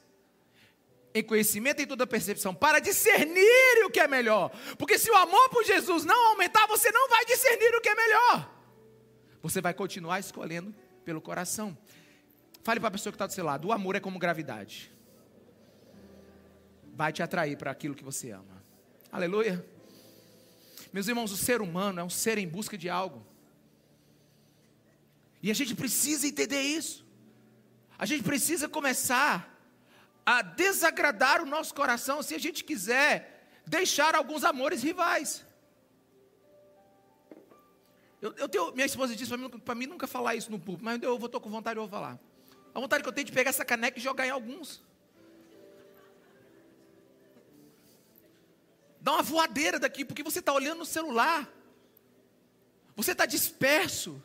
Em 1.13 1.23
conhecimento 1.23 1.82
e 1.82 1.88
toda 1.88 2.06
percepção, 2.06 2.54
para 2.54 2.80
discernir 2.80 3.86
o 3.86 3.89
que 3.89 4.00
é 4.00 4.08
melhor. 4.08 4.52
Porque 4.78 5.00
se 5.00 5.10
o 5.10 5.15
amor 5.15 5.50
por 5.50 5.63
Jesus 5.63 6.06
não 6.06 6.28
aumentar, 6.28 6.67
você 6.67 6.91
não 6.91 7.10
vai 7.10 7.26
discernir 7.26 7.76
o 7.76 7.82
que 7.82 7.89
é 7.89 7.95
melhor. 7.95 8.54
Você 9.41 9.62
vai 9.62 9.73
continuar 9.73 10.19
escolhendo 10.19 10.76
pelo 11.04 11.19
coração. 11.21 11.76
Fale 12.63 12.80
para 12.80 12.89
a 12.89 12.91
pessoa 12.91 13.12
que 13.12 13.15
está 13.15 13.26
do 13.26 13.34
seu 13.34 13.45
lado: 13.45 13.67
o 13.67 13.71
amor 13.71 13.95
é 13.95 14.00
como 14.00 14.19
gravidade. 14.19 14.91
Vai 16.93 17.12
te 17.13 17.23
atrair 17.23 17.58
para 17.58 17.71
aquilo 17.71 17.95
que 17.95 18.04
você 18.04 18.32
ama. 18.32 18.63
Aleluia. 19.12 19.65
Meus 20.91 21.08
irmãos, 21.08 21.32
o 21.32 21.38
ser 21.38 21.62
humano 21.62 22.00
é 22.00 22.04
um 22.04 22.10
ser 22.10 22.38
em 22.38 22.47
busca 22.47 22.78
de 22.78 22.89
algo. 22.89 23.26
E 25.47 25.51
a 25.51 25.53
gente 25.53 25.73
precisa 25.73 26.27
entender 26.27 26.62
isso. 26.62 27.05
A 27.97 28.05
gente 28.05 28.21
precisa 28.21 28.67
começar 28.67 29.57
a 30.25 30.41
desagradar 30.41 31.41
o 31.41 31.45
nosso 31.45 31.73
coração 31.73 32.21
se 32.21 32.36
a 32.36 32.38
gente 32.38 32.65
quiser 32.65 33.13
deixar 33.65 34.13
alguns 34.13 34.43
amores 34.43 34.83
rivais. 34.83 35.45
Eu, 38.21 38.33
eu 38.33 38.49
tenho, 38.49 38.73
minha 38.73 38.86
esposa 38.86 39.15
disse 39.15 39.31
para 39.63 39.73
mim, 39.73 39.86
mim 39.86 39.91
nunca 39.93 40.05
falar 40.05 40.36
isso 40.36 40.51
no 40.51 40.60
público, 40.60 40.83
mas 40.83 41.01
eu 41.01 41.15
estou 41.15 41.39
com 41.39 41.49
vontade, 41.49 41.77
eu 41.77 41.83
vou 41.83 41.89
falar. 41.89 42.19
A 42.75 42.79
vontade 42.81 43.01
que 43.01 43.07
eu 43.07 43.13
tenho 43.13 43.27
de 43.27 43.31
pegar 43.31 43.51
essa 43.51 43.63
caneca 43.63 43.97
e 43.97 44.01
jogar 44.01 44.27
em 44.27 44.31
alguns. 44.31 44.83
Dá 48.99 49.13
uma 49.13 49.23
voadeira 49.23 49.79
daqui, 49.79 50.03
porque 50.03 50.23
você 50.23 50.39
está 50.39 50.51
olhando 50.51 50.79
no 50.79 50.86
celular. 50.86 51.49
Você 52.97 53.13
está 53.13 53.25
disperso. 53.25 54.21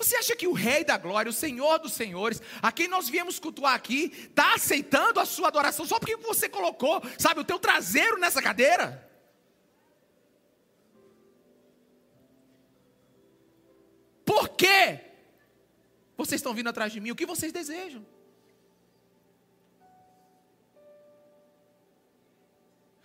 Você 0.00 0.16
acha 0.16 0.34
que 0.34 0.48
o 0.48 0.54
Rei 0.54 0.82
da 0.82 0.96
Glória, 0.96 1.28
o 1.28 1.32
Senhor 1.32 1.78
dos 1.78 1.92
Senhores, 1.92 2.40
a 2.62 2.72
quem 2.72 2.88
nós 2.88 3.06
viemos 3.06 3.38
cultuar 3.38 3.74
aqui, 3.74 4.10
está 4.30 4.54
aceitando 4.54 5.20
a 5.20 5.26
sua 5.26 5.48
adoração 5.48 5.84
só 5.84 5.98
porque 5.98 6.16
você 6.16 6.48
colocou, 6.48 7.02
sabe, 7.18 7.40
o 7.40 7.44
teu 7.44 7.58
traseiro 7.58 8.18
nessa 8.18 8.40
cadeira? 8.40 9.06
Por 14.24 14.48
quê? 14.48 15.00
Vocês 16.16 16.38
estão 16.38 16.54
vindo 16.54 16.70
atrás 16.70 16.90
de 16.90 16.98
mim, 16.98 17.10
o 17.10 17.16
que 17.16 17.26
vocês 17.26 17.52
desejam? 17.52 18.02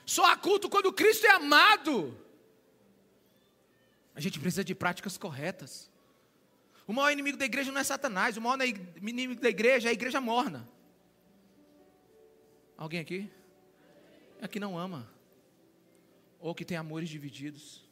Só 0.06 0.24
há 0.32 0.38
culto 0.38 0.70
quando 0.70 0.94
Cristo 0.94 1.28
é 1.28 1.32
amado. 1.32 2.18
A 4.16 4.22
gente 4.22 4.40
precisa 4.40 4.64
de 4.64 4.74
práticas 4.74 5.18
corretas. 5.18 5.94
O 6.88 6.94
maior 6.94 7.12
inimigo 7.12 7.38
da 7.38 7.46
igreja 7.46 7.72
não 7.72 7.82
é 7.82 7.84
Satanás, 7.84 8.38
o 8.38 8.42
maior 8.42 8.60
inimigo 8.62 9.42
da 9.42 9.50
igreja 9.50 9.90
é 9.90 9.92
a 9.92 9.94
igreja 9.94 10.22
morna. 10.22 10.68
Alguém 12.78 13.00
aqui? 13.00 13.30
É 14.40 14.48
que 14.48 14.60
não 14.60 14.78
ama, 14.78 15.10
ou 16.40 16.54
que 16.54 16.66
tem 16.66 16.78
amores 16.78 17.10
divididos. 17.10 17.84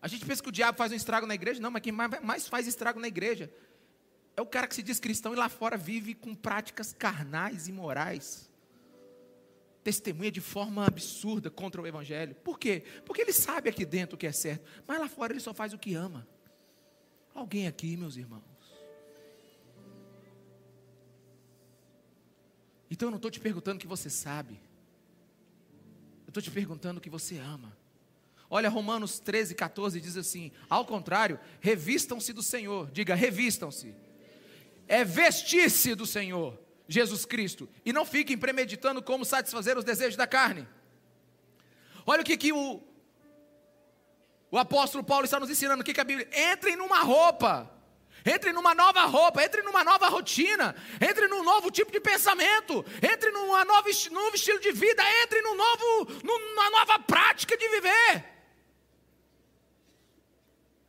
A 0.00 0.06
gente 0.06 0.24
pensa 0.24 0.42
que 0.42 0.48
o 0.48 0.52
diabo 0.52 0.76
faz 0.76 0.92
um 0.92 0.94
estrago 0.94 1.26
na 1.26 1.34
igreja, 1.34 1.60
não, 1.60 1.70
mas 1.70 1.82
quem 1.82 1.92
mais 1.92 2.46
faz 2.46 2.66
estrago 2.66 3.00
na 3.00 3.08
igreja 3.08 3.52
é 4.36 4.42
o 4.42 4.46
cara 4.46 4.66
que 4.66 4.74
se 4.74 4.82
diz 4.82 5.00
cristão 5.00 5.32
e 5.32 5.36
lá 5.36 5.48
fora 5.48 5.76
vive 5.76 6.14
com 6.14 6.34
práticas 6.34 6.92
carnais 6.92 7.68
e 7.68 7.72
morais 7.72 8.52
testemunha 9.84 10.32
de 10.32 10.40
forma 10.40 10.86
absurda 10.86 11.50
contra 11.50 11.80
o 11.80 11.86
Evangelho. 11.86 12.34
Por 12.36 12.58
quê? 12.58 12.82
Porque 13.04 13.20
ele 13.20 13.34
sabe 13.34 13.68
aqui 13.68 13.84
dentro 13.84 14.16
o 14.16 14.18
que 14.18 14.26
é 14.26 14.32
certo, 14.32 14.64
mas 14.86 14.98
lá 14.98 15.08
fora 15.08 15.34
ele 15.34 15.40
só 15.40 15.52
faz 15.52 15.74
o 15.74 15.78
que 15.78 15.94
ama. 15.94 16.26
Alguém 17.34 17.66
aqui, 17.66 17.94
meus 17.96 18.16
irmãos? 18.16 18.42
Então 22.90 23.08
eu 23.08 23.10
não 23.10 23.16
estou 23.16 23.30
te 23.30 23.40
perguntando 23.40 23.76
o 23.76 23.80
que 23.80 23.86
você 23.86 24.08
sabe, 24.08 24.60
eu 26.26 26.28
estou 26.28 26.42
te 26.42 26.50
perguntando 26.50 26.98
o 26.98 27.00
que 27.00 27.10
você 27.10 27.38
ama. 27.38 27.76
Olha, 28.48 28.68
Romanos 28.68 29.18
13, 29.18 29.54
14 29.54 30.00
diz 30.00 30.16
assim: 30.16 30.52
ao 30.70 30.86
contrário, 30.86 31.38
revistam-se 31.60 32.32
do 32.32 32.42
Senhor, 32.42 32.90
diga, 32.90 33.14
revistam-se, 33.14 33.94
é 34.86 35.04
vestir-se 35.04 35.94
do 35.94 36.06
Senhor 36.06 36.63
Jesus 36.88 37.24
Cristo. 37.24 37.68
E 37.84 37.92
não 37.92 38.04
fiquem 38.04 38.36
premeditando 38.36 39.02
como 39.02 39.24
satisfazer 39.24 39.76
os 39.76 39.84
desejos 39.84 40.16
da 40.16 40.26
carne. 40.26 40.68
Olha 42.06 42.22
o 42.22 42.24
que, 42.24 42.36
que 42.36 42.52
o, 42.52 42.82
o 44.50 44.58
apóstolo 44.58 45.02
Paulo 45.02 45.24
está 45.24 45.40
nos 45.40 45.50
ensinando, 45.50 45.82
o 45.82 45.84
que, 45.84 45.94
que 45.94 46.00
a 46.00 46.04
Bíblia. 46.04 46.28
Entrem 46.52 46.76
numa 46.76 47.00
roupa, 47.00 47.70
Entre 48.24 48.52
numa 48.52 48.74
nova 48.74 49.04
roupa, 49.04 49.44
entre 49.44 49.60
numa 49.62 49.84
nova 49.84 50.08
rotina, 50.08 50.74
entre 50.98 51.28
num 51.28 51.42
novo 51.42 51.70
tipo 51.70 51.92
de 51.92 52.00
pensamento, 52.00 52.82
entre 53.02 53.30
nova, 53.30 53.64
novo 53.66 54.34
estilo 54.34 54.58
de 54.60 54.72
vida, 54.72 55.02
entre 55.22 55.42
num 55.42 55.54
novo, 55.54 56.22
numa 56.22 56.70
nova 56.70 56.98
prática 57.00 57.54
de 57.54 57.68
viver. 57.68 58.24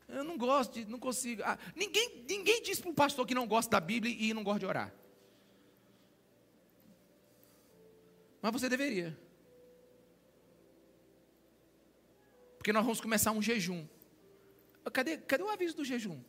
Eu 0.07 0.23
não 0.23 0.37
gosto 0.37 0.75
de, 0.75 0.85
não 0.85 0.97
consigo. 0.97 1.41
Ah, 1.43 1.57
ninguém, 1.75 2.23
ninguém 2.29 2.61
diz 2.61 2.79
para 2.79 2.89
um 2.89 2.93
pastor 2.93 3.27
que 3.27 3.35
não 3.35 3.45
gosta 3.45 3.71
da 3.71 3.81
Bíblia 3.81 4.15
e 4.17 4.33
não 4.33 4.43
gosta 4.43 4.59
de 4.59 4.65
orar. 4.65 4.93
Mas 8.45 8.51
você 8.53 8.69
deveria. 8.69 9.17
Porque 12.59 12.71
nós 12.71 12.83
vamos 12.83 13.01
começar 13.01 13.31
um 13.31 13.41
jejum. 13.41 13.87
Cadê, 14.93 15.17
cadê 15.17 15.41
o 15.41 15.49
aviso 15.49 15.75
do 15.75 15.83
jejum? 15.83 16.21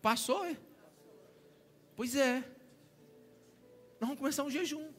Passou, 0.00 0.42
é? 0.46 0.56
Pois 1.94 2.16
é. 2.16 2.36
Nós 4.00 4.08
vamos 4.08 4.16
começar 4.16 4.42
um 4.42 4.50
jejum. 4.50 4.90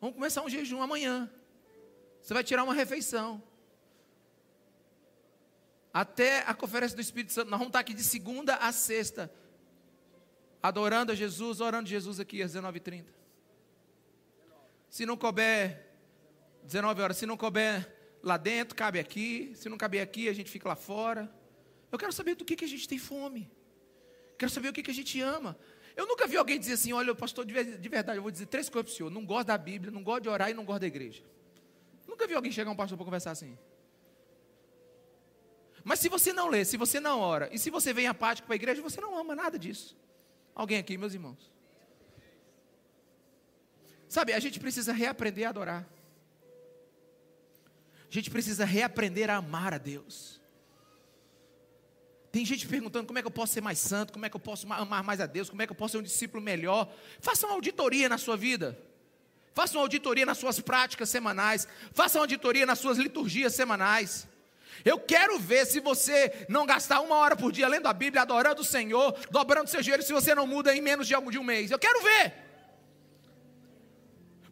Vamos 0.00 0.14
começar 0.14 0.44
um 0.44 0.48
jejum 0.48 0.80
amanhã. 0.80 1.28
Você 2.22 2.32
vai 2.32 2.44
tirar 2.44 2.62
uma 2.62 2.74
refeição. 2.74 3.42
Até 5.92 6.42
a 6.42 6.54
conferência 6.54 6.94
do 6.94 7.02
Espírito 7.02 7.32
Santo. 7.32 7.50
Nós 7.50 7.58
vamos 7.58 7.70
estar 7.70 7.80
aqui 7.80 7.92
de 7.92 8.04
segunda 8.04 8.54
a 8.54 8.70
sexta. 8.70 9.34
Adorando 10.64 11.12
a 11.12 11.14
Jesus, 11.14 11.60
orando 11.60 11.86
a 11.86 11.90
Jesus 11.90 12.18
aqui 12.18 12.40
às 12.40 12.54
19h30. 12.54 13.04
Se 14.88 15.04
não 15.04 15.14
couber 15.14 15.78
19 16.62 17.02
horas, 17.02 17.18
se 17.18 17.26
não 17.26 17.36
couber 17.36 17.86
lá 18.22 18.38
dentro, 18.38 18.74
cabe 18.74 18.98
aqui. 18.98 19.52
Se 19.56 19.68
não 19.68 19.76
caber 19.76 20.00
aqui, 20.00 20.26
a 20.26 20.32
gente 20.32 20.50
fica 20.50 20.66
lá 20.66 20.74
fora. 20.74 21.30
Eu 21.92 21.98
quero 21.98 22.14
saber 22.14 22.34
do 22.34 22.46
que, 22.46 22.56
que 22.56 22.64
a 22.64 22.68
gente 22.68 22.88
tem 22.88 22.96
fome. 22.96 23.52
Quero 24.38 24.50
saber 24.50 24.70
o 24.70 24.72
que, 24.72 24.82
que 24.82 24.90
a 24.90 24.94
gente 24.94 25.20
ama. 25.20 25.54
Eu 25.94 26.06
nunca 26.06 26.26
vi 26.26 26.38
alguém 26.38 26.58
dizer 26.58 26.72
assim: 26.72 26.94
olha, 26.94 27.14
pastor, 27.14 27.44
de 27.44 27.52
verdade, 27.52 28.16
eu 28.16 28.22
vou 28.22 28.30
dizer 28.30 28.46
três 28.46 28.70
coisas 28.70 28.90
para 28.90 28.94
o 28.94 28.96
senhor. 28.96 29.10
Não 29.10 29.26
gosto 29.26 29.48
da 29.48 29.58
Bíblia, 29.58 29.92
não 29.92 30.02
gosto 30.02 30.22
de 30.22 30.30
orar 30.30 30.48
e 30.48 30.54
não 30.54 30.64
gosto 30.64 30.80
da 30.80 30.86
igreja. 30.86 31.22
Nunca 32.08 32.26
vi 32.26 32.32
alguém 32.32 32.50
chegar 32.50 32.70
um 32.70 32.76
pastor 32.76 32.96
para 32.96 33.04
conversar 33.04 33.32
assim. 33.32 33.58
Mas 35.84 36.00
se 36.00 36.08
você 36.08 36.32
não 36.32 36.48
lê, 36.48 36.64
se 36.64 36.78
você 36.78 36.98
não 37.00 37.20
ora, 37.20 37.50
e 37.52 37.58
se 37.58 37.68
você 37.68 37.92
vem 37.92 38.06
apático 38.06 38.46
para 38.46 38.54
a 38.54 38.56
igreja, 38.56 38.80
você 38.80 38.98
não 38.98 39.14
ama 39.14 39.34
nada 39.34 39.58
disso. 39.58 39.94
Alguém 40.54 40.78
aqui, 40.78 40.96
meus 40.96 41.14
irmãos? 41.14 41.52
Sabe, 44.08 44.32
a 44.32 44.38
gente 44.38 44.60
precisa 44.60 44.92
reaprender 44.92 45.46
a 45.46 45.50
adorar. 45.50 45.88
A 48.08 48.14
gente 48.14 48.30
precisa 48.30 48.64
reaprender 48.64 49.28
a 49.28 49.36
amar 49.36 49.74
a 49.74 49.78
Deus. 49.78 50.40
Tem 52.30 52.44
gente 52.44 52.66
perguntando 52.66 53.06
como 53.06 53.18
é 53.18 53.22
que 53.22 53.26
eu 53.26 53.32
posso 53.32 53.52
ser 53.52 53.60
mais 53.60 53.78
santo, 53.78 54.12
como 54.12 54.24
é 54.24 54.30
que 54.30 54.36
eu 54.36 54.40
posso 54.40 54.72
amar 54.72 55.02
mais 55.02 55.20
a 55.20 55.26
Deus, 55.26 55.50
como 55.50 55.62
é 55.62 55.66
que 55.66 55.72
eu 55.72 55.76
posso 55.76 55.92
ser 55.92 55.98
um 55.98 56.02
discípulo 56.02 56.42
melhor. 56.42 56.92
Faça 57.20 57.46
uma 57.46 57.54
auditoria 57.54 58.08
na 58.08 58.18
sua 58.18 58.36
vida. 58.36 58.78
Faça 59.52 59.76
uma 59.76 59.82
auditoria 59.82 60.26
nas 60.26 60.38
suas 60.38 60.60
práticas 60.60 61.08
semanais. 61.08 61.66
Faça 61.92 62.18
uma 62.18 62.24
auditoria 62.24 62.66
nas 62.66 62.78
suas 62.78 62.98
liturgias 62.98 63.54
semanais. 63.54 64.28
Eu 64.82 64.98
quero 64.98 65.38
ver 65.38 65.66
se 65.66 65.80
você 65.80 66.46
não 66.48 66.64
gastar 66.64 67.00
uma 67.00 67.16
hora 67.16 67.36
por 67.36 67.52
dia 67.52 67.68
lendo 67.68 67.86
a 67.86 67.92
Bíblia, 67.92 68.22
adorando 68.22 68.62
o 68.62 68.64
Senhor, 68.64 69.14
dobrando 69.30 69.68
seu 69.68 69.82
joelho, 69.82 70.02
se 70.02 70.12
você 70.12 70.34
não 70.34 70.46
muda 70.46 70.74
em 70.74 70.80
menos 70.80 71.06
de 71.06 71.14
um 71.14 71.44
mês. 71.44 71.70
Eu 71.70 71.78
quero 71.78 72.02
ver. 72.02 72.32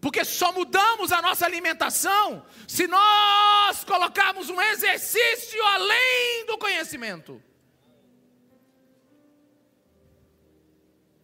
Porque 0.01 0.25
só 0.25 0.53
mudamos 0.53 1.13
a 1.13 1.23
nossa 1.23 1.47
alimentação 1.47 2.45
se 2.67 2.87
nós 2.87 3.85
colocarmos 3.85 4.51
um 4.51 4.61
exercício 4.61 5.65
além 5.65 6.45
do 6.47 6.59
conhecimento. 6.59 7.41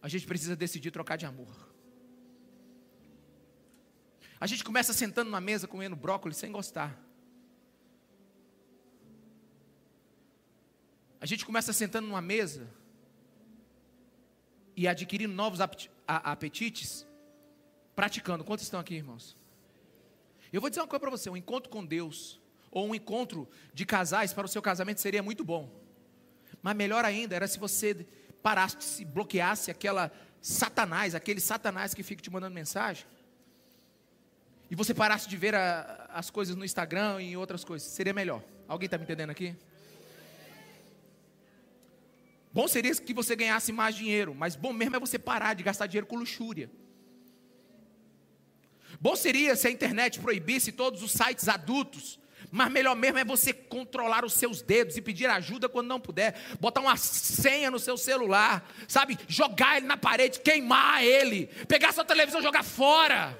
a 0.01 0.07
gente 0.07 0.25
precisa 0.25 0.55
decidir 0.55 0.91
trocar 0.91 1.17
de 1.17 1.25
amor. 1.25 1.53
A 4.39 4.47
gente 4.47 4.63
começa 4.63 4.93
sentando 4.93 5.29
na 5.29 5.41
mesa 5.41 5.67
comendo 5.67 5.95
brócolis 5.95 6.37
sem 6.37 6.51
gostar. 6.51 6.97
A 11.21 11.25
gente 11.25 11.45
começa 11.45 11.73
sentando 11.73 12.07
numa 12.07 12.21
mesa 12.21 12.67
e 14.75 14.87
adquirindo 14.87 15.33
novos 15.33 15.59
apetites, 16.07 17.05
praticando. 17.93 18.43
Quantos 18.43 18.63
estão 18.63 18.79
aqui, 18.79 18.95
irmãos? 18.95 19.35
Eu 20.53 20.61
vou 20.61 20.69
dizer 20.69 20.81
uma 20.81 20.87
coisa 20.87 21.01
para 21.01 21.09
você: 21.09 21.29
um 21.29 21.35
encontro 21.35 21.69
com 21.69 21.85
Deus, 21.85 22.39
ou 22.71 22.87
um 22.87 22.95
encontro 22.95 23.49
de 23.73 23.85
casais 23.85 24.31
para 24.31 24.45
o 24.45 24.49
seu 24.49 24.61
casamento 24.61 25.01
seria 25.01 25.21
muito 25.21 25.43
bom. 25.43 25.69
Mas 26.61 26.75
melhor 26.75 27.03
ainda 27.03 27.35
era 27.35 27.47
se 27.47 27.59
você 27.59 28.07
parasse, 28.41 29.03
bloqueasse 29.03 29.69
aquela 29.69 30.11
Satanás, 30.41 31.13
aquele 31.13 31.41
Satanás 31.41 31.93
que 31.93 32.01
fica 32.01 32.21
te 32.21 32.31
mandando 32.31 32.55
mensagem, 32.55 33.05
e 34.71 34.75
você 34.75 34.93
parasse 34.93 35.27
de 35.27 35.35
ver 35.35 35.55
a, 35.55 36.09
as 36.13 36.29
coisas 36.29 36.55
no 36.55 36.63
Instagram 36.63 37.21
e 37.21 37.35
outras 37.35 37.65
coisas, 37.65 37.89
seria 37.89 38.13
melhor. 38.13 38.41
Alguém 38.67 38.85
está 38.85 38.97
me 38.97 39.03
entendendo 39.03 39.31
aqui? 39.31 39.55
Bom 42.51 42.67
seria 42.67 42.95
que 42.95 43.13
você 43.13 43.35
ganhasse 43.35 43.71
mais 43.71 43.95
dinheiro, 43.95 44.33
mas 44.33 44.55
bom 44.55 44.73
mesmo 44.73 44.95
é 44.95 44.99
você 44.99 45.19
parar 45.19 45.53
de 45.53 45.63
gastar 45.63 45.87
dinheiro 45.87 46.07
com 46.07 46.15
luxúria. 46.15 46.69
Bom 48.99 49.15
seria 49.15 49.55
se 49.55 49.67
a 49.67 49.71
internet 49.71 50.19
proibisse 50.19 50.71
todos 50.71 51.03
os 51.03 51.11
sites 51.11 51.47
adultos 51.47 52.19
mas 52.51 52.71
melhor 52.71 52.95
mesmo 52.95 53.19
é 53.19 53.25
você 53.25 53.53
controlar 53.53 54.25
os 54.25 54.33
seus 54.33 54.61
dedos 54.61 54.97
e 54.97 55.01
pedir 55.01 55.27
ajuda 55.27 55.69
quando 55.69 55.87
não 55.87 55.99
puder. 55.99 56.35
Botar 56.59 56.81
uma 56.81 56.97
senha 56.97 57.69
no 57.69 57.77
seu 57.77 57.97
celular, 57.97 58.67
sabe? 58.87 59.17
Jogar 59.27 59.77
ele 59.77 59.85
na 59.85 59.97
parede, 59.97 60.39
queimar 60.39 61.03
ele. 61.03 61.47
Pegar 61.67 61.91
sua 61.91 62.03
televisão 62.03 62.39
e 62.39 62.43
jogar 62.43 62.63
fora. 62.63 63.37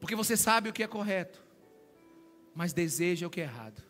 Porque 0.00 0.16
você 0.16 0.36
sabe 0.36 0.68
o 0.68 0.72
que 0.72 0.82
é 0.82 0.86
correto, 0.86 1.44
mas 2.54 2.72
deseja 2.72 3.26
o 3.26 3.30
que 3.30 3.40
é 3.40 3.44
errado. 3.44 3.87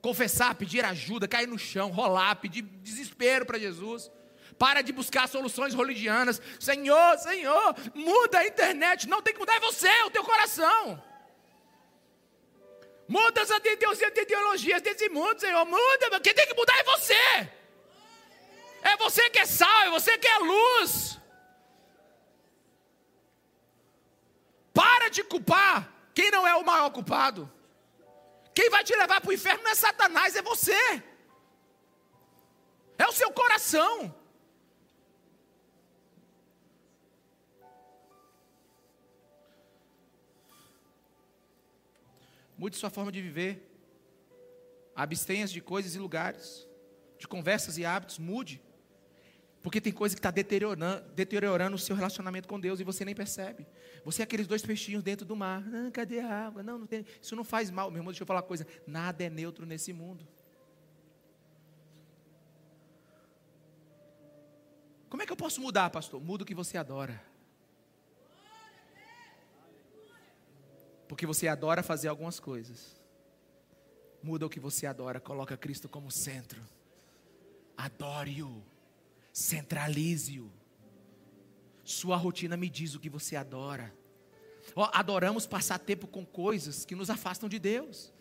Confessar, 0.00 0.54
pedir 0.54 0.84
ajuda, 0.84 1.28
cair 1.28 1.46
no 1.46 1.58
chão, 1.58 1.90
rolar, 1.90 2.36
pedir 2.36 2.62
desespero 2.62 3.44
para 3.44 3.58
Jesus. 3.58 4.10
Para 4.58 4.82
de 4.82 4.92
buscar 4.92 5.28
soluções 5.28 5.74
religianas. 5.74 6.40
Senhor, 6.58 7.18
Senhor, 7.18 7.74
muda 7.94 8.38
a 8.38 8.46
internet. 8.46 9.08
Não 9.08 9.22
tem 9.22 9.32
que 9.32 9.40
mudar 9.40 9.56
é 9.56 9.60
você, 9.60 9.88
é 9.88 10.04
o 10.04 10.10
teu 10.10 10.24
coração. 10.24 11.02
Muda 13.08 13.42
as 13.42 13.50
ideologias 13.50 14.80
desse 14.82 15.08
mundo, 15.08 15.40
Senhor. 15.40 15.64
Muda, 15.64 16.20
quem 16.20 16.32
tem 16.32 16.46
que 16.46 16.54
mudar 16.54 16.78
é 16.78 16.84
você. 16.84 17.50
É 18.82 18.96
você 18.96 19.28
que 19.30 19.38
é 19.38 19.46
sal, 19.46 19.80
é 19.82 19.90
você 19.90 20.16
que 20.16 20.28
é 20.28 20.38
luz. 20.38 21.18
Para 24.72 25.08
de 25.08 25.22
culpar 25.24 25.92
quem 26.14 26.30
não 26.30 26.46
é 26.46 26.54
o 26.54 26.64
maior 26.64 26.90
culpado. 26.90 27.50
Quem 28.54 28.68
vai 28.70 28.82
te 28.84 28.94
levar 28.94 29.20
para 29.20 29.30
o 29.30 29.32
inferno 29.32 29.62
não 29.62 29.70
é 29.70 29.74
Satanás, 29.74 30.36
é 30.36 30.42
você. 30.42 31.02
É 32.98 33.06
o 33.06 33.12
seu 33.12 33.30
coração. 33.32 34.14
Mude 42.58 42.76
sua 42.76 42.90
forma 42.90 43.10
de 43.10 43.22
viver. 43.22 43.66
Abstenha-se 44.94 45.54
de 45.54 45.62
coisas 45.62 45.94
e 45.94 45.98
lugares, 45.98 46.68
de 47.18 47.26
conversas 47.26 47.78
e 47.78 47.86
hábitos. 47.86 48.18
Mude. 48.18 48.62
Porque 49.62 49.80
tem 49.80 49.92
coisa 49.92 50.14
que 50.14 50.18
está 50.18 50.30
deteriorando, 50.30 51.04
deteriorando 51.12 51.76
o 51.76 51.78
seu 51.78 51.94
relacionamento 51.94 52.48
com 52.48 52.58
Deus 52.58 52.80
e 52.80 52.84
você 52.84 53.04
nem 53.04 53.14
percebe. 53.14 53.66
Você 54.04 54.22
é 54.22 54.24
aqueles 54.24 54.46
dois 54.46 54.62
peixinhos 54.62 55.02
dentro 55.02 55.26
do 55.26 55.36
mar. 55.36 55.62
Ah, 55.74 55.90
cadê 55.90 56.20
a 56.20 56.46
água? 56.46 56.62
Não, 56.62 56.78
não 56.78 56.86
tem. 56.86 57.04
Isso 57.20 57.36
não 57.36 57.44
faz 57.44 57.70
mal. 57.70 57.90
Meu 57.90 57.98
irmão, 57.98 58.10
deixa 58.10 58.22
eu 58.22 58.26
falar 58.26 58.40
uma 58.40 58.46
coisa. 58.46 58.66
Nada 58.86 59.22
é 59.22 59.28
neutro 59.28 59.66
nesse 59.66 59.92
mundo. 59.92 60.26
Como 65.10 65.22
é 65.22 65.26
que 65.26 65.32
eu 65.32 65.36
posso 65.36 65.60
mudar, 65.60 65.90
pastor? 65.90 66.22
Muda 66.22 66.44
o 66.44 66.46
que 66.46 66.54
você 66.54 66.78
adora. 66.78 67.22
Porque 71.06 71.26
você 71.26 71.48
adora 71.48 71.82
fazer 71.82 72.08
algumas 72.08 72.40
coisas. 72.40 72.98
Muda 74.22 74.46
o 74.46 74.48
que 74.48 74.60
você 74.60 74.86
adora, 74.86 75.18
coloca 75.18 75.56
Cristo 75.56 75.88
como 75.88 76.10
centro. 76.10 76.62
Adore-o. 77.76 78.62
Centralize-o. 79.32 80.50
Sua 81.84 82.16
rotina 82.16 82.56
me 82.56 82.68
diz 82.68 82.94
o 82.94 83.00
que 83.00 83.08
você 83.08 83.36
adora. 83.36 83.94
Oh, 84.74 84.84
adoramos 84.92 85.46
passar 85.46 85.78
tempo 85.78 86.06
com 86.06 86.24
coisas 86.24 86.84
que 86.84 86.94
nos 86.94 87.10
afastam 87.10 87.48
de 87.48 87.58
Deus. 87.58 88.12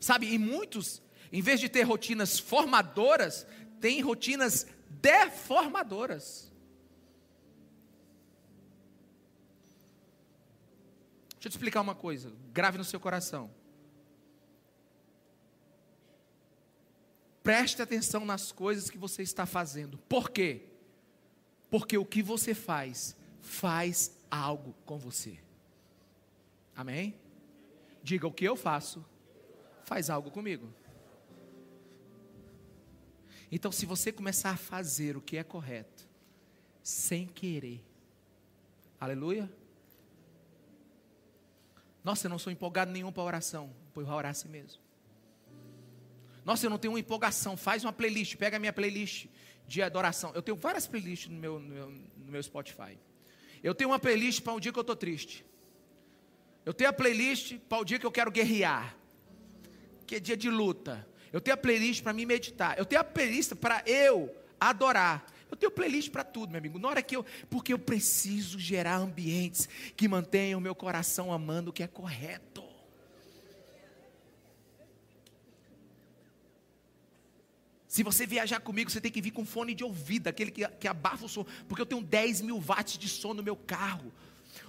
Sabe, 0.00 0.32
e 0.32 0.38
muitos, 0.38 1.02
em 1.32 1.40
vez 1.40 1.60
de 1.60 1.68
ter 1.68 1.82
rotinas 1.82 2.38
formadoras, 2.38 3.46
têm 3.80 4.00
rotinas 4.00 4.66
deformadoras. 4.88 6.52
Deixa 11.34 11.48
eu 11.48 11.50
te 11.50 11.54
explicar 11.54 11.80
uma 11.80 11.94
coisa, 11.94 12.32
grave 12.52 12.78
no 12.78 12.84
seu 12.84 13.00
coração. 13.00 13.50
Preste 17.42 17.82
atenção 17.82 18.24
nas 18.24 18.52
coisas 18.52 18.88
que 18.88 18.98
você 18.98 19.22
está 19.22 19.46
fazendo. 19.46 19.98
Por 20.08 20.30
quê? 20.30 20.66
Porque 21.70 21.98
o 21.98 22.04
que 22.04 22.22
você 22.22 22.54
faz, 22.54 23.16
faz 23.40 24.16
algo 24.30 24.74
com 24.84 24.98
você. 24.98 25.38
Amém? 26.76 27.14
Diga 28.02 28.26
o 28.26 28.32
que 28.32 28.44
eu 28.44 28.56
faço, 28.56 29.04
faz 29.84 30.10
algo 30.10 30.30
comigo. 30.30 30.72
Então, 33.50 33.70
se 33.70 33.84
você 33.86 34.10
começar 34.10 34.50
a 34.50 34.56
fazer 34.56 35.16
o 35.16 35.20
que 35.20 35.36
é 35.36 35.44
correto, 35.44 36.08
sem 36.82 37.26
querer, 37.26 37.84
aleluia. 38.98 39.50
Nossa, 42.02 42.26
eu 42.26 42.30
não 42.30 42.38
sou 42.38 42.52
empolgado 42.52 42.90
nenhum 42.90 43.12
para 43.12 43.22
oração, 43.22 43.72
pois 43.92 44.08
orar 44.08 44.30
assim 44.30 44.48
mesmo. 44.48 44.81
Nossa, 46.44 46.66
eu 46.66 46.70
não 46.70 46.78
tenho 46.78 46.92
uma 46.92 47.00
empolgação. 47.00 47.56
Faz 47.56 47.84
uma 47.84 47.92
playlist, 47.92 48.36
pega 48.36 48.56
a 48.56 48.60
minha 48.60 48.72
playlist 48.72 49.26
de 49.66 49.82
adoração. 49.82 50.32
Eu 50.34 50.42
tenho 50.42 50.56
várias 50.56 50.86
playlists 50.86 51.30
no 51.30 51.38
meu, 51.38 51.58
no 51.58 51.68
meu, 51.68 51.90
no 51.90 52.32
meu 52.32 52.42
Spotify. 52.42 52.98
Eu 53.62 53.74
tenho 53.74 53.90
uma 53.90 53.98
playlist 53.98 54.42
para 54.42 54.52
o 54.52 54.56
um 54.56 54.60
dia 54.60 54.72
que 54.72 54.78
eu 54.78 54.82
estou 54.82 54.96
triste. 54.96 55.44
Eu 56.64 56.74
tenho 56.74 56.90
a 56.90 56.92
playlist 56.92 57.58
para 57.68 57.78
o 57.78 57.84
dia 57.84 57.98
que 57.98 58.06
eu 58.06 58.12
quero 58.12 58.30
guerrear, 58.30 58.96
que 60.06 60.16
é 60.16 60.20
dia 60.20 60.36
de 60.36 60.50
luta. 60.50 61.06
Eu 61.32 61.40
tenho 61.40 61.54
a 61.54 61.56
playlist 61.56 62.02
para 62.02 62.12
me 62.12 62.26
meditar. 62.26 62.78
Eu 62.78 62.84
tenho 62.84 63.00
a 63.00 63.04
playlist 63.04 63.54
para 63.54 63.82
eu 63.86 64.34
adorar. 64.60 65.24
Eu 65.50 65.56
tenho 65.56 65.70
playlist 65.70 66.10
para 66.10 66.24
tudo, 66.24 66.50
meu 66.50 66.58
amigo. 66.58 66.78
Na 66.78 66.88
hora 66.88 67.02
que 67.02 67.16
eu, 67.16 67.24
porque 67.50 67.72
eu 67.72 67.78
preciso 67.78 68.58
gerar 68.58 68.96
ambientes 68.96 69.68
que 69.96 70.08
mantenham 70.08 70.58
o 70.58 70.62
meu 70.62 70.74
coração 70.74 71.32
amando 71.32 71.70
o 71.70 71.72
que 71.72 71.82
é 71.82 71.86
correto. 71.86 72.71
Se 77.92 78.02
você 78.02 78.26
viajar 78.26 78.58
comigo, 78.58 78.90
você 78.90 79.02
tem 79.02 79.12
que 79.12 79.20
vir 79.20 79.32
com 79.32 79.44
fone 79.44 79.74
de 79.74 79.84
ouvido, 79.84 80.26
aquele 80.26 80.50
que, 80.50 80.66
que 80.66 80.88
abafa 80.88 81.26
o 81.26 81.28
som, 81.28 81.44
porque 81.68 81.82
eu 81.82 81.84
tenho 81.84 82.00
10 82.02 82.40
mil 82.40 82.58
watts 82.58 82.96
de 82.96 83.06
som 83.06 83.34
no 83.34 83.42
meu 83.42 83.54
carro. 83.54 84.10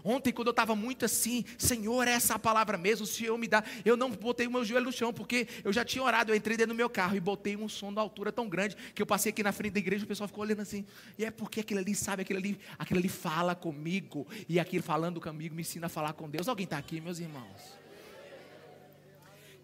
Ontem, 0.03 0.34
quando 0.34 0.49
eu 0.49 0.51
estava 0.51 0.76
muito 0.76 1.05
assim, 1.05 1.45
Senhor, 1.57 2.05
essa 2.05 2.34
é 2.34 2.36
a 2.36 2.39
palavra 2.39 2.78
mesmo, 2.78 3.05
o 3.05 3.07
Senhor 3.07 3.38
me 3.38 3.47
dá. 3.47 3.63
Eu 3.86 3.95
não 3.95 4.11
botei 4.11 4.45
o 4.45 4.51
meu 4.51 4.65
joelho 4.65 4.88
no 4.88 4.91
chão, 4.91 5.13
porque 5.13 5.47
eu 5.63 5.71
já 5.71 5.86
tinha 5.86 6.03
orado. 6.03 6.34
Eu 6.34 6.36
entrei 6.36 6.57
dentro 6.57 6.74
do 6.74 6.78
meu 6.78 6.89
carro 6.89 7.15
e 7.15 7.19
botei 7.21 7.55
um 7.55 7.69
som 7.69 7.93
da 7.93 8.01
altura 8.01 8.30
tão 8.30 8.49
grande 8.49 8.76
que 8.93 9.01
eu 9.01 9.05
passei 9.05 9.30
aqui 9.30 9.41
na 9.41 9.53
frente 9.53 9.71
da 9.71 9.80
igreja. 9.80 10.03
O 10.03 10.07
pessoal 10.07 10.28
ficou 10.28 10.43
olhando 10.43 10.61
assim. 10.61 10.86
E 11.17 11.24
é 11.24 11.32
porque 11.32 11.61
aquele 11.61 11.80
ali, 11.80 11.95
sabe, 11.95 12.24
aquele 12.24 12.39
ali, 12.39 12.59
aquele 12.78 12.99
ali 12.99 13.09
fala 13.09 13.55
comigo. 13.55 14.28
E 14.49 14.59
aquele 14.59 14.84
falando 14.84 15.21
comigo 15.21 15.55
me 15.55 15.61
ensina 15.61 15.86
a 15.86 15.89
falar 15.89 16.11
com 16.11 16.30
Deus. 16.30 16.49
Alguém 16.49 16.65
está 16.65 16.78
aqui, 16.78 16.99
meus 16.99 17.19
irmãos? 17.19 17.80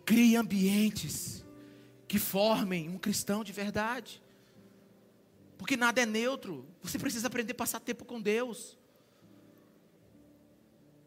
Crie 0.05 0.37
ambientes 0.37 1.43
que 2.09 2.17
formem 2.17 2.89
um 2.89 2.97
cristão 2.97 3.43
de 3.43 3.53
verdade. 3.53 4.19
Porque 5.59 5.77
nada 5.77 6.01
é 6.01 6.07
neutro. 6.07 6.67
Você 6.81 6.97
precisa 6.97 7.27
aprender 7.27 7.51
a 7.51 7.55
passar 7.55 7.79
tempo 7.79 8.03
com 8.03 8.19
Deus. 8.19 8.75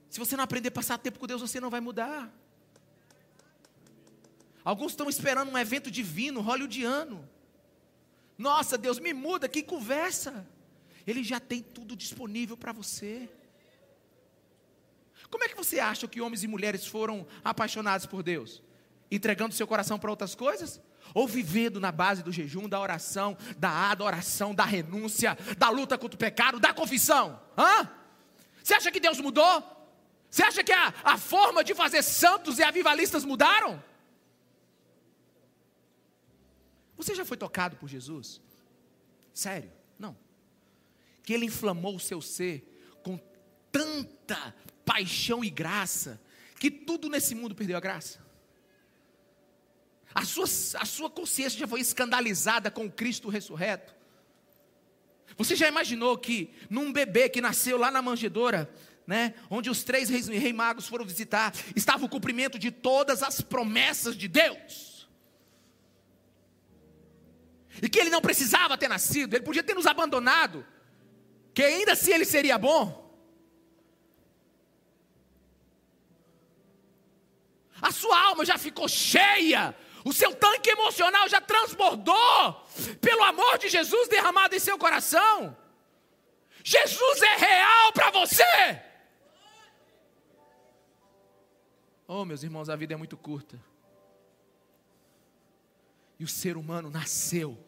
Se 0.08 0.20
você 0.20 0.36
não 0.36 0.44
aprender 0.44 0.68
a 0.68 0.72
passar 0.72 0.98
tempo 0.98 1.18
com 1.18 1.26
Deus, 1.26 1.40
você 1.40 1.58
não 1.58 1.70
vai 1.70 1.80
mudar. 1.80 2.32
Alguns 4.64 4.92
estão 4.92 5.08
esperando 5.08 5.50
um 5.50 5.58
evento 5.58 5.90
divino, 5.90 6.40
hollywoodiano. 6.40 7.28
Nossa, 8.38 8.78
Deus 8.78 9.00
me 9.00 9.12
muda, 9.12 9.48
que 9.48 9.60
conversa. 9.60 10.46
Ele 11.04 11.24
já 11.24 11.40
tem 11.40 11.60
tudo 11.60 11.96
disponível 11.96 12.56
para 12.56 12.72
você. 12.72 13.28
Como 15.28 15.42
é 15.42 15.48
que 15.48 15.56
você 15.56 15.80
acha 15.80 16.06
que 16.06 16.20
homens 16.20 16.44
e 16.44 16.46
mulheres 16.46 16.86
foram 16.86 17.26
apaixonados 17.42 18.06
por 18.06 18.22
Deus? 18.22 18.62
Entregando 19.10 19.52
seu 19.52 19.66
coração 19.66 19.98
para 19.98 20.10
outras 20.10 20.36
coisas? 20.36 20.80
Ou 21.14 21.26
vivendo 21.26 21.80
na 21.80 21.92
base 21.92 22.22
do 22.22 22.32
jejum, 22.32 22.68
da 22.68 22.80
oração, 22.80 23.36
da 23.58 23.90
adoração, 23.90 24.54
da 24.54 24.64
renúncia, 24.64 25.36
da 25.58 25.68
luta 25.68 25.98
contra 25.98 26.16
o 26.16 26.18
pecado, 26.18 26.60
da 26.60 26.72
confissão. 26.72 27.40
Hã? 27.56 27.88
Você 28.62 28.74
acha 28.74 28.90
que 28.90 29.00
Deus 29.00 29.18
mudou? 29.18 29.64
Você 30.30 30.42
acha 30.42 30.64
que 30.64 30.72
a, 30.72 30.94
a 31.04 31.18
forma 31.18 31.62
de 31.62 31.74
fazer 31.74 32.02
santos 32.02 32.58
e 32.58 32.62
avivalistas 32.62 33.24
mudaram? 33.24 33.82
Você 36.96 37.14
já 37.14 37.24
foi 37.24 37.36
tocado 37.36 37.76
por 37.76 37.88
Jesus? 37.88 38.40
Sério? 39.34 39.72
Não. 39.98 40.16
Que 41.22 41.32
ele 41.34 41.46
inflamou 41.46 41.96
o 41.96 42.00
seu 42.00 42.20
ser 42.20 42.98
com 43.02 43.18
tanta 43.70 44.54
paixão 44.84 45.44
e 45.44 45.50
graça, 45.50 46.20
que 46.58 46.70
tudo 46.70 47.08
nesse 47.08 47.34
mundo 47.34 47.54
perdeu 47.54 47.76
a 47.76 47.80
graça. 47.80 48.21
A 50.14 50.24
sua, 50.24 50.44
a 50.44 50.84
sua 50.84 51.10
consciência 51.10 51.58
já 51.58 51.66
foi 51.66 51.80
escandalizada 51.80 52.70
com 52.70 52.90
Cristo 52.90 53.28
ressurreto? 53.28 53.94
Você 55.36 55.56
já 55.56 55.66
imaginou 55.66 56.18
que 56.18 56.52
num 56.68 56.92
bebê 56.92 57.28
que 57.28 57.40
nasceu 57.40 57.78
lá 57.78 57.90
na 57.90 58.02
manjedoura, 58.02 58.72
né, 59.06 59.34
onde 59.50 59.70
os 59.70 59.82
três 59.82 60.08
reis, 60.08 60.28
reis 60.28 60.54
magos 60.54 60.86
foram 60.86 61.04
visitar, 61.04 61.52
estava 61.74 62.04
o 62.04 62.08
cumprimento 62.08 62.58
de 62.58 62.70
todas 62.70 63.22
as 63.22 63.40
promessas 63.40 64.16
de 64.16 64.28
Deus? 64.28 65.08
E 67.80 67.88
que 67.88 67.98
ele 67.98 68.10
não 68.10 68.20
precisava 68.20 68.76
ter 68.76 68.88
nascido, 68.88 69.34
ele 69.34 69.44
podia 69.44 69.62
ter 69.62 69.74
nos 69.74 69.86
abandonado, 69.86 70.66
que 71.54 71.62
ainda 71.62 71.92
assim 71.92 72.12
ele 72.12 72.26
seria 72.26 72.58
bom. 72.58 73.00
A 77.80 77.90
sua 77.90 78.26
alma 78.28 78.44
já 78.44 78.58
ficou 78.58 78.86
cheia 78.86 79.74
o 80.04 80.12
seu 80.12 80.34
tanque 80.34 80.70
emocional 80.70 81.28
já 81.28 81.40
transbordou 81.40 82.66
pelo 83.00 83.22
amor 83.22 83.58
de 83.58 83.68
Jesus 83.68 84.08
derramado 84.08 84.54
em 84.54 84.58
seu 84.58 84.78
coração. 84.78 85.56
Jesus 86.64 87.22
é 87.22 87.36
real 87.36 87.92
para 87.92 88.10
você. 88.10 88.82
Oh, 92.06 92.24
meus 92.24 92.42
irmãos, 92.42 92.68
a 92.68 92.76
vida 92.76 92.94
é 92.94 92.96
muito 92.96 93.16
curta. 93.16 93.58
E 96.18 96.24
o 96.24 96.28
ser 96.28 96.56
humano 96.56 96.90
nasceu 96.90 97.58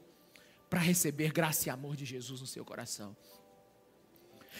para 0.68 0.80
receber 0.80 1.32
graça 1.32 1.68
e 1.68 1.70
amor 1.70 1.96
de 1.96 2.04
Jesus 2.04 2.40
no 2.40 2.46
seu 2.46 2.64
coração. 2.64 3.16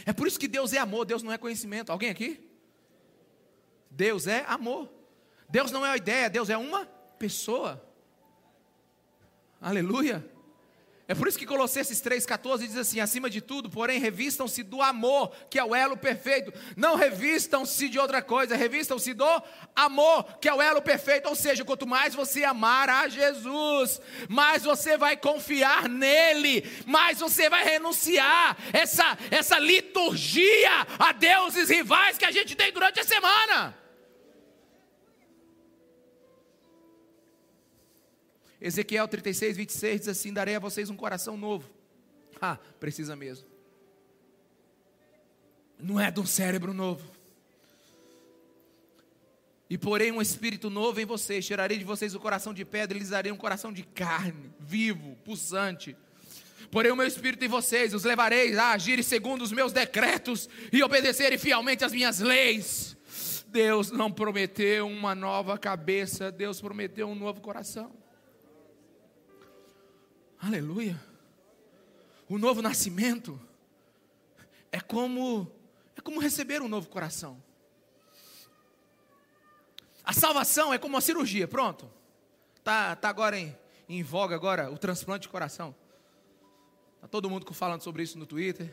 É 0.06 0.12
por 0.12 0.26
isso 0.26 0.38
que 0.38 0.48
Deus 0.48 0.72
é 0.72 0.78
amor, 0.78 1.04
Deus 1.04 1.22
não 1.22 1.32
é 1.32 1.38
conhecimento. 1.38 1.90
Alguém 1.90 2.10
aqui? 2.10 2.48
Deus 3.90 4.26
é 4.26 4.44
amor. 4.46 4.90
Deus 5.48 5.70
não 5.70 5.84
é 5.84 5.90
uma 5.90 5.96
ideia, 5.96 6.30
Deus 6.30 6.50
é 6.50 6.56
uma 6.56 6.86
pessoa. 7.24 7.82
Aleluia. 9.58 10.22
É 11.08 11.14
por 11.14 11.26
isso 11.26 11.38
que 11.38 11.46
Colossenses 11.46 12.02
3,14 12.02 12.58
diz 12.58 12.76
assim: 12.76 13.00
acima 13.00 13.30
de 13.30 13.40
tudo, 13.40 13.70
porém, 13.70 13.98
revistam-se 13.98 14.62
do 14.62 14.82
amor, 14.82 15.34
que 15.48 15.58
é 15.58 15.64
o 15.64 15.74
elo 15.74 15.96
perfeito. 15.96 16.52
Não 16.76 16.96
revistam-se 16.96 17.88
de 17.88 17.98
outra 17.98 18.20
coisa, 18.20 18.56
revistam-se 18.56 19.14
do 19.14 19.42
amor, 19.74 20.24
que 20.38 20.50
é 20.50 20.54
o 20.54 20.60
elo 20.60 20.82
perfeito. 20.82 21.30
Ou 21.30 21.34
seja, 21.34 21.64
quanto 21.64 21.86
mais 21.86 22.14
você 22.14 22.44
amar 22.44 22.90
a 22.90 23.08
Jesus, 23.08 24.02
mais 24.28 24.64
você 24.64 24.98
vai 24.98 25.16
confiar 25.16 25.88
nele, 25.88 26.62
mais 26.84 27.20
você 27.20 27.48
vai 27.48 27.64
renunciar 27.64 28.58
essa, 28.70 29.16
essa 29.30 29.58
liturgia 29.58 30.86
a 30.98 31.12
deuses 31.12 31.70
rivais 31.70 32.18
que 32.18 32.26
a 32.26 32.30
gente 32.30 32.54
tem 32.54 32.70
durante 32.70 33.00
a 33.00 33.04
semana. 33.04 33.83
Ezequiel 38.64 39.06
36, 39.06 39.58
26 39.58 40.00
diz 40.00 40.08
assim: 40.08 40.32
Darei 40.32 40.56
a 40.56 40.58
vocês 40.58 40.88
um 40.88 40.96
coração 40.96 41.36
novo. 41.36 41.70
Ah, 42.40 42.56
precisa 42.80 43.14
mesmo. 43.14 43.46
Não 45.78 46.00
é 46.00 46.10
de 46.10 46.18
um 46.18 46.24
cérebro 46.24 46.72
novo. 46.72 47.06
E 49.68 49.76
porém 49.76 50.12
um 50.12 50.22
espírito 50.22 50.70
novo 50.70 50.98
em 50.98 51.04
vocês, 51.04 51.44
tirarei 51.44 51.76
de 51.76 51.84
vocês 51.84 52.14
o 52.14 52.20
coração 52.20 52.54
de 52.54 52.64
pedra 52.64 52.96
e 52.96 53.00
lhes 53.00 53.10
darei 53.10 53.30
um 53.30 53.36
coração 53.36 53.70
de 53.70 53.82
carne, 53.82 54.50
vivo, 54.58 55.14
pulsante. 55.26 55.94
Porém 56.70 56.90
o 56.90 56.96
meu 56.96 57.06
espírito 57.06 57.44
em 57.44 57.48
vocês, 57.48 57.92
os 57.92 58.04
levarei 58.04 58.56
a 58.56 58.70
agirem 58.70 59.02
segundo 59.02 59.42
os 59.42 59.52
meus 59.52 59.74
decretos 59.74 60.48
e 60.72 60.82
obedecerem 60.82 61.36
fielmente 61.36 61.84
às 61.84 61.92
minhas 61.92 62.18
leis. 62.18 62.96
Deus 63.48 63.90
não 63.90 64.10
prometeu 64.10 64.86
uma 64.86 65.14
nova 65.14 65.58
cabeça, 65.58 66.32
Deus 66.32 66.62
prometeu 66.62 67.06
um 67.06 67.14
novo 67.14 67.42
coração. 67.42 68.03
Aleluia. 70.46 71.02
O 72.28 72.36
novo 72.36 72.60
nascimento 72.60 73.40
é 74.70 74.78
como 74.78 75.50
é 75.96 76.02
como 76.02 76.20
receber 76.20 76.60
um 76.60 76.68
novo 76.68 76.86
coração. 76.90 77.42
A 80.04 80.12
salvação 80.12 80.74
é 80.74 80.76
como 80.76 80.96
uma 80.96 81.00
cirurgia, 81.00 81.48
pronto. 81.48 81.90
Tá, 82.62 82.94
tá 82.94 83.08
agora 83.08 83.38
em, 83.38 83.56
em 83.88 84.02
voga 84.02 84.34
agora 84.34 84.70
o 84.70 84.76
transplante 84.76 85.22
de 85.22 85.30
coração. 85.30 85.74
Tá 87.00 87.08
todo 87.08 87.30
mundo 87.30 87.50
falando 87.54 87.80
sobre 87.80 88.02
isso 88.02 88.18
no 88.18 88.26
Twitter. 88.26 88.70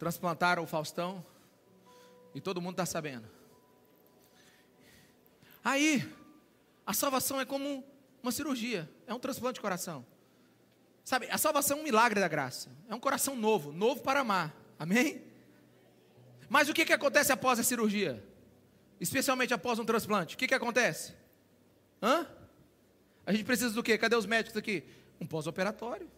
Transplantaram 0.00 0.64
o 0.64 0.66
Faustão 0.66 1.24
e 2.34 2.40
todo 2.40 2.60
mundo 2.60 2.72
está 2.72 2.86
sabendo. 2.86 3.30
Aí, 5.62 6.12
a 6.84 6.92
salvação 6.92 7.40
é 7.40 7.44
como 7.44 7.84
uma 8.20 8.32
cirurgia, 8.32 8.90
é 9.06 9.14
um 9.14 9.20
transplante 9.20 9.54
de 9.54 9.60
coração. 9.60 10.04
Sabe, 11.06 11.26
a 11.30 11.38
salvação 11.38 11.78
é 11.78 11.80
um 11.82 11.84
milagre 11.84 12.20
da 12.20 12.26
graça. 12.26 12.68
É 12.88 12.94
um 12.94 12.98
coração 12.98 13.36
novo, 13.36 13.70
novo 13.70 14.02
para 14.02 14.22
amar. 14.22 14.52
Amém? 14.76 15.22
Mas 16.48 16.68
o 16.68 16.74
que, 16.74 16.84
que 16.84 16.92
acontece 16.92 17.30
após 17.30 17.60
a 17.60 17.62
cirurgia? 17.62 18.26
Especialmente 19.00 19.54
após 19.54 19.78
um 19.78 19.84
transplante. 19.84 20.34
O 20.34 20.38
que, 20.38 20.48
que 20.48 20.54
acontece? 20.54 21.14
Hã? 22.02 22.26
A 23.24 23.30
gente 23.30 23.44
precisa 23.44 23.72
do 23.72 23.84
quê? 23.84 23.96
Cadê 23.96 24.16
os 24.16 24.26
médicos 24.26 24.56
aqui? 24.56 24.82
Um 25.20 25.26
pós-operatório. 25.28 26.10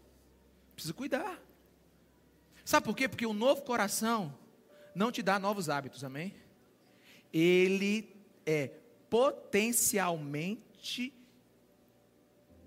Precisa 0.74 0.94
cuidar. 0.94 1.38
Sabe 2.64 2.86
por 2.86 2.96
quê? 2.96 3.10
Porque 3.10 3.26
o 3.26 3.34
novo 3.34 3.60
coração 3.60 4.34
não 4.94 5.12
te 5.12 5.22
dá 5.22 5.38
novos 5.38 5.68
hábitos, 5.68 6.02
amém? 6.02 6.34
Ele 7.30 8.10
é 8.46 8.68
potencialmente 9.10 11.12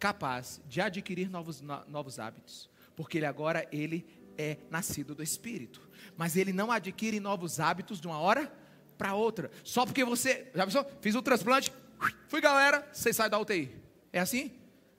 capaz 0.01 0.59
de 0.67 0.81
adquirir 0.81 1.29
novos, 1.29 1.61
novos 1.61 2.17
hábitos, 2.17 2.67
porque 2.95 3.19
ele 3.19 3.25
agora 3.27 3.67
ele 3.71 4.03
é 4.35 4.57
nascido 4.71 5.13
do 5.13 5.21
Espírito, 5.21 5.79
mas 6.17 6.35
ele 6.35 6.51
não 6.51 6.71
adquire 6.71 7.19
novos 7.19 7.59
hábitos 7.59 8.01
de 8.01 8.07
uma 8.07 8.17
hora 8.17 8.51
para 8.97 9.13
outra, 9.13 9.51
só 9.63 9.85
porque 9.85 10.03
você, 10.03 10.49
já 10.55 10.65
pensou? 10.65 10.83
Fiz 11.01 11.13
um 11.13 11.21
transplante, 11.21 11.71
fui 12.27 12.41
galera, 12.41 12.89
você 12.91 13.13
sai 13.13 13.29
da 13.29 13.37
UTI, 13.37 13.69
é 14.11 14.19
assim? 14.19 14.51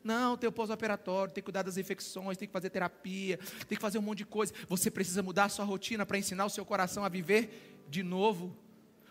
Não, 0.04 0.36
tem 0.36 0.48
o 0.48 0.52
pós-operatório, 0.52 1.34
tem 1.34 1.42
que 1.42 1.46
cuidar 1.46 1.62
das 1.62 1.76
infecções, 1.76 2.38
tem 2.38 2.46
que 2.46 2.52
fazer 2.52 2.70
terapia, 2.70 3.38
tem 3.68 3.76
que 3.76 3.82
fazer 3.82 3.98
um 3.98 4.02
monte 4.02 4.18
de 4.18 4.26
coisa. 4.26 4.52
Você 4.68 4.90
precisa 4.90 5.22
mudar 5.22 5.44
a 5.44 5.48
sua 5.48 5.64
rotina 5.64 6.04
para 6.06 6.18
ensinar 6.18 6.44
o 6.44 6.50
seu 6.50 6.64
coração 6.64 7.04
a 7.04 7.08
viver 7.08 7.84
de 7.88 8.02
novo. 8.02 8.56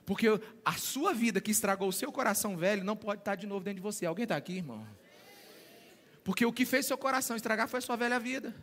Porque 0.05 0.27
a 0.65 0.73
sua 0.73 1.13
vida 1.13 1.39
que 1.39 1.49
estragou 1.49 1.87
o 1.87 1.93
seu 1.93 2.11
coração 2.11 2.57
velho 2.57 2.83
não 2.83 2.97
pode 2.97 3.21
estar 3.21 3.35
de 3.35 3.47
novo 3.47 3.63
dentro 3.63 3.77
de 3.77 3.81
você. 3.81 4.05
Alguém 4.05 4.23
está 4.23 4.35
aqui, 4.35 4.57
irmão? 4.57 4.85
Porque 6.23 6.45
o 6.45 6.53
que 6.53 6.65
fez 6.65 6.85
seu 6.85 6.97
coração 6.97 7.35
estragar 7.35 7.67
foi 7.67 7.79
a 7.79 7.81
sua 7.81 7.95
velha 7.95 8.19
vida. 8.19 8.55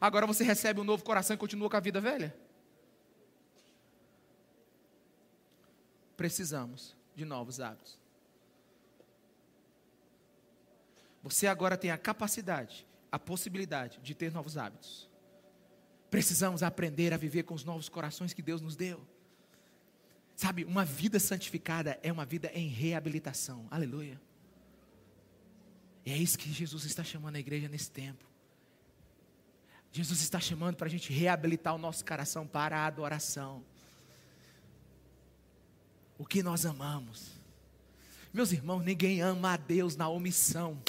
Agora 0.00 0.26
você 0.26 0.42
recebe 0.42 0.80
um 0.80 0.84
novo 0.84 1.04
coração 1.04 1.34
e 1.34 1.38
continua 1.38 1.70
com 1.70 1.76
a 1.76 1.80
vida 1.80 2.00
velha? 2.00 2.34
Precisamos 6.16 6.96
de 7.14 7.24
novos 7.24 7.60
hábitos. 7.60 7.98
Você 11.22 11.46
agora 11.46 11.76
tem 11.76 11.90
a 11.90 11.96
capacidade, 11.96 12.86
a 13.10 13.18
possibilidade 13.18 13.98
de 14.02 14.14
ter 14.14 14.30
novos 14.32 14.56
hábitos. 14.56 15.08
Precisamos 16.10 16.62
aprender 16.62 17.12
a 17.14 17.16
viver 17.16 17.44
com 17.44 17.54
os 17.54 17.64
novos 17.64 17.88
corações 17.88 18.32
que 18.32 18.42
Deus 18.42 18.60
nos 18.60 18.76
deu. 18.76 19.04
Sabe, 20.36 20.64
uma 20.64 20.84
vida 20.84 21.18
santificada 21.18 21.98
é 22.02 22.12
uma 22.12 22.26
vida 22.26 22.50
em 22.52 22.68
reabilitação. 22.68 23.66
Aleluia. 23.70 24.20
E 26.04 26.12
é 26.12 26.16
isso 26.16 26.38
que 26.38 26.52
Jesus 26.52 26.84
está 26.84 27.02
chamando 27.02 27.36
a 27.36 27.40
igreja 27.40 27.68
nesse 27.68 27.90
tempo. 27.90 28.24
Jesus 29.90 30.20
está 30.20 30.40
chamando 30.40 30.76
para 30.76 30.86
a 30.86 30.90
gente 30.90 31.12
reabilitar 31.12 31.74
o 31.74 31.78
nosso 31.78 32.04
coração 32.04 32.46
para 32.46 32.78
a 32.78 32.86
adoração. 32.86 33.64
O 36.18 36.26
que 36.26 36.42
nós 36.42 36.66
amamos. 36.66 37.30
Meus 38.32 38.52
irmãos, 38.52 38.82
ninguém 38.82 39.20
ama 39.20 39.52
a 39.52 39.56
Deus 39.56 39.96
na 39.96 40.08
omissão. 40.08 40.82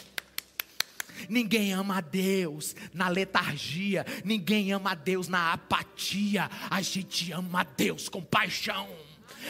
Ninguém 1.30 1.72
ama 1.72 1.98
a 1.98 2.02
Deus 2.02 2.76
na 2.94 3.08
letargia, 3.08 4.06
ninguém 4.26 4.74
ama 4.74 4.92
a 4.92 4.96
Deus 4.96 5.28
na 5.28 5.54
apatia. 5.54 6.50
A 6.70 6.82
gente 6.82 7.32
ama 7.32 7.62
a 7.62 7.64
Deus 7.64 8.10
com 8.10 8.22
paixão. 8.22 8.90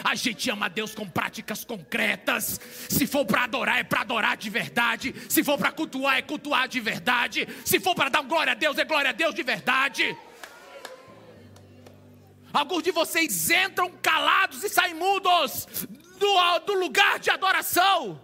A 0.04 0.16
gente 0.16 0.50
ama 0.50 0.70
Deus 0.70 0.94
com 0.94 1.08
práticas 1.08 1.64
concretas. 1.64 2.60
Se 2.90 3.08
for 3.08 3.26
para 3.26 3.44
adorar, 3.44 3.80
é 3.80 3.84
para 3.84 4.02
adorar 4.02 4.38
de 4.38 4.50
verdade. 4.50 5.14
Se 5.30 5.44
for 5.44 5.58
para 5.58 5.72
cultuar, 5.72 6.18
é 6.18 6.22
cultuar 6.22 6.68
de 6.68 6.80
verdade. 6.80 7.48
Se 7.66 7.80
for 7.80 7.96
para 7.96 8.10
dar 8.10 8.24
glória 8.24 8.52
a 8.52 8.56
Deus, 8.56 8.78
é 8.78 8.86
glória 8.86 9.10
a 9.10 9.14
Deus 9.14 9.34
de 9.34 9.44
verdade. 9.44 10.18
Alguns 12.54 12.84
de 12.84 12.92
vocês 12.92 13.50
entram 13.50 13.92
calados 14.02 14.64
e 14.64 14.70
saem 14.70 14.94
mudos 14.94 15.68
do, 16.18 16.60
do 16.60 16.74
lugar 16.80 17.20
de 17.20 17.30
adoração. 17.30 18.22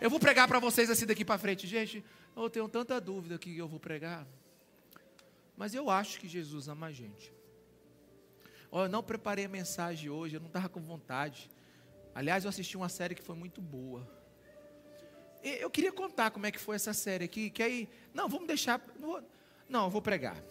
Eu 0.00 0.10
vou 0.10 0.18
pregar 0.18 0.48
para 0.48 0.58
vocês 0.58 0.90
assim 0.90 1.06
daqui 1.06 1.24
para 1.24 1.38
frente, 1.38 1.66
gente. 1.66 2.04
Eu 2.34 2.50
tenho 2.50 2.68
tanta 2.68 3.00
dúvida 3.00 3.38
que 3.38 3.56
eu 3.56 3.68
vou 3.68 3.80
pregar. 3.80 4.26
Mas 5.56 5.74
eu 5.74 5.88
acho 5.88 6.20
que 6.20 6.28
Jesus 6.28 6.68
ama 6.68 6.88
a 6.88 6.92
gente. 6.92 7.35
Oh, 8.70 8.82
eu 8.82 8.88
não 8.88 9.02
preparei 9.02 9.44
a 9.44 9.48
mensagem 9.48 10.10
hoje, 10.10 10.36
eu 10.36 10.40
não 10.40 10.48
estava 10.48 10.68
com 10.68 10.80
vontade. 10.80 11.50
Aliás, 12.14 12.44
eu 12.44 12.48
assisti 12.48 12.76
uma 12.76 12.88
série 12.88 13.14
que 13.14 13.22
foi 13.22 13.36
muito 13.36 13.60
boa. 13.60 14.06
Eu 15.42 15.70
queria 15.70 15.92
contar 15.92 16.30
como 16.30 16.46
é 16.46 16.50
que 16.50 16.58
foi 16.58 16.76
essa 16.76 16.92
série 16.92 17.24
aqui, 17.24 17.50
que 17.50 17.62
aí, 17.62 17.88
não, 18.12 18.28
vamos 18.28 18.46
deixar, 18.46 18.80
não, 18.98 19.08
vou, 19.08 19.22
não 19.68 19.84
eu 19.84 19.90
vou 19.90 20.02
pregar. 20.02 20.42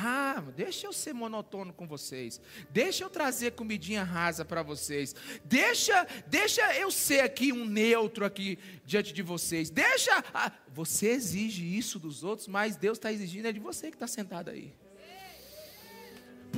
Ah, 0.00 0.44
deixa 0.54 0.86
eu 0.86 0.92
ser 0.92 1.12
monotônico 1.12 1.76
com 1.76 1.86
vocês. 1.86 2.40
Deixa 2.70 3.02
eu 3.02 3.10
trazer 3.10 3.52
comidinha 3.52 4.04
rasa 4.04 4.44
para 4.44 4.62
vocês. 4.62 5.14
Deixa, 5.44 6.06
deixa 6.26 6.76
eu 6.76 6.90
ser 6.90 7.20
aqui 7.20 7.52
um 7.52 7.64
neutro 7.64 8.24
aqui 8.24 8.58
diante 8.84 9.12
de 9.12 9.22
vocês. 9.22 9.70
Deixa, 9.70 10.24
ah, 10.32 10.52
você 10.68 11.08
exige 11.08 11.76
isso 11.76 11.98
dos 11.98 12.22
outros, 12.22 12.46
mas 12.46 12.76
Deus 12.76 12.98
está 12.98 13.12
exigindo 13.12 13.46
é 13.46 13.52
de 13.52 13.58
você 13.58 13.90
que 13.90 13.96
está 13.96 14.06
sentado 14.06 14.50
aí. 14.50 14.72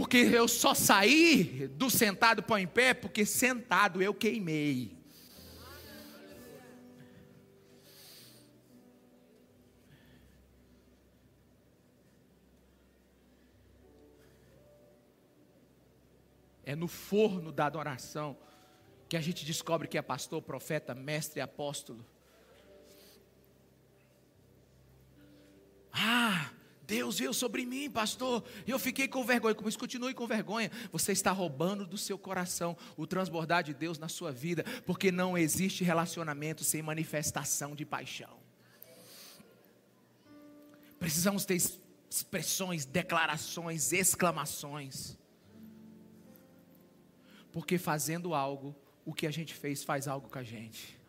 Porque 0.00 0.16
eu 0.16 0.48
só 0.48 0.72
saí 0.72 1.68
do 1.76 1.90
sentado 1.90 2.42
para 2.42 2.58
em 2.58 2.66
pé, 2.66 2.94
porque 2.94 3.26
sentado 3.26 4.00
eu 4.00 4.14
queimei. 4.14 4.96
É 16.64 16.74
no 16.74 16.88
forno 16.88 17.52
da 17.52 17.66
adoração 17.66 18.38
que 19.06 19.18
a 19.18 19.20
gente 19.20 19.44
descobre 19.44 19.86
que 19.86 19.98
é 19.98 20.02
pastor, 20.02 20.40
profeta, 20.40 20.94
mestre 20.94 21.42
apóstolo. 21.42 22.06
Ah, 25.92 26.50
Deus 26.90 27.20
veio 27.20 27.32
sobre 27.32 27.64
mim, 27.64 27.88
pastor, 27.88 28.42
eu 28.66 28.76
fiquei 28.76 29.06
com 29.06 29.24
vergonha. 29.24 29.54
Mas 29.62 29.76
continue 29.76 30.12
com 30.12 30.26
vergonha. 30.26 30.72
Você 30.90 31.12
está 31.12 31.30
roubando 31.30 31.86
do 31.86 31.96
seu 31.96 32.18
coração 32.18 32.76
o 32.96 33.06
transbordar 33.06 33.62
de 33.62 33.72
Deus 33.72 33.96
na 33.96 34.08
sua 34.08 34.32
vida, 34.32 34.64
porque 34.84 35.12
não 35.12 35.38
existe 35.38 35.84
relacionamento 35.84 36.64
sem 36.64 36.82
manifestação 36.82 37.76
de 37.76 37.86
paixão. 37.86 38.36
Precisamos 40.98 41.44
ter 41.44 41.62
expressões, 42.10 42.84
declarações, 42.84 43.92
exclamações. 43.92 45.16
Porque 47.52 47.78
fazendo 47.78 48.34
algo, 48.34 48.74
o 49.04 49.14
que 49.14 49.28
a 49.28 49.30
gente 49.30 49.54
fez 49.54 49.84
faz 49.84 50.08
algo 50.08 50.28
com 50.28 50.38
a 50.40 50.42
gente. 50.42 50.99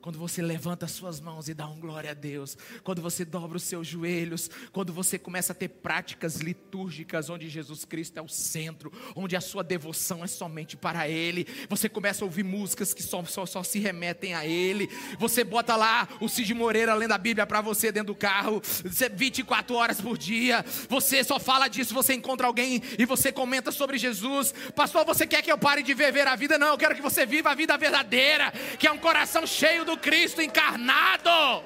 Quando 0.00 0.18
você 0.18 0.40
levanta 0.40 0.86
as 0.86 0.92
suas 0.92 1.20
mãos 1.20 1.48
e 1.48 1.54
dá 1.54 1.66
um 1.66 1.78
glória 1.78 2.12
a 2.12 2.14
Deus, 2.14 2.56
quando 2.82 3.02
você 3.02 3.22
dobra 3.22 3.58
os 3.58 3.62
seus 3.62 3.86
joelhos, 3.86 4.50
quando 4.72 4.94
você 4.94 5.18
começa 5.18 5.52
a 5.52 5.54
ter 5.54 5.68
práticas 5.68 6.36
litúrgicas 6.36 7.28
onde 7.28 7.50
Jesus 7.50 7.84
Cristo 7.84 8.16
é 8.18 8.22
o 8.22 8.28
centro, 8.28 8.90
onde 9.14 9.36
a 9.36 9.40
sua 9.42 9.62
devoção 9.62 10.24
é 10.24 10.26
somente 10.26 10.74
para 10.74 11.06
Ele, 11.06 11.46
você 11.68 11.86
começa 11.86 12.24
a 12.24 12.26
ouvir 12.26 12.42
músicas 12.42 12.94
que 12.94 13.02
só, 13.02 13.22
só, 13.24 13.44
só 13.44 13.62
se 13.62 13.78
remetem 13.78 14.32
a 14.34 14.46
Ele, 14.46 14.88
você 15.18 15.44
bota 15.44 15.76
lá 15.76 16.08
o 16.18 16.28
Cid 16.28 16.54
Moreira 16.54 16.94
lendo 16.94 17.12
a 17.12 17.18
Bíblia 17.18 17.46
para 17.46 17.60
você 17.60 17.92
dentro 17.92 18.14
do 18.14 18.18
carro, 18.18 18.62
24 19.12 19.76
horas 19.76 20.00
por 20.00 20.16
dia, 20.16 20.64
você 20.88 21.22
só 21.22 21.38
fala 21.38 21.68
disso, 21.68 21.92
você 21.92 22.14
encontra 22.14 22.46
alguém 22.46 22.82
e 22.98 23.04
você 23.04 23.30
comenta 23.30 23.70
sobre 23.70 23.98
Jesus, 23.98 24.54
pastor, 24.74 25.04
você 25.04 25.26
quer 25.26 25.42
que 25.42 25.52
eu 25.52 25.58
pare 25.58 25.82
de 25.82 25.92
viver 25.92 26.26
a 26.26 26.36
vida? 26.36 26.58
Não, 26.58 26.68
eu 26.68 26.78
quero 26.78 26.94
que 26.94 27.02
você 27.02 27.26
viva 27.26 27.50
a 27.50 27.54
vida 27.54 27.76
verdadeira, 27.76 28.50
que 28.78 28.86
é 28.86 28.92
um 28.92 28.98
coração 28.98 29.46
cheio 29.46 29.84
do 29.84 29.89
Cristo 29.96 30.40
encarnado. 30.40 31.64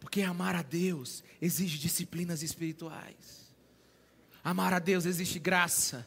Porque 0.00 0.22
amar 0.22 0.56
a 0.56 0.62
Deus 0.62 1.22
exige 1.40 1.78
disciplinas 1.78 2.42
espirituais. 2.42 3.54
Amar 4.42 4.72
a 4.72 4.78
Deus 4.78 5.04
existe 5.04 5.38
graça. 5.38 6.06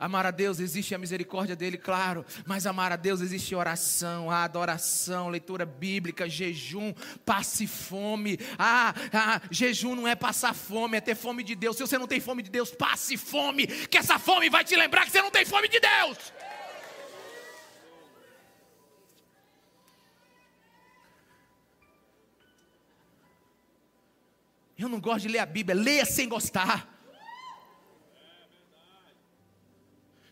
Amar 0.00 0.24
a 0.24 0.30
Deus 0.30 0.58
existe 0.60 0.94
a 0.94 0.98
misericórdia 0.98 1.54
dele, 1.54 1.76
claro, 1.76 2.24
mas 2.46 2.66
amar 2.66 2.90
a 2.90 2.96
Deus 2.96 3.20
existe 3.20 3.54
oração, 3.54 4.30
a 4.30 4.44
adoração, 4.44 5.28
leitura 5.28 5.66
bíblica, 5.66 6.26
jejum, 6.26 6.94
passe 7.22 7.66
fome. 7.66 8.38
Ah, 8.58 8.94
ah, 9.12 9.42
jejum 9.50 9.94
não 9.94 10.08
é 10.08 10.16
passar 10.16 10.54
fome, 10.54 10.96
é 10.96 11.02
ter 11.02 11.14
fome 11.14 11.42
de 11.42 11.54
Deus. 11.54 11.76
Se 11.76 11.82
você 11.82 11.98
não 11.98 12.06
tem 12.06 12.18
fome 12.18 12.42
de 12.42 12.48
Deus, 12.48 12.70
passe 12.70 13.18
fome, 13.18 13.66
que 13.66 13.98
essa 13.98 14.18
fome 14.18 14.48
vai 14.48 14.64
te 14.64 14.74
lembrar 14.74 15.04
que 15.04 15.10
você 15.10 15.20
não 15.20 15.30
tem 15.30 15.44
fome 15.44 15.68
de 15.68 15.78
Deus. 15.78 16.32
Eu 24.78 24.88
não 24.88 24.98
gosto 24.98 25.20
de 25.20 25.28
ler 25.28 25.40
a 25.40 25.46
Bíblia, 25.46 25.74
leia 25.78 26.06
sem 26.06 26.26
gostar. 26.26 26.99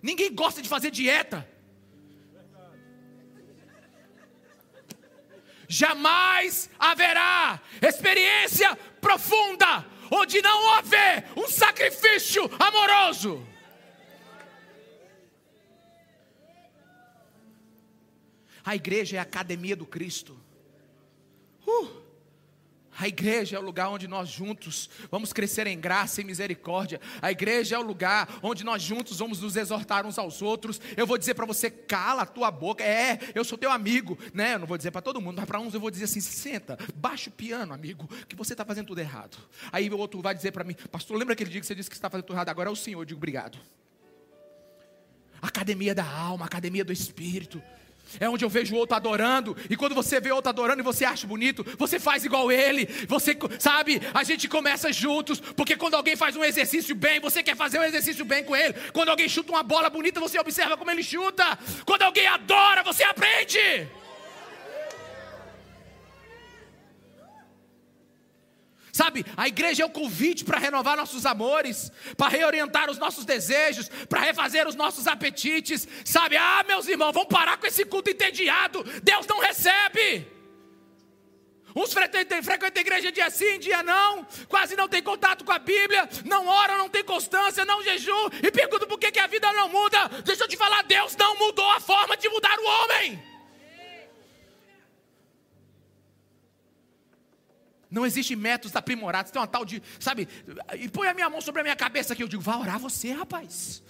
Ninguém 0.02 0.34
gosta 0.34 0.62
de 0.62 0.68
fazer 0.68 0.90
dieta. 0.90 1.48
Jamais 5.68 6.70
haverá 6.78 7.60
experiência 7.82 8.74
profunda 9.00 9.84
onde 10.10 10.40
não 10.40 10.76
houver 10.76 11.30
um 11.36 11.48
sacrifício 11.48 12.50
amoroso. 12.58 13.46
A 18.64 18.74
igreja 18.74 19.16
é 19.16 19.18
a 19.18 19.22
academia 19.22 19.74
do 19.74 19.86
Cristo. 19.86 20.38
Uh! 21.66 21.97
A 23.00 23.06
igreja 23.06 23.56
é 23.56 23.58
o 23.60 23.62
lugar 23.62 23.88
onde 23.90 24.08
nós 24.08 24.28
juntos 24.28 24.90
vamos 25.08 25.32
crescer 25.32 25.68
em 25.68 25.78
graça 25.78 26.20
e 26.20 26.24
misericórdia. 26.24 27.00
A 27.22 27.30
igreja 27.30 27.76
é 27.76 27.78
o 27.78 27.82
lugar 27.82 28.40
onde 28.42 28.64
nós 28.64 28.82
juntos 28.82 29.20
vamos 29.20 29.40
nos 29.40 29.54
exortar 29.54 30.04
uns 30.04 30.18
aos 30.18 30.42
outros. 30.42 30.80
Eu 30.96 31.06
vou 31.06 31.16
dizer 31.16 31.34
para 31.34 31.46
você, 31.46 31.70
cala 31.70 32.22
a 32.22 32.26
tua 32.26 32.50
boca. 32.50 32.82
É, 32.82 33.20
eu 33.36 33.44
sou 33.44 33.56
teu 33.56 33.70
amigo, 33.70 34.18
né? 34.34 34.54
Eu 34.54 34.58
não 34.58 34.66
vou 34.66 34.76
dizer 34.76 34.90
para 34.90 35.00
todo 35.00 35.20
mundo, 35.20 35.36
mas 35.36 35.44
para 35.44 35.60
uns 35.60 35.74
eu 35.74 35.80
vou 35.80 35.92
dizer 35.92 36.06
assim: 36.06 36.20
senta, 36.20 36.76
baixa 36.96 37.30
o 37.30 37.32
piano, 37.32 37.72
amigo, 37.72 38.08
que 38.26 38.34
você 38.34 38.52
está 38.54 38.64
fazendo 38.64 38.86
tudo 38.86 38.98
errado. 38.98 39.38
Aí 39.70 39.88
o 39.88 39.96
outro 39.96 40.20
vai 40.20 40.34
dizer 40.34 40.50
para 40.50 40.64
mim, 40.64 40.74
pastor, 40.90 41.16
lembra 41.16 41.34
aquele 41.34 41.50
dia 41.50 41.60
que 41.60 41.66
você 41.68 41.76
disse 41.76 41.88
que 41.88 41.94
está 41.94 42.10
fazendo 42.10 42.26
tudo 42.26 42.34
errado? 42.34 42.48
Agora 42.48 42.68
é 42.68 42.72
o 42.72 42.76
Senhor. 42.76 43.00
Eu 43.00 43.04
digo, 43.04 43.18
obrigado. 43.18 43.58
Academia 45.40 45.94
da 45.94 46.04
alma, 46.04 46.46
academia 46.46 46.84
do 46.84 46.92
espírito. 46.92 47.62
É 48.20 48.28
onde 48.28 48.44
eu 48.44 48.48
vejo 48.48 48.74
o 48.74 48.78
outro 48.78 48.96
adorando, 48.96 49.56
e 49.68 49.76
quando 49.76 49.94
você 49.94 50.20
vê 50.20 50.32
outro 50.32 50.48
adorando 50.48 50.80
e 50.80 50.84
você 50.84 51.04
acha 51.04 51.26
bonito, 51.26 51.64
você 51.76 51.98
faz 51.98 52.24
igual 52.24 52.50
ele. 52.50 52.86
Você 53.06 53.36
sabe, 53.58 54.00
a 54.14 54.24
gente 54.24 54.48
começa 54.48 54.92
juntos, 54.92 55.40
porque 55.40 55.76
quando 55.76 55.94
alguém 55.94 56.16
faz 56.16 56.36
um 56.36 56.44
exercício 56.44 56.94
bem, 56.94 57.20
você 57.20 57.42
quer 57.42 57.56
fazer 57.56 57.78
um 57.78 57.84
exercício 57.84 58.24
bem 58.24 58.44
com 58.44 58.56
ele. 58.56 58.74
Quando 58.92 59.10
alguém 59.10 59.28
chuta 59.28 59.52
uma 59.52 59.62
bola 59.62 59.90
bonita, 59.90 60.20
você 60.20 60.38
observa 60.38 60.76
como 60.76 60.90
ele 60.90 61.02
chuta. 61.02 61.58
Quando 61.84 62.02
alguém 62.02 62.26
adora, 62.26 62.82
você 62.82 63.02
aprende. 63.04 63.88
Sabe, 68.98 69.24
a 69.36 69.46
igreja 69.46 69.84
é 69.84 69.86
o 69.86 69.90
convite 69.90 70.44
para 70.44 70.58
renovar 70.58 70.96
nossos 70.96 71.24
amores, 71.24 71.92
para 72.16 72.26
reorientar 72.26 72.90
os 72.90 72.98
nossos 72.98 73.24
desejos, 73.24 73.88
para 74.08 74.18
refazer 74.22 74.66
os 74.66 74.74
nossos 74.74 75.06
apetites. 75.06 75.86
Sabe, 76.04 76.36
ah, 76.36 76.64
meus 76.66 76.88
irmãos, 76.88 77.12
vamos 77.12 77.28
parar 77.28 77.58
com 77.58 77.66
esse 77.68 77.84
culto 77.84 78.10
entediado. 78.10 78.82
Deus 79.04 79.24
não 79.28 79.38
recebe. 79.38 80.26
Uns 81.76 81.92
frequentam, 81.92 82.38
a 82.38 82.80
igreja 82.80 83.12
dia 83.12 83.30
sim, 83.30 83.60
dia 83.60 83.84
não, 83.84 84.26
quase 84.48 84.74
não 84.74 84.88
tem 84.88 85.00
contato 85.00 85.44
com 85.44 85.52
a 85.52 85.60
Bíblia, 85.60 86.08
não 86.24 86.48
ora, 86.48 86.76
não 86.76 86.88
tem 86.88 87.04
constância, 87.04 87.64
não 87.64 87.84
jejum, 87.84 88.28
e 88.42 88.50
perguntam 88.50 88.88
por 88.88 88.98
que, 88.98 89.12
que 89.12 89.20
a 89.20 89.28
vida 89.28 89.52
não 89.52 89.68
muda. 89.68 90.08
Deixa 90.24 90.42
eu 90.42 90.48
te 90.48 90.56
falar, 90.56 90.82
Deus 90.82 91.14
não 91.14 91.38
mudou 91.38 91.70
a 91.70 91.78
forma 91.78 92.16
de 92.16 92.28
mudar 92.28 92.58
o 92.58 92.64
homem. 92.64 93.27
Não 97.90 98.04
existe 98.04 98.36
métodos 98.36 98.76
aprimorados. 98.76 99.30
Tem 99.30 99.40
uma 99.40 99.46
tal 99.46 99.64
de, 99.64 99.82
sabe, 99.98 100.28
e 100.78 100.88
põe 100.88 101.08
a 101.08 101.14
minha 101.14 101.28
mão 101.30 101.40
sobre 101.40 101.60
a 101.60 101.64
minha 101.64 101.76
cabeça 101.76 102.12
aqui. 102.12 102.22
Eu 102.22 102.28
digo, 102.28 102.42
vai 102.42 102.56
orar 102.56 102.78
você, 102.78 103.12
rapaz. 103.12 103.82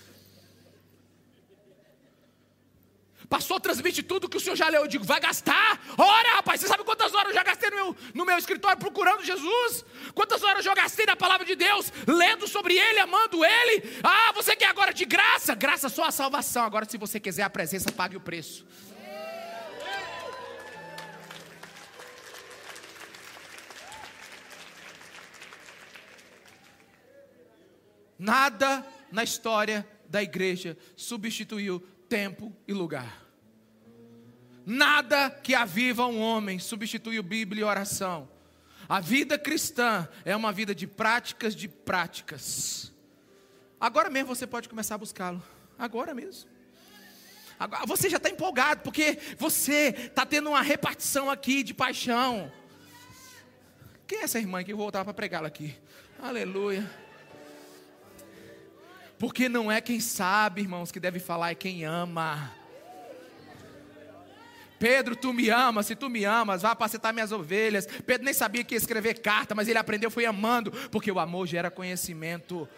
Pastor, 3.28 3.60
transmite 3.60 4.02
tudo 4.02 4.28
que 4.28 4.38
o 4.38 4.40
senhor 4.40 4.56
já 4.56 4.68
leu. 4.68 4.82
Eu 4.82 4.88
digo, 4.88 5.04
vai 5.04 5.20
gastar? 5.20 5.78
Ora, 5.98 6.36
rapaz, 6.36 6.60
você 6.60 6.66
sabe 6.66 6.82
quantas 6.82 7.12
horas 7.12 7.28
eu 7.28 7.34
já 7.34 7.42
gastei 7.42 7.68
no 7.68 7.76
meu, 7.76 7.96
no 8.14 8.24
meu 8.24 8.38
escritório 8.38 8.78
procurando 8.78 9.22
Jesus? 9.22 9.84
Quantas 10.14 10.42
horas 10.42 10.58
eu 10.58 10.62
já 10.62 10.74
gastei 10.74 11.04
na 11.04 11.14
palavra 11.14 11.44
de 11.44 11.54
Deus, 11.54 11.92
lendo 12.06 12.48
sobre 12.48 12.78
Ele, 12.78 13.00
amando 13.00 13.44
Ele? 13.44 14.00
Ah, 14.02 14.32
você 14.32 14.56
quer 14.56 14.68
agora 14.68 14.94
de 14.94 15.04
graça? 15.04 15.54
Graça 15.54 15.90
só 15.90 16.04
a 16.04 16.10
salvação. 16.10 16.64
Agora, 16.64 16.88
se 16.88 16.96
você 16.96 17.20
quiser 17.20 17.42
a 17.42 17.50
presença, 17.50 17.92
pague 17.92 18.16
o 18.16 18.20
preço. 18.20 18.64
Nada 28.18 28.84
na 29.12 29.22
história 29.22 29.88
da 30.08 30.22
igreja 30.22 30.76
substituiu 30.96 31.80
tempo 32.08 32.54
e 32.66 32.72
lugar. 32.72 33.26
Nada 34.66 35.30
que 35.30 35.54
aviva 35.54 36.06
um 36.06 36.20
homem 36.20 36.58
substituiu 36.58 37.22
Bíblia 37.22 37.62
e 37.62 37.64
oração. 37.64 38.28
A 38.88 39.00
vida 39.00 39.38
cristã 39.38 40.08
é 40.24 40.34
uma 40.34 40.52
vida 40.52 40.74
de 40.74 40.86
práticas 40.86 41.54
de 41.54 41.68
práticas. 41.68 42.92
Agora 43.80 44.10
mesmo 44.10 44.34
você 44.34 44.46
pode 44.46 44.68
começar 44.68 44.96
a 44.96 44.98
buscá-lo. 44.98 45.42
Agora 45.78 46.14
mesmo. 46.14 46.50
Agora, 47.58 47.86
você 47.86 48.08
já 48.08 48.18
está 48.18 48.30
empolgado, 48.30 48.82
porque 48.82 49.18
você 49.36 49.94
está 49.96 50.24
tendo 50.24 50.50
uma 50.50 50.62
repartição 50.62 51.28
aqui 51.30 51.62
de 51.62 51.74
paixão. 51.74 52.52
Quem 54.06 54.18
é 54.20 54.22
essa 54.22 54.38
irmã 54.38 54.62
que 54.62 54.72
eu 54.72 54.76
vou 54.76 54.84
voltar 54.84 55.04
para 55.04 55.12
pregá-la 55.12 55.48
aqui? 55.48 55.74
Aleluia. 56.22 56.88
Porque 59.18 59.48
não 59.48 59.70
é 59.70 59.80
quem 59.80 59.98
sabe, 60.00 60.60
irmãos, 60.60 60.92
que 60.92 61.00
deve 61.00 61.18
falar, 61.18 61.50
é 61.50 61.54
quem 61.54 61.84
ama. 61.84 62.52
Pedro, 64.78 65.16
tu 65.16 65.32
me 65.32 65.50
amas, 65.50 65.86
se 65.86 65.96
tu 65.96 66.08
me 66.08 66.24
amas, 66.24 66.62
vá 66.62 66.70
apacentar 66.70 67.12
minhas 67.12 67.32
ovelhas. 67.32 67.86
Pedro 68.06 68.24
nem 68.24 68.32
sabia 68.32 68.62
que 68.62 68.74
ia 68.74 68.78
escrever 68.78 69.14
carta, 69.18 69.54
mas 69.54 69.66
ele 69.66 69.78
aprendeu, 69.78 70.08
foi 70.08 70.24
amando, 70.24 70.70
porque 70.90 71.10
o 71.10 71.18
amor 71.18 71.48
gera 71.48 71.68
conhecimento. 71.70 72.68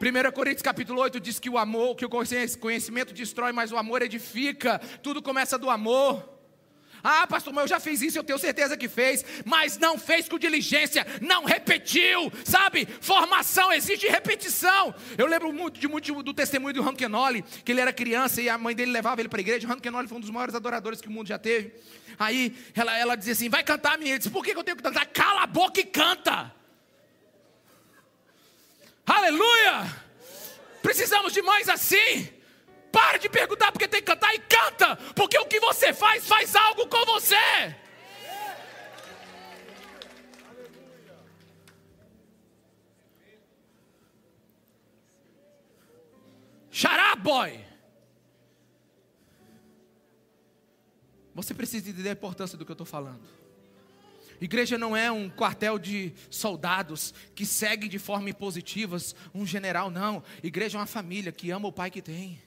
1 0.00 0.32
Coríntios 0.32 0.62
capítulo 0.62 1.02
8 1.02 1.20
diz 1.20 1.38
que 1.38 1.50
o 1.50 1.58
amor, 1.58 1.94
que 1.94 2.06
o 2.06 2.08
conhecimento 2.08 3.12
destrói, 3.12 3.52
mas 3.52 3.70
o 3.70 3.76
amor 3.76 4.00
edifica. 4.00 4.78
Tudo 5.02 5.20
começa 5.20 5.58
do 5.58 5.68
amor. 5.68 6.39
Ah, 7.02 7.26
pastor, 7.26 7.52
mas 7.52 7.62
eu 7.62 7.68
já 7.68 7.80
fiz 7.80 8.02
isso, 8.02 8.18
eu 8.18 8.24
tenho 8.24 8.38
certeza 8.38 8.76
que 8.76 8.88
fez, 8.88 9.24
mas 9.44 9.78
não 9.78 9.98
fez 9.98 10.28
com 10.28 10.38
diligência, 10.38 11.06
não 11.20 11.44
repetiu, 11.44 12.30
sabe? 12.44 12.86
Formação 13.00 13.72
exige 13.72 14.06
repetição. 14.08 14.94
Eu 15.16 15.26
lembro 15.26 15.52
muito, 15.52 15.80
de, 15.80 15.88
muito 15.88 16.22
do 16.22 16.34
testemunho 16.34 16.74
do 16.74 16.82
Rankenoli, 16.82 17.42
que 17.64 17.72
ele 17.72 17.80
era 17.80 17.92
criança 17.92 18.42
e 18.42 18.48
a 18.48 18.58
mãe 18.58 18.74
dele 18.74 18.92
levava 18.92 19.20
ele 19.20 19.28
para 19.28 19.40
a 19.40 19.42
igreja. 19.42 19.66
O 19.66 19.70
Rankenoli 19.70 20.08
foi 20.08 20.18
um 20.18 20.20
dos 20.20 20.30
maiores 20.30 20.54
adoradores 20.54 21.00
que 21.00 21.08
o 21.08 21.10
mundo 21.10 21.28
já 21.28 21.38
teve. 21.38 21.72
Aí 22.18 22.56
ela, 22.74 22.96
ela 22.96 23.16
dizia 23.16 23.32
assim: 23.32 23.48
vai 23.48 23.64
cantar, 23.64 23.92
menina. 23.92 24.10
Ele 24.10 24.18
disse: 24.18 24.30
por 24.30 24.44
que 24.44 24.50
eu 24.50 24.64
tenho 24.64 24.76
que 24.76 24.82
cantar? 24.82 25.06
Cala 25.06 25.42
a 25.42 25.46
boca 25.46 25.80
e 25.80 25.84
canta. 25.84 26.52
Aleluia! 29.06 29.86
Precisamos 30.82 31.32
de 31.32 31.42
mães 31.42 31.68
assim 31.68 32.39
para 32.90 33.18
de 33.18 33.28
perguntar 33.28 33.72
porque 33.72 33.88
tem 33.88 34.00
que 34.00 34.06
cantar 34.06 34.34
e 34.34 34.38
canta, 34.40 34.96
porque 35.14 35.38
o 35.38 35.46
que 35.46 35.60
você 35.60 35.92
faz 35.92 36.26
faz 36.26 36.54
algo 36.54 36.86
com 36.86 37.04
você. 37.04 37.74
Xará, 46.70 47.16
boy. 47.16 47.64
Você 51.34 51.52
precisa 51.54 51.90
entender 51.90 52.10
a 52.10 52.12
importância 52.12 52.56
do 52.56 52.64
que 52.64 52.70
eu 52.70 52.74
estou 52.74 52.86
falando. 52.86 53.28
Igreja 54.40 54.78
não 54.78 54.96
é 54.96 55.12
um 55.12 55.28
quartel 55.28 55.78
de 55.78 56.14
soldados 56.30 57.12
que 57.34 57.44
segue 57.44 57.88
de 57.88 57.98
forma 57.98 58.30
impositiva 58.30 58.96
um 59.34 59.44
general, 59.44 59.90
não. 59.90 60.22
Igreja 60.42 60.78
é 60.78 60.80
uma 60.80 60.86
família 60.86 61.30
que 61.30 61.50
ama 61.50 61.68
o 61.68 61.72
pai 61.72 61.90
que 61.90 62.00
tem. 62.00 62.40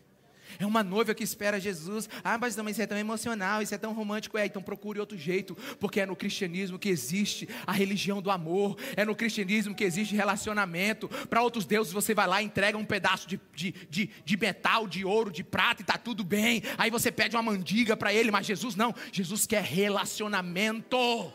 É 0.60 0.66
uma 0.66 0.84
noiva 0.84 1.14
que 1.14 1.24
espera 1.24 1.60
Jesus. 1.60 2.10
Ah, 2.24 2.38
mas 2.38 2.56
não, 2.56 2.68
isso 2.70 2.82
é 2.82 2.88
tão 2.88 2.97
emocional, 2.97 3.62
isso 3.62 3.74
é 3.74 3.78
tão 3.78 3.93
romântico. 3.93 4.38
É, 4.38 4.45
então 4.45 4.62
procure 4.62 4.99
outro 4.99 5.18
jeito, 5.18 5.56
porque 5.80 5.99
é 5.99 6.06
no 6.06 6.16
cristianismo 6.16 6.80
que 6.80 6.89
existe 6.89 7.47
a 7.66 7.72
religião 7.72 8.22
do 8.22 8.32
amor, 8.32 8.78
é 8.95 9.06
no 9.06 9.16
cristianismo 9.16 9.76
que 9.76 9.84
existe 9.84 10.16
relacionamento. 10.16 11.08
Para 11.30 11.41
outros 11.41 11.66
deuses 11.66 11.91
você 11.91 12.14
vai 12.14 12.28
lá 12.28 12.41
entrega 12.41 12.78
um 12.78 12.86
pedaço 12.86 13.28
de, 13.28 13.39
de, 13.54 13.74
de, 13.89 14.10
de 14.24 14.38
metal, 14.38 14.88
de 14.88 15.06
ouro, 15.06 15.32
de 15.32 15.43
prata 15.43 15.82
e 15.82 15.84
está 15.84 15.97
tudo 15.97 16.24
bem. 16.24 16.62
Aí 16.78 16.89
você 16.89 17.12
pede 17.12 17.36
uma 17.36 17.43
mandiga 17.43 17.95
para 17.95 18.14
ele, 18.14 18.32
mas 18.32 18.45
Jesus 18.45 18.76
não. 18.76 18.93
Jesus 19.12 19.45
quer 19.45 19.64
relacionamento. 19.64 21.34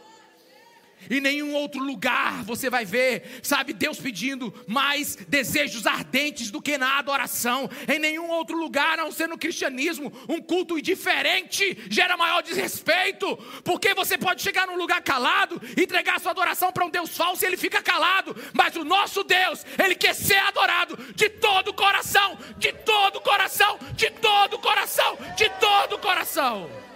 Em 1.11 1.21
nenhum 1.21 1.55
outro 1.55 1.83
lugar 1.83 2.43
você 2.45 2.69
vai 2.69 2.85
ver, 2.85 3.41
sabe, 3.43 3.73
Deus 3.73 3.99
pedindo 3.99 4.53
mais 4.67 5.17
desejos 5.17 5.87
ardentes 5.87 6.51
do 6.51 6.61
que 6.61 6.77
na 6.77 6.99
adoração. 6.99 7.71
Em 7.87 7.99
nenhum 7.99 8.29
outro 8.29 8.57
lugar, 8.57 8.99
a 8.99 9.05
não 9.05 9.13
ser 9.13 9.29
no 9.29 9.39
cristianismo, 9.39 10.13
um 10.29 10.41
culto 10.41 10.81
diferente 10.81 11.79
gera 11.89 12.17
maior 12.17 12.43
desrespeito. 12.43 13.37
Porque 13.65 13.95
você 13.95 14.19
pode 14.19 14.43
chegar 14.43 14.67
num 14.67 14.77
lugar 14.77 15.03
calado, 15.03 15.61
entregar 15.77 16.21
sua 16.21 16.33
adoração 16.33 16.73
para 16.73 16.85
um 16.85 16.91
Deus 16.91 17.17
falso 17.17 17.45
e 17.45 17.47
ele 17.47 17.57
fica 17.57 17.83
calado. 17.83 18.37
Mas 18.53 18.77
o 18.77 18.85
nosso 18.85 19.25
Deus, 19.25 19.65
ele 19.83 19.95
quer 19.95 20.15
ser 20.15 20.39
adorado 20.39 20.97
de 21.15 21.29
todo 21.29 21.69
o 21.69 21.75
coração, 21.75 22.39
de 22.59 22.73
todo 22.73 23.17
o 23.17 23.21
coração, 23.21 23.79
de 23.95 24.11
todo 24.11 24.55
o 24.55 24.59
coração, 24.59 25.19
de 25.37 25.49
todo 25.61 25.95
o 25.95 25.99
coração. 25.99 26.88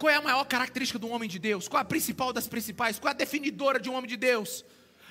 Qual 0.00 0.10
é 0.10 0.16
a 0.16 0.22
maior 0.22 0.44
característica 0.44 0.98
de 0.98 1.04
um 1.04 1.12
homem 1.12 1.28
de 1.28 1.38
Deus? 1.38 1.68
Qual 1.68 1.78
é 1.78 1.82
a 1.82 1.84
principal 1.84 2.32
das 2.32 2.48
principais? 2.48 2.98
Qual 2.98 3.10
é 3.10 3.14
a 3.14 3.18
definidora 3.18 3.78
de 3.78 3.90
um 3.90 3.94
homem 3.94 4.08
de 4.08 4.16
Deus? 4.16 4.64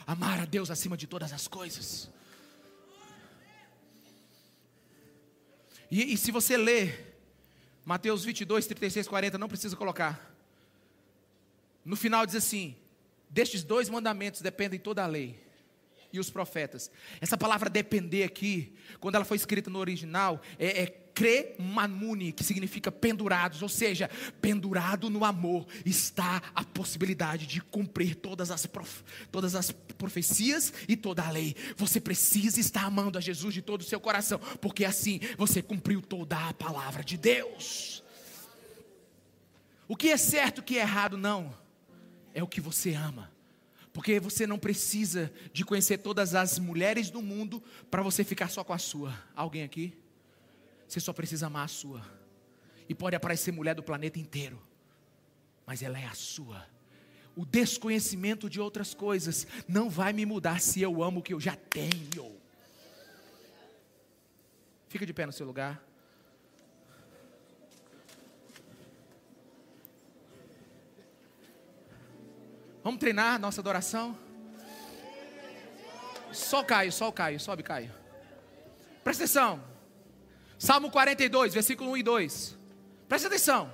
Amar 0.08 0.40
a 0.40 0.46
Deus 0.46 0.72
acima 0.72 0.98
de 0.98 1.06
todas 1.06 1.32
as 1.32 1.48
coisas. 1.48 2.10
E, 5.92 6.12
e 6.12 6.18
se 6.18 6.32
você 6.32 6.58
ler 6.58 7.22
Mateus 7.86 8.26
22, 8.26 8.66
36, 8.66 9.08
40, 9.08 9.38
não 9.38 9.48
precisa 9.48 9.76
colocar. 9.76 10.36
No 11.86 11.96
final 11.96 12.26
diz 12.26 12.34
assim: 12.34 12.76
Destes 13.30 13.64
dois 13.64 13.90
mandamentos 13.90 14.42
dependem 14.42 14.80
toda 14.80 15.04
a 15.04 15.08
lei 15.08 15.40
e 16.12 16.20
os 16.20 16.32
profetas. 16.32 16.90
Essa 17.22 17.38
palavra 17.38 17.70
depender 17.70 18.24
aqui, 18.24 18.76
quando 19.00 19.14
ela 19.14 19.26
foi 19.26 19.38
escrita 19.38 19.70
no 19.70 19.78
original, 19.78 20.42
é, 20.58 20.82
é 20.82 20.88
cremamune, 21.20 22.32
que 22.32 22.45
significa 22.45 22.89
pendurados, 22.89 23.61
ou 23.61 23.67
seja, 23.67 24.09
pendurado 24.39 25.09
no 25.09 25.26
amor 25.26 25.67
está 25.86 26.41
a 26.55 26.63
possibilidade 26.63 27.45
de 27.45 27.59
cumprir 27.59 28.15
todas 28.15 28.49
as, 28.49 28.65
prof, 28.65 29.03
todas 29.30 29.53
as 29.53 29.70
profecias 29.70 30.74
e 30.88 30.95
toda 30.95 31.22
a 31.22 31.30
lei. 31.30 31.57
Você 31.76 31.99
precisa 31.99 32.57
estar 32.57 32.86
amando 32.86 33.17
a 33.17 33.22
Jesus 33.22 33.53
de 33.53 33.61
todo 33.61 33.82
o 33.82 33.84
seu 33.84 33.99
coração, 33.99 34.39
porque 34.61 34.86
assim 34.86 35.20
você 35.38 35.61
cumpriu 35.61 36.01
toda 36.01 36.38
a 36.38 36.53
palavra 36.53 37.03
de 37.03 37.17
Deus. 37.17 38.01
O 39.89 39.97
que 39.97 40.07
é 40.11 40.17
certo, 40.17 40.59
o 40.59 40.63
que 40.63 40.78
é 40.78 40.82
errado, 40.82 41.17
não, 41.17 41.53
é 42.34 42.41
o 42.41 42.47
que 42.47 42.61
você 42.61 42.93
ama. 42.93 43.30
Porque 43.91 44.22
você 44.22 44.47
não 44.47 44.57
precisa 44.57 45.34
de 45.51 45.65
conhecer 45.65 45.97
todas 45.97 46.34
as 46.34 46.57
mulheres 46.59 47.09
do 47.09 47.22
mundo 47.22 47.61
para 47.91 48.01
você 48.01 48.24
ficar 48.24 48.47
só 48.47 48.63
com 48.63 48.72
a 48.72 48.78
sua. 48.78 49.13
Alguém 49.36 49.63
aqui? 49.63 49.99
Você 50.90 51.00
só 51.00 51.14
precisa 51.14 51.46
amar 51.46 51.66
a 51.66 51.68
sua. 51.68 52.04
E 52.90 52.96
pode 52.96 53.16
aparecer 53.16 53.52
mulher 53.52 53.76
do 53.76 53.84
planeta 53.84 54.18
inteiro, 54.18 54.60
mas 55.64 55.84
ela 55.84 56.00
é 56.00 56.06
a 56.06 56.16
sua. 56.16 56.66
O 57.36 57.46
desconhecimento 57.46 58.50
de 58.50 58.60
outras 58.60 58.96
coisas 58.96 59.46
não 59.68 59.88
vai 59.88 60.12
me 60.12 60.26
mudar 60.26 60.60
se 60.60 60.82
eu 60.82 61.04
amo 61.04 61.20
o 61.20 61.24
que 61.24 61.32
eu 61.32 61.40
já 61.40 61.56
tenho. 61.56 62.36
Fica 64.88 65.06
de 65.06 65.14
pé 65.14 65.28
no 65.28 65.32
seu 65.32 65.46
lugar. 65.46 65.80
Vamos 72.84 73.00
treinar 73.00 73.40
nossa 73.40 73.62
adoração? 73.62 74.18
Só 76.34 76.64
Caio, 76.64 76.92
só 76.92 77.10
o 77.10 77.14
Caio, 77.14 77.40
sobe 77.40 77.62
Caio. 77.62 77.94
Presta 79.04 79.26
atenção. 79.26 79.68
Salmo 80.60 80.91
42, 80.91 81.53
versículo 81.53 81.91
1 81.91 81.97
e 81.97 82.03
2. 82.03 82.57
Presta 83.07 83.30
atenção. 83.30 83.72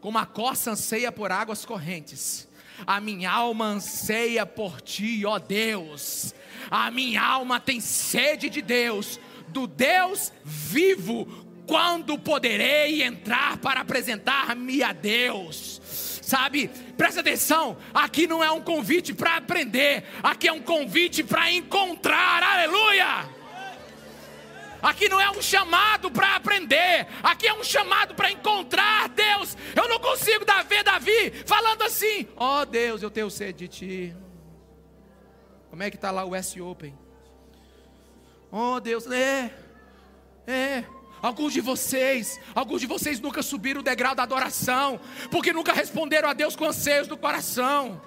Como 0.00 0.16
a 0.16 0.24
coça 0.24 0.70
anseia 0.70 1.12
por 1.12 1.30
águas 1.30 1.66
correntes, 1.66 2.48
a 2.86 2.98
minha 2.98 3.30
alma 3.30 3.66
anseia 3.66 4.46
por 4.46 4.80
ti, 4.80 5.24
ó 5.26 5.38
Deus. 5.38 6.34
A 6.70 6.90
minha 6.90 7.22
alma 7.22 7.60
tem 7.60 7.78
sede 7.78 8.48
de 8.48 8.62
Deus, 8.62 9.20
do 9.48 9.66
Deus 9.66 10.32
vivo. 10.42 11.26
Quando 11.66 12.18
poderei 12.18 13.02
entrar 13.02 13.58
para 13.58 13.80
apresentar-me 13.80 14.82
a 14.82 14.92
Deus? 14.92 15.80
sabe? 16.24 16.68
Presta 16.96 17.20
atenção, 17.20 17.76
aqui 17.92 18.26
não 18.26 18.42
é 18.42 18.50
um 18.50 18.62
convite 18.62 19.12
para 19.12 19.36
aprender, 19.36 20.04
aqui 20.22 20.48
é 20.48 20.52
um 20.52 20.62
convite 20.62 21.22
para 21.22 21.52
encontrar, 21.52 22.42
aleluia! 22.42 23.33
Aqui 24.84 25.08
não 25.08 25.18
é 25.18 25.30
um 25.30 25.40
chamado 25.40 26.10
para 26.10 26.36
aprender, 26.36 27.06
aqui 27.22 27.46
é 27.46 27.54
um 27.54 27.64
chamado 27.64 28.14
para 28.14 28.30
encontrar 28.30 29.08
Deus. 29.08 29.56
Eu 29.74 29.88
não 29.88 29.98
consigo 29.98 30.44
dar 30.44 30.62
ver 30.62 30.84
Davi 30.84 31.30
falando 31.46 31.80
assim: 31.80 32.28
Ó 32.36 32.60
oh, 32.60 32.66
Deus, 32.66 33.02
eu 33.02 33.10
tenho 33.10 33.30
sede 33.30 33.66
de 33.66 33.68
ti. 33.68 34.16
Como 35.70 35.82
é 35.82 35.90
que 35.90 35.96
está 35.96 36.10
lá 36.10 36.22
o 36.22 36.34
S 36.34 36.60
Open? 36.60 36.94
Oh 38.52 38.78
Deus, 38.78 39.10
é, 39.10 39.50
é. 40.46 40.84
Alguns 41.22 41.54
de 41.54 41.62
vocês, 41.62 42.38
alguns 42.54 42.82
de 42.82 42.86
vocês 42.86 43.18
nunca 43.18 43.42
subiram 43.42 43.80
o 43.80 43.82
degrau 43.82 44.14
da 44.14 44.22
adoração, 44.24 45.00
porque 45.30 45.50
nunca 45.50 45.72
responderam 45.72 46.28
a 46.28 46.34
Deus 46.34 46.54
com 46.54 46.66
anseios 46.66 47.08
do 47.08 47.16
coração. 47.16 48.02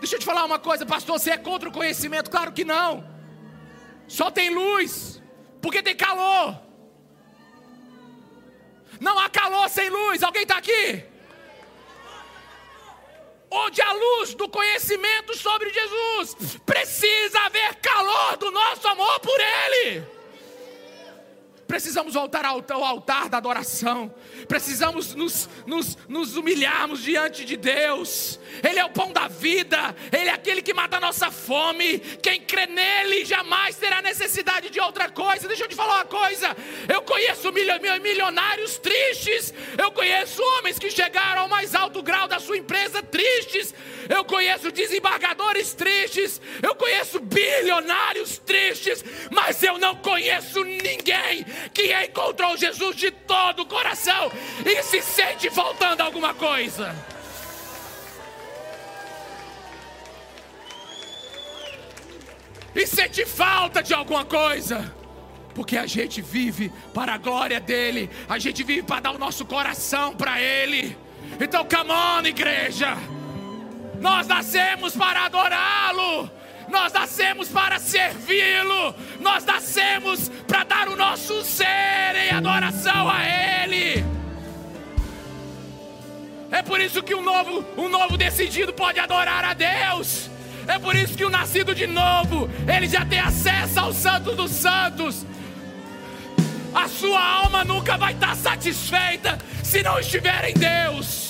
Deixa 0.00 0.16
eu 0.16 0.18
te 0.18 0.24
falar 0.24 0.44
uma 0.44 0.58
coisa, 0.58 0.84
pastor, 0.84 1.20
você 1.20 1.30
é 1.30 1.36
contra 1.36 1.68
o 1.68 1.72
conhecimento? 1.72 2.28
Claro 2.28 2.50
que 2.50 2.64
não. 2.64 3.08
Só 4.08 4.32
tem 4.32 4.52
luz, 4.52 5.22
porque 5.64 5.82
tem 5.82 5.96
calor. 5.96 6.60
Não 9.00 9.18
há 9.18 9.30
calor 9.30 9.66
sem 9.70 9.88
luz. 9.88 10.22
Alguém 10.22 10.42
está 10.42 10.58
aqui? 10.58 11.02
Onde 13.50 13.80
a 13.80 13.92
luz 13.92 14.34
do 14.34 14.46
conhecimento 14.46 15.34
sobre 15.34 15.72
Jesus, 15.72 16.58
precisa 16.66 17.40
haver 17.46 17.76
calor 17.76 18.36
do 18.36 18.50
nosso 18.50 18.86
amor 18.88 19.18
por 19.20 19.40
Ele. 19.40 20.13
Precisamos 21.74 22.14
voltar 22.14 22.44
ao, 22.44 22.62
altar 22.84 23.28
da 23.28 23.38
adoração. 23.38 24.14
Precisamos 24.46 25.12
nos, 25.16 25.48
nos, 25.66 25.98
nos 26.08 26.36
humilharmos 26.36 27.02
diante 27.02 27.44
de 27.44 27.56
Deus. 27.56 28.38
Ele 28.62 28.78
é 28.78 28.84
o 28.84 28.90
pão 28.90 29.12
da 29.12 29.26
vida. 29.26 29.92
Ele 30.12 30.30
é 30.30 30.32
aquele 30.32 30.62
que 30.62 30.72
mata 30.72 30.98
a 30.98 31.00
nossa 31.00 31.32
fome. 31.32 31.98
Quem 31.98 32.42
crê 32.42 32.68
nele 32.68 33.24
jamais 33.24 33.74
terá 33.74 34.00
necessidade 34.00 34.70
de 34.70 34.78
outra 34.78 35.10
coisa. 35.10 35.48
Deixa 35.48 35.64
eu 35.64 35.68
te 35.68 35.74
falar 35.74 35.96
uma 35.96 36.04
coisa. 36.04 36.56
Eu 36.88 37.02
conheço 37.02 37.50
milionários 37.52 38.78
tristes. 38.78 39.52
Eu 39.76 39.90
conheço 39.90 40.40
homens 40.58 40.78
que 40.78 40.92
chegaram 40.92 41.42
ao 41.42 41.48
mais 41.48 41.74
alto 41.74 42.00
grau 42.04 42.28
da 42.28 42.38
sua 42.38 42.56
empresa 42.56 43.02
tristes. 43.02 43.74
Eu 44.08 44.24
conheço 44.24 44.70
desembargadores 44.70 45.74
tristes. 45.74 46.40
Eu 46.62 46.74
conheço 46.74 47.20
bilionários 47.20 48.38
tristes. 48.38 49.04
Mas 49.30 49.62
eu 49.62 49.78
não 49.78 49.96
conheço 49.96 50.62
ninguém 50.64 51.44
que 51.72 51.94
encontrou 52.04 52.56
Jesus 52.56 52.96
de 52.96 53.10
todo 53.10 53.62
o 53.62 53.66
coração 53.66 54.30
e 54.64 54.82
se 54.82 55.02
sente 55.02 55.50
faltando 55.50 56.02
alguma 56.02 56.34
coisa. 56.34 56.94
E 62.74 62.86
sente 62.86 63.24
falta 63.24 63.82
de 63.82 63.94
alguma 63.94 64.24
coisa. 64.24 64.92
Porque 65.54 65.76
a 65.76 65.86
gente 65.86 66.20
vive 66.20 66.72
para 66.92 67.14
a 67.14 67.18
glória 67.18 67.60
dele, 67.60 68.10
a 68.28 68.38
gente 68.38 68.64
vive 68.64 68.82
para 68.82 69.00
dar 69.00 69.10
o 69.12 69.18
nosso 69.18 69.44
coração 69.44 70.16
para 70.16 70.40
ele. 70.40 70.96
Então, 71.40 71.64
come 71.64 71.92
on, 71.92 72.26
igreja. 72.26 72.96
Nós 74.04 74.26
nascemos 74.26 74.94
para 74.94 75.24
adorá-lo 75.24 76.30
nós 76.66 76.92
nascemos 76.92 77.48
para 77.48 77.78
servi-lo, 77.78 78.94
nós 79.20 79.44
nascemos 79.44 80.30
para 80.48 80.64
dar 80.64 80.88
o 80.88 80.96
nosso 80.96 81.44
ser 81.44 82.16
em 82.16 82.30
adoração 82.30 83.08
a 83.08 83.22
Ele. 83.22 84.04
É 86.50 86.62
por 86.62 86.80
isso 86.80 87.02
que 87.02 87.14
um 87.14 87.22
novo, 87.22 87.64
um 87.76 87.88
novo 87.88 88.16
decidido 88.16 88.72
pode 88.72 88.98
adorar 88.98 89.44
a 89.44 89.54
Deus. 89.54 90.30
É 90.66 90.78
por 90.78 90.96
isso 90.96 91.16
que 91.16 91.24
o 91.24 91.30
nascido 91.30 91.74
de 91.74 91.86
novo, 91.86 92.48
ele 92.66 92.88
já 92.88 93.04
tem 93.04 93.20
acesso 93.20 93.78
ao 93.78 93.92
Santo 93.92 94.34
dos 94.34 94.50
Santos. 94.50 95.24
A 96.74 96.88
sua 96.88 97.22
alma 97.22 97.62
nunca 97.64 97.96
vai 97.96 98.14
estar 98.14 98.34
satisfeita 98.34 99.38
se 99.62 99.82
não 99.82 99.98
estiver 100.00 100.48
em 100.48 100.54
Deus. 100.54 101.23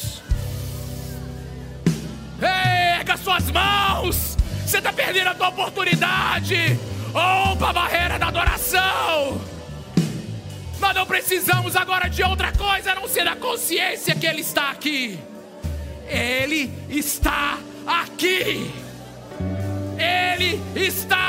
Erga 2.40 3.16
suas 3.16 3.50
mãos. 3.50 4.36
Você 4.66 4.78
está 4.78 4.92
perdendo 4.92 5.28
a 5.28 5.34
tua 5.34 5.48
oportunidade. 5.48 6.78
Opa, 7.10 7.70
a 7.70 7.72
barreira 7.72 8.18
da 8.18 8.28
adoração. 8.28 9.40
Nós 10.80 10.94
não 10.94 11.06
precisamos 11.06 11.76
agora 11.76 12.08
de 12.08 12.22
outra 12.22 12.52
coisa 12.52 12.92
a 12.92 12.94
não 12.94 13.08
ser 13.08 13.26
a 13.26 13.36
consciência 13.36 14.14
que 14.14 14.26
Ele 14.26 14.40
está 14.40 14.70
aqui. 14.70 15.18
Ele 16.08 16.70
está 16.88 17.58
aqui. 17.86 18.70
Ele 19.96 20.60
está 20.74 21.24